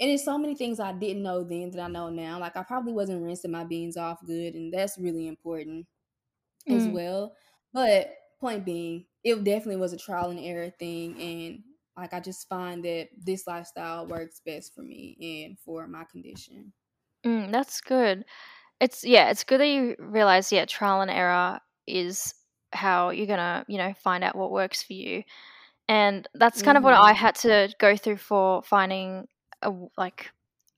and 0.00 0.10
it's 0.10 0.24
so 0.24 0.38
many 0.38 0.54
things 0.54 0.80
I 0.80 0.92
didn't 0.92 1.22
know 1.22 1.42
then 1.42 1.70
that 1.70 1.80
I 1.80 1.88
know 1.88 2.08
now. 2.08 2.38
Like 2.38 2.56
I 2.56 2.62
probably 2.62 2.92
wasn't 2.92 3.22
rinsing 3.22 3.50
my 3.50 3.64
beans 3.64 3.96
off 3.96 4.24
good, 4.24 4.54
and 4.54 4.72
that's 4.72 4.98
really 4.98 5.26
important 5.26 5.86
mm. 6.68 6.76
as 6.76 6.86
well. 6.86 7.34
But 7.72 8.14
point 8.40 8.64
being, 8.64 9.06
it 9.24 9.42
definitely 9.44 9.76
was 9.76 9.92
a 9.92 9.98
trial 9.98 10.30
and 10.30 10.40
error 10.40 10.70
thing. 10.78 11.20
And 11.20 11.62
like, 11.96 12.14
I 12.14 12.20
just 12.20 12.48
find 12.48 12.84
that 12.84 13.08
this 13.16 13.46
lifestyle 13.46 14.06
works 14.06 14.40
best 14.44 14.74
for 14.74 14.82
me 14.82 15.44
and 15.44 15.58
for 15.58 15.86
my 15.88 16.04
condition. 16.04 16.72
Mm, 17.26 17.50
that's 17.50 17.80
good. 17.80 18.24
It's 18.80 19.02
yeah, 19.02 19.30
it's 19.30 19.42
good 19.42 19.60
that 19.60 19.66
you 19.66 19.96
realize 19.98 20.52
yeah, 20.52 20.64
trial 20.64 21.00
and 21.00 21.10
error 21.10 21.58
is 21.88 22.34
how 22.72 23.10
you're 23.10 23.26
gonna 23.26 23.64
you 23.68 23.78
know 23.78 23.94
find 23.94 24.22
out 24.24 24.36
what 24.36 24.50
works 24.50 24.82
for 24.82 24.92
you, 24.92 25.22
and 25.88 26.26
that's 26.34 26.62
kind 26.62 26.76
mm-hmm. 26.76 26.84
of 26.84 26.84
what 26.84 26.94
I 26.94 27.12
mm-hmm. 27.12 27.20
had 27.20 27.34
to 27.36 27.74
go 27.78 27.96
through 27.96 28.18
for 28.18 28.62
finding 28.62 29.26
a 29.62 29.72
like 29.96 30.30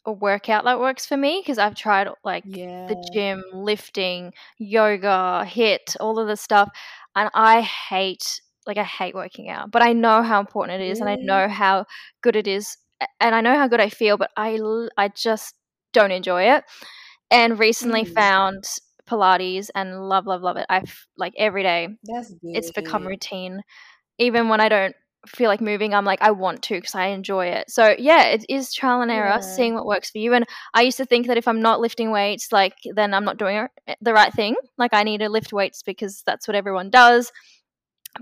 a 0.07 0.13
workout 0.13 0.65
that 0.65 0.81
works 0.81 1.05
for 1.05 1.17
me 1.17 1.41
because 1.43 1.59
I've 1.59 1.75
tried 1.75 2.09
like 2.25 2.45
yeah. 2.47 2.87
the 2.87 3.11
gym, 3.13 3.43
lifting, 3.53 4.33
yoga, 4.59 5.45
HIIT, 5.47 5.97
all 6.01 6.19
of 6.19 6.27
the 6.27 6.37
stuff, 6.37 6.71
and 7.15 7.31
I 7.35 7.61
hate 7.61 8.41
like 8.67 8.79
I 8.79 8.85
hate 8.85 9.15
working 9.15 9.49
out, 9.49 9.71
but 9.71 9.83
I 9.83 9.93
know 9.93 10.23
how 10.23 10.41
important 10.41 10.81
it 10.81 10.91
is, 10.91 11.01
and 11.01 11.09
I 11.09 11.17
know 11.17 11.49
how 11.49 11.87
good 12.23 12.37
it 12.37 12.47
is, 12.47 12.77
and 13.21 13.35
I 13.35 13.41
know 13.41 13.57
how 13.57 13.69
good 13.69 13.81
I 13.81 13.89
feel, 13.89 14.17
but 14.17 14.31
I 14.37 14.59
I 14.97 15.09
just 15.09 15.55
don't 15.93 16.13
enjoy 16.13 16.55
it. 16.55 16.65
And 17.31 17.59
recently 17.59 18.05
mm. 18.05 18.13
found 18.13 18.65
Pilates 19.11 19.71
and 19.75 20.09
love 20.09 20.27
love 20.27 20.43
love 20.43 20.57
it. 20.57 20.67
I've 20.69 21.07
like 21.17 21.35
every 21.37 21.63
day. 21.63 21.89
That's 22.05 22.31
good. 22.31 22.57
It's 22.57 22.71
become 22.71 23.07
routine, 23.07 23.63
even 24.19 24.49
when 24.49 24.61
I 24.61 24.69
don't 24.69 24.95
feel 25.27 25.49
like 25.49 25.61
moving 25.61 25.95
i'm 25.95 26.05
like 26.05 26.23
i 26.23 26.31
want 26.31 26.63
to 26.63 26.75
because 26.75 26.95
i 26.95 27.09
enjoy 27.09 27.47
it 27.47 27.71
so 27.71 27.95
yeah 27.99 28.29
it 28.29 28.45
is 28.49 28.73
trial 28.73 29.03
and 29.03 29.11
error 29.11 29.29
yeah. 29.29 29.41
seeing 29.41 29.75
what 29.75 29.85
works 29.85 30.11
for 30.11 30.19
you 30.19 30.33
and 30.33 30.47
i 30.73 30.81
used 30.81 30.97
to 30.97 31.05
think 31.05 31.27
that 31.27 31.37
if 31.37 31.47
i'm 31.47 31.61
not 31.61 31.81
lifting 31.81 32.11
weights 32.11 32.51
like 32.53 32.75
then 32.95 33.13
i'm 33.13 33.25
not 33.25 33.37
doing 33.37 33.67
eh, 33.87 33.95
the 34.01 34.15
right 34.15 34.33
thing 34.33 34.55
like 34.79 34.95
i 34.95 35.03
need 35.03 35.19
to 35.19 35.29
lift 35.29 35.53
weights 35.53 35.83
because 35.83 36.23
that's 36.25 36.49
what 36.49 36.55
everyone 36.55 36.89
does 36.89 37.33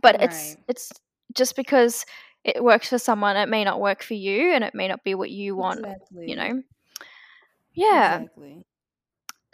but 0.02 0.16
right. 0.16 0.24
it's 0.24 0.56
it's 0.66 0.92
just 1.36 1.54
because 1.54 2.04
it 2.42 2.62
works 2.62 2.88
for 2.88 2.98
someone 2.98 3.36
it 3.36 3.48
may 3.48 3.62
not 3.62 3.80
work 3.80 4.02
for 4.02 4.14
you 4.14 4.52
and 4.52 4.64
it 4.64 4.74
may 4.74 4.88
not 4.88 5.04
be 5.04 5.14
what 5.14 5.30
you 5.30 5.54
want 5.54 5.80
exactly. 5.80 6.28
you 6.28 6.34
know 6.34 6.62
yeah 7.74 8.16
exactly. 8.16 8.64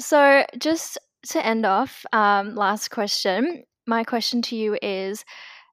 so 0.01 0.47
just 0.59 0.97
to 1.31 1.45
end 1.45 1.67
off 1.67 2.05
um, 2.13 2.55
last 2.55 2.91
question 2.91 3.65
my 3.87 4.05
question 4.05 4.43
to 4.43 4.57
you 4.57 4.77
is 4.81 5.25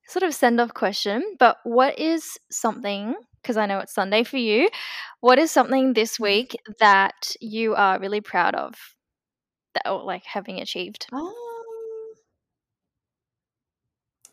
sort 0.07 0.23
of 0.23 0.33
send 0.33 0.59
off 0.59 0.73
question, 0.73 1.23
but 1.39 1.57
what 1.63 1.97
is 1.99 2.37
something, 2.49 3.15
because 3.41 3.57
I 3.57 3.65
know 3.65 3.79
it's 3.79 3.93
Sunday 3.93 4.23
for 4.23 4.37
you, 4.37 4.69
what 5.21 5.39
is 5.39 5.51
something 5.51 5.93
this 5.93 6.15
mm-hmm. 6.15 6.23
week 6.23 6.55
that 6.79 7.35
you 7.39 7.75
are 7.75 7.99
really 7.99 8.21
proud 8.21 8.55
of 8.55 8.75
that 9.73 9.89
or 9.89 10.03
like 10.03 10.25
having 10.25 10.59
achieved? 10.59 11.07
Um, 11.13 11.33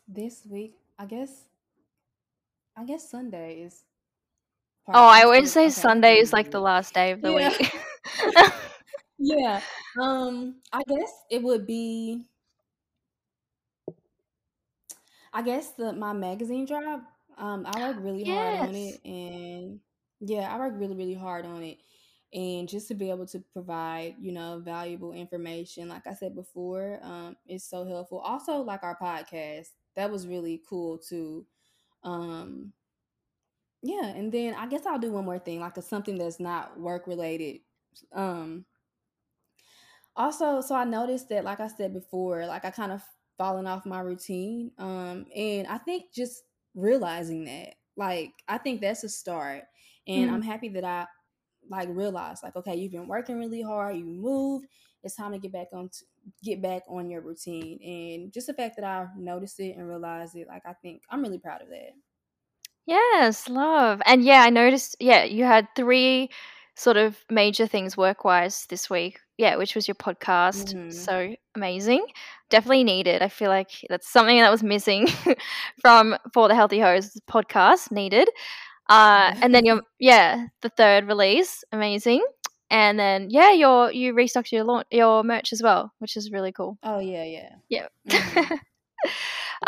this 0.07 0.41
week, 0.49 0.73
I 0.97 1.05
guess, 1.05 1.45
I 2.75 2.85
guess 2.85 3.09
Sunday 3.09 3.61
is. 3.61 3.83
Oh, 4.91 5.05
I 5.05 5.21
always 5.21 5.51
say 5.51 5.65
okay. 5.65 5.69
Sunday 5.69 6.17
is 6.17 6.33
like 6.33 6.49
the 6.49 6.59
last 6.59 6.95
day 6.95 7.11
of 7.11 7.21
the 7.21 7.31
yeah. 7.31 7.55
week. 7.59 8.51
yeah. 9.19 9.61
Um, 10.01 10.61
I 10.71 10.81
guess 10.87 11.11
it 11.29 11.43
would 11.43 11.65
be 11.67 12.25
I 15.33 15.41
guess 15.43 15.71
the 15.71 15.93
my 15.93 16.13
magazine 16.13 16.65
job, 16.65 17.01
um, 17.37 17.65
I 17.65 17.79
work 17.79 17.97
really 17.99 18.25
hard 18.25 18.59
on 18.59 18.75
it, 18.75 18.99
and 19.05 19.79
yeah, 20.19 20.53
I 20.53 20.57
work 20.59 20.73
really 20.77 20.95
really 20.95 21.13
hard 21.15 21.45
on 21.45 21.63
it, 21.63 21.79
and 22.33 22.67
just 22.67 22.87
to 22.89 22.95
be 22.95 23.09
able 23.09 23.27
to 23.27 23.39
provide 23.53 24.15
you 24.19 24.31
know 24.31 24.61
valuable 24.63 25.13
information, 25.13 25.89
like 25.89 26.07
I 26.07 26.13
said 26.15 26.35
before, 26.35 26.99
um, 27.03 27.37
is 27.47 27.63
so 27.63 27.85
helpful. 27.85 28.19
Also, 28.19 28.61
like 28.61 28.83
our 28.83 28.97
podcast, 28.97 29.69
that 29.95 30.11
was 30.11 30.27
really 30.27 30.61
cool 30.69 30.97
too. 30.97 31.45
Um, 32.03 32.73
yeah, 33.81 34.07
and 34.07 34.31
then 34.31 34.55
I 34.55 34.67
guess 34.67 34.85
I'll 34.85 34.99
do 34.99 35.11
one 35.11 35.25
more 35.25 35.39
thing, 35.39 35.59
like 35.59 35.77
a 35.77 35.81
something 35.81 36.17
that's 36.17 36.39
not 36.39 36.79
work 36.79 37.07
related. 37.07 37.61
Um, 38.13 38.65
also, 40.19 40.61
so 40.61 40.75
I 40.75 40.83
noticed 40.83 41.29
that, 41.29 41.43
like 41.43 41.59
I 41.59 41.67
said 41.67 41.93
before, 41.93 42.45
like 42.45 42.65
I 42.65 42.69
kind 42.69 42.91
of 42.91 43.01
falling 43.37 43.65
off 43.65 43.85
my 43.85 44.01
routine. 44.01 44.71
Um, 44.77 45.25
and 45.35 45.65
I 45.67 45.77
think 45.79 46.13
just 46.13 46.43
realizing 46.75 47.45
that, 47.45 47.75
like, 47.95 48.33
I 48.47 48.57
think 48.57 48.81
that's 48.81 49.03
a 49.03 49.09
start. 49.09 49.63
And 50.07 50.25
mm-hmm. 50.25 50.35
I'm 50.35 50.41
happy 50.41 50.69
that 50.69 50.83
I 50.83 51.05
like 51.69 51.87
realized, 51.89 52.43
like, 52.43 52.55
okay, 52.57 52.75
you've 52.75 52.91
been 52.91 53.07
working 53.07 53.39
really 53.39 53.61
hard, 53.61 53.95
you 53.95 54.05
moved, 54.05 54.67
it's 55.03 55.15
time 55.15 55.31
to 55.31 55.39
get 55.39 55.53
back 55.53 55.67
on 55.73 55.89
to 55.89 56.05
get 56.43 56.61
back 56.61 56.83
on 56.89 57.09
your 57.09 57.21
routine. 57.21 57.79
And 57.81 58.33
just 58.33 58.47
the 58.47 58.53
fact 58.53 58.75
that 58.75 58.85
I 58.85 59.07
noticed 59.17 59.59
it 59.59 59.77
and 59.77 59.87
realized 59.87 60.35
it, 60.35 60.47
like, 60.47 60.63
I 60.65 60.73
think 60.73 61.03
I'm 61.09 61.21
really 61.21 61.39
proud 61.39 61.61
of 61.61 61.69
that. 61.69 61.93
Yes, 62.85 63.47
love. 63.47 64.01
And 64.05 64.23
yeah, 64.23 64.41
I 64.41 64.49
noticed, 64.49 64.97
yeah, 64.99 65.23
you 65.23 65.45
had 65.45 65.67
three 65.75 66.29
sort 66.75 66.97
of 66.97 67.17
major 67.29 67.67
things 67.67 67.95
work 67.95 68.25
wise 68.25 68.65
this 68.69 68.89
week. 68.89 69.19
Yeah, 69.39 69.55
which 69.55 69.73
was 69.73 69.87
your 69.87 69.95
podcast. 69.95 70.73
Mm-hmm. 70.73 70.91
So 70.91 71.33
amazing. 71.55 72.05
Definitely 72.49 72.83
needed. 72.83 73.21
I 73.21 73.29
feel 73.29 73.47
like 73.47 73.71
that's 73.87 74.11
something 74.11 74.37
that 74.37 74.51
was 74.51 74.61
missing 74.61 75.07
from 75.81 76.17
For 76.33 76.49
the 76.49 76.55
Healthy 76.55 76.81
Hoes 76.81 77.17
podcast, 77.25 77.89
needed. 77.89 78.27
Uh, 78.89 79.33
and 79.41 79.55
then 79.55 79.63
your 79.69 79.81
yeah, 79.97 80.47
the 80.61 80.67
third 80.67 81.07
release, 81.07 81.63
amazing. 81.71 82.21
And 82.69 82.99
then 82.99 83.29
yeah, 83.29 83.53
your 83.53 83.93
you 83.93 84.13
restocked 84.13 84.51
your 84.51 84.65
launch, 84.65 84.87
your 84.91 85.23
merch 85.23 85.53
as 85.53 85.63
well, 85.63 85.93
which 85.99 86.17
is 86.17 86.31
really 86.31 86.51
cool. 86.51 86.77
Oh 86.83 86.99
yeah, 86.99 87.23
yeah. 87.23 87.55
Yeah. 87.69 87.87
Mm-hmm. 88.09 88.55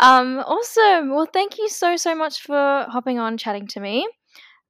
um 0.00 0.38
awesome. 0.40 1.14
Well, 1.14 1.30
thank 1.32 1.56
you 1.56 1.70
so 1.70 1.96
so 1.96 2.14
much 2.14 2.42
for 2.42 2.84
hopping 2.90 3.18
on 3.18 3.38
chatting 3.38 3.68
to 3.68 3.80
me. 3.80 4.06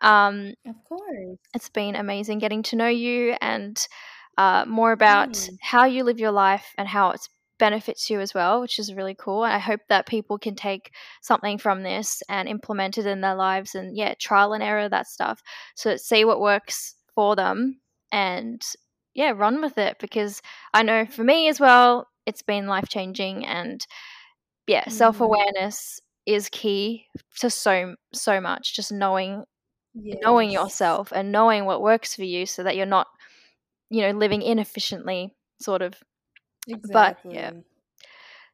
Um, 0.01 0.55
of 0.65 0.77
course. 0.89 1.39
It's 1.55 1.71
been 1.71 1.97
amazing 1.97 2.39
getting 2.39 2.63
to 2.65 2.77
know 2.77 2.87
you 2.87 3.35
and 3.41 3.77
uh, 4.39 4.65
more 4.67 4.93
about 4.93 5.31
mm. 5.31 5.57
how 5.61 5.85
you 5.85 6.05
live 6.05 6.19
your 6.19 6.33
life 6.33 6.75
and 6.79 6.89
how 6.89 7.11
it 7.11 7.21
benefits 7.59 8.11
you 8.11 8.21
as 8.21 8.35
well, 8.35 8.61
which 8.61 8.79
is 8.79 8.95
really 8.95 9.15
cool. 9.15 9.45
And 9.45 9.53
I 9.53 9.59
hope 9.59 9.81
that 9.89 10.07
people 10.07 10.39
can 10.39 10.55
take 10.55 10.93
something 11.21 11.59
from 11.59 11.83
this 11.83 12.23
and 12.29 12.49
implement 12.49 12.99
it 12.99 13.07
in 13.07 13.21
their 13.21 13.35
lives 13.35 13.75
and, 13.75 13.97
yeah, 13.97 14.15
trial 14.19 14.53
and 14.53 14.63
error 14.63 14.89
that 14.89 15.07
stuff. 15.07 15.43
So 15.77 15.97
see 15.97 16.25
what 16.25 16.41
works 16.41 16.95
for 17.15 17.37
them 17.37 17.81
and, 18.11 18.61
yeah, 19.15 19.31
run 19.31 19.61
with 19.61 19.79
it 19.79 19.99
because 20.01 20.41
I 20.75 20.83
know 20.83 21.07
for 21.07 21.23
me 21.23 21.49
as 21.49 21.61
well, 21.61 22.09
it's 22.27 22.43
been 22.43 22.67
life 22.67 22.89
changing 22.89 23.47
and, 23.47 23.81
yeah, 24.67 24.85
mm. 24.85 24.93
self 24.93 25.21
awareness 25.21 26.01
is 26.27 26.49
key 26.49 27.07
to 27.39 27.51
so 27.51 27.95
so 28.13 28.41
much 28.41 28.77
just 28.77 28.93
knowing 28.93 29.45
yes. 29.95 30.19
knowing 30.23 30.51
yourself 30.51 31.13
and 31.13 31.33
knowing 31.33 31.65
what 31.65 31.83
works 31.83 32.15
for 32.15 32.25
you 32.25 32.47
so 32.47 32.63
that 32.63 32.77
you're 32.77 32.87
not 32.87 33.09
you 33.93 34.03
know 34.03 34.11
living 34.11 34.43
inefficiently 34.43 35.35
sort 35.61 35.83
of 35.83 35.95
exactly. 36.69 36.93
but 36.93 37.35
yeah 37.35 37.51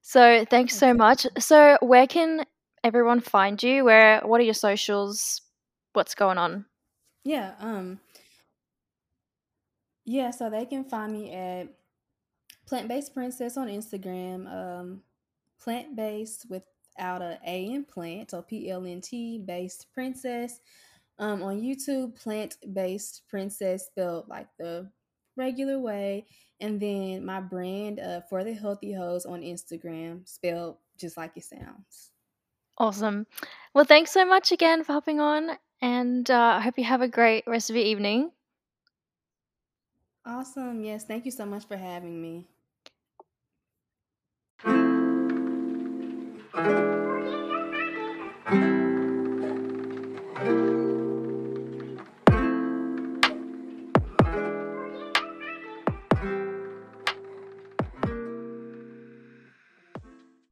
so 0.02 0.44
thanks 0.50 0.76
so 0.76 0.92
much 0.92 1.26
so 1.38 1.76
where 1.80 2.06
can 2.06 2.44
everyone 2.84 3.20
find 3.20 3.62
you? 3.62 3.84
Where 3.84 4.20
what 4.24 4.40
are 4.40 4.44
your 4.44 4.54
socials? 4.54 5.42
What's 5.92 6.14
going 6.14 6.38
on? 6.38 6.66
Yeah, 7.24 7.52
um 7.60 8.00
yeah, 10.04 10.30
so 10.30 10.48
they 10.48 10.64
can 10.64 10.84
find 10.84 11.12
me 11.12 11.34
at 11.34 11.68
Plant 12.66 12.88
Based 12.88 13.12
Princess 13.12 13.56
on 13.56 13.68
Instagram. 13.68 14.50
Um 14.50 15.02
plant 15.60 15.96
based 15.96 16.46
without 16.48 17.20
a 17.20 17.38
A 17.46 17.66
in 17.66 17.84
plant, 17.84 18.30
so 18.30 18.42
P 18.42 18.70
L 18.70 18.86
N 18.86 19.00
T 19.00 19.38
based 19.38 19.86
princess. 19.92 20.60
Um 21.18 21.42
on 21.42 21.60
YouTube, 21.60 22.14
plant 22.14 22.56
based 22.72 23.22
princess 23.28 23.86
spelled 23.86 24.28
like 24.28 24.48
the 24.58 24.90
regular 25.38 25.78
way. 25.78 26.26
And 26.60 26.80
then 26.80 27.24
my 27.24 27.40
brand 27.40 28.00
uh, 28.00 28.20
for 28.28 28.42
the 28.44 28.52
healthy 28.52 28.92
hoes 28.92 29.24
on 29.24 29.42
Instagram, 29.42 30.28
spelled 30.28 30.76
just 30.98 31.16
like 31.16 31.36
it 31.36 31.44
sounds. 31.44 32.10
Awesome. 32.76 33.26
Well, 33.74 33.84
thanks 33.84 34.10
so 34.10 34.24
much 34.26 34.52
again 34.52 34.84
for 34.84 34.92
hopping 34.92 35.20
on, 35.20 35.50
and 35.80 36.28
uh, 36.30 36.58
I 36.58 36.60
hope 36.60 36.78
you 36.78 36.84
have 36.84 37.02
a 37.02 37.08
great 37.08 37.44
rest 37.46 37.70
of 37.70 37.76
your 37.76 37.84
evening. 37.84 38.30
Awesome. 40.26 40.84
Yes. 40.84 41.04
Thank 41.04 41.24
you 41.24 41.30
so 41.30 41.46
much 41.46 41.66
for 41.66 41.76
having 41.76 42.20
me. 42.20 42.46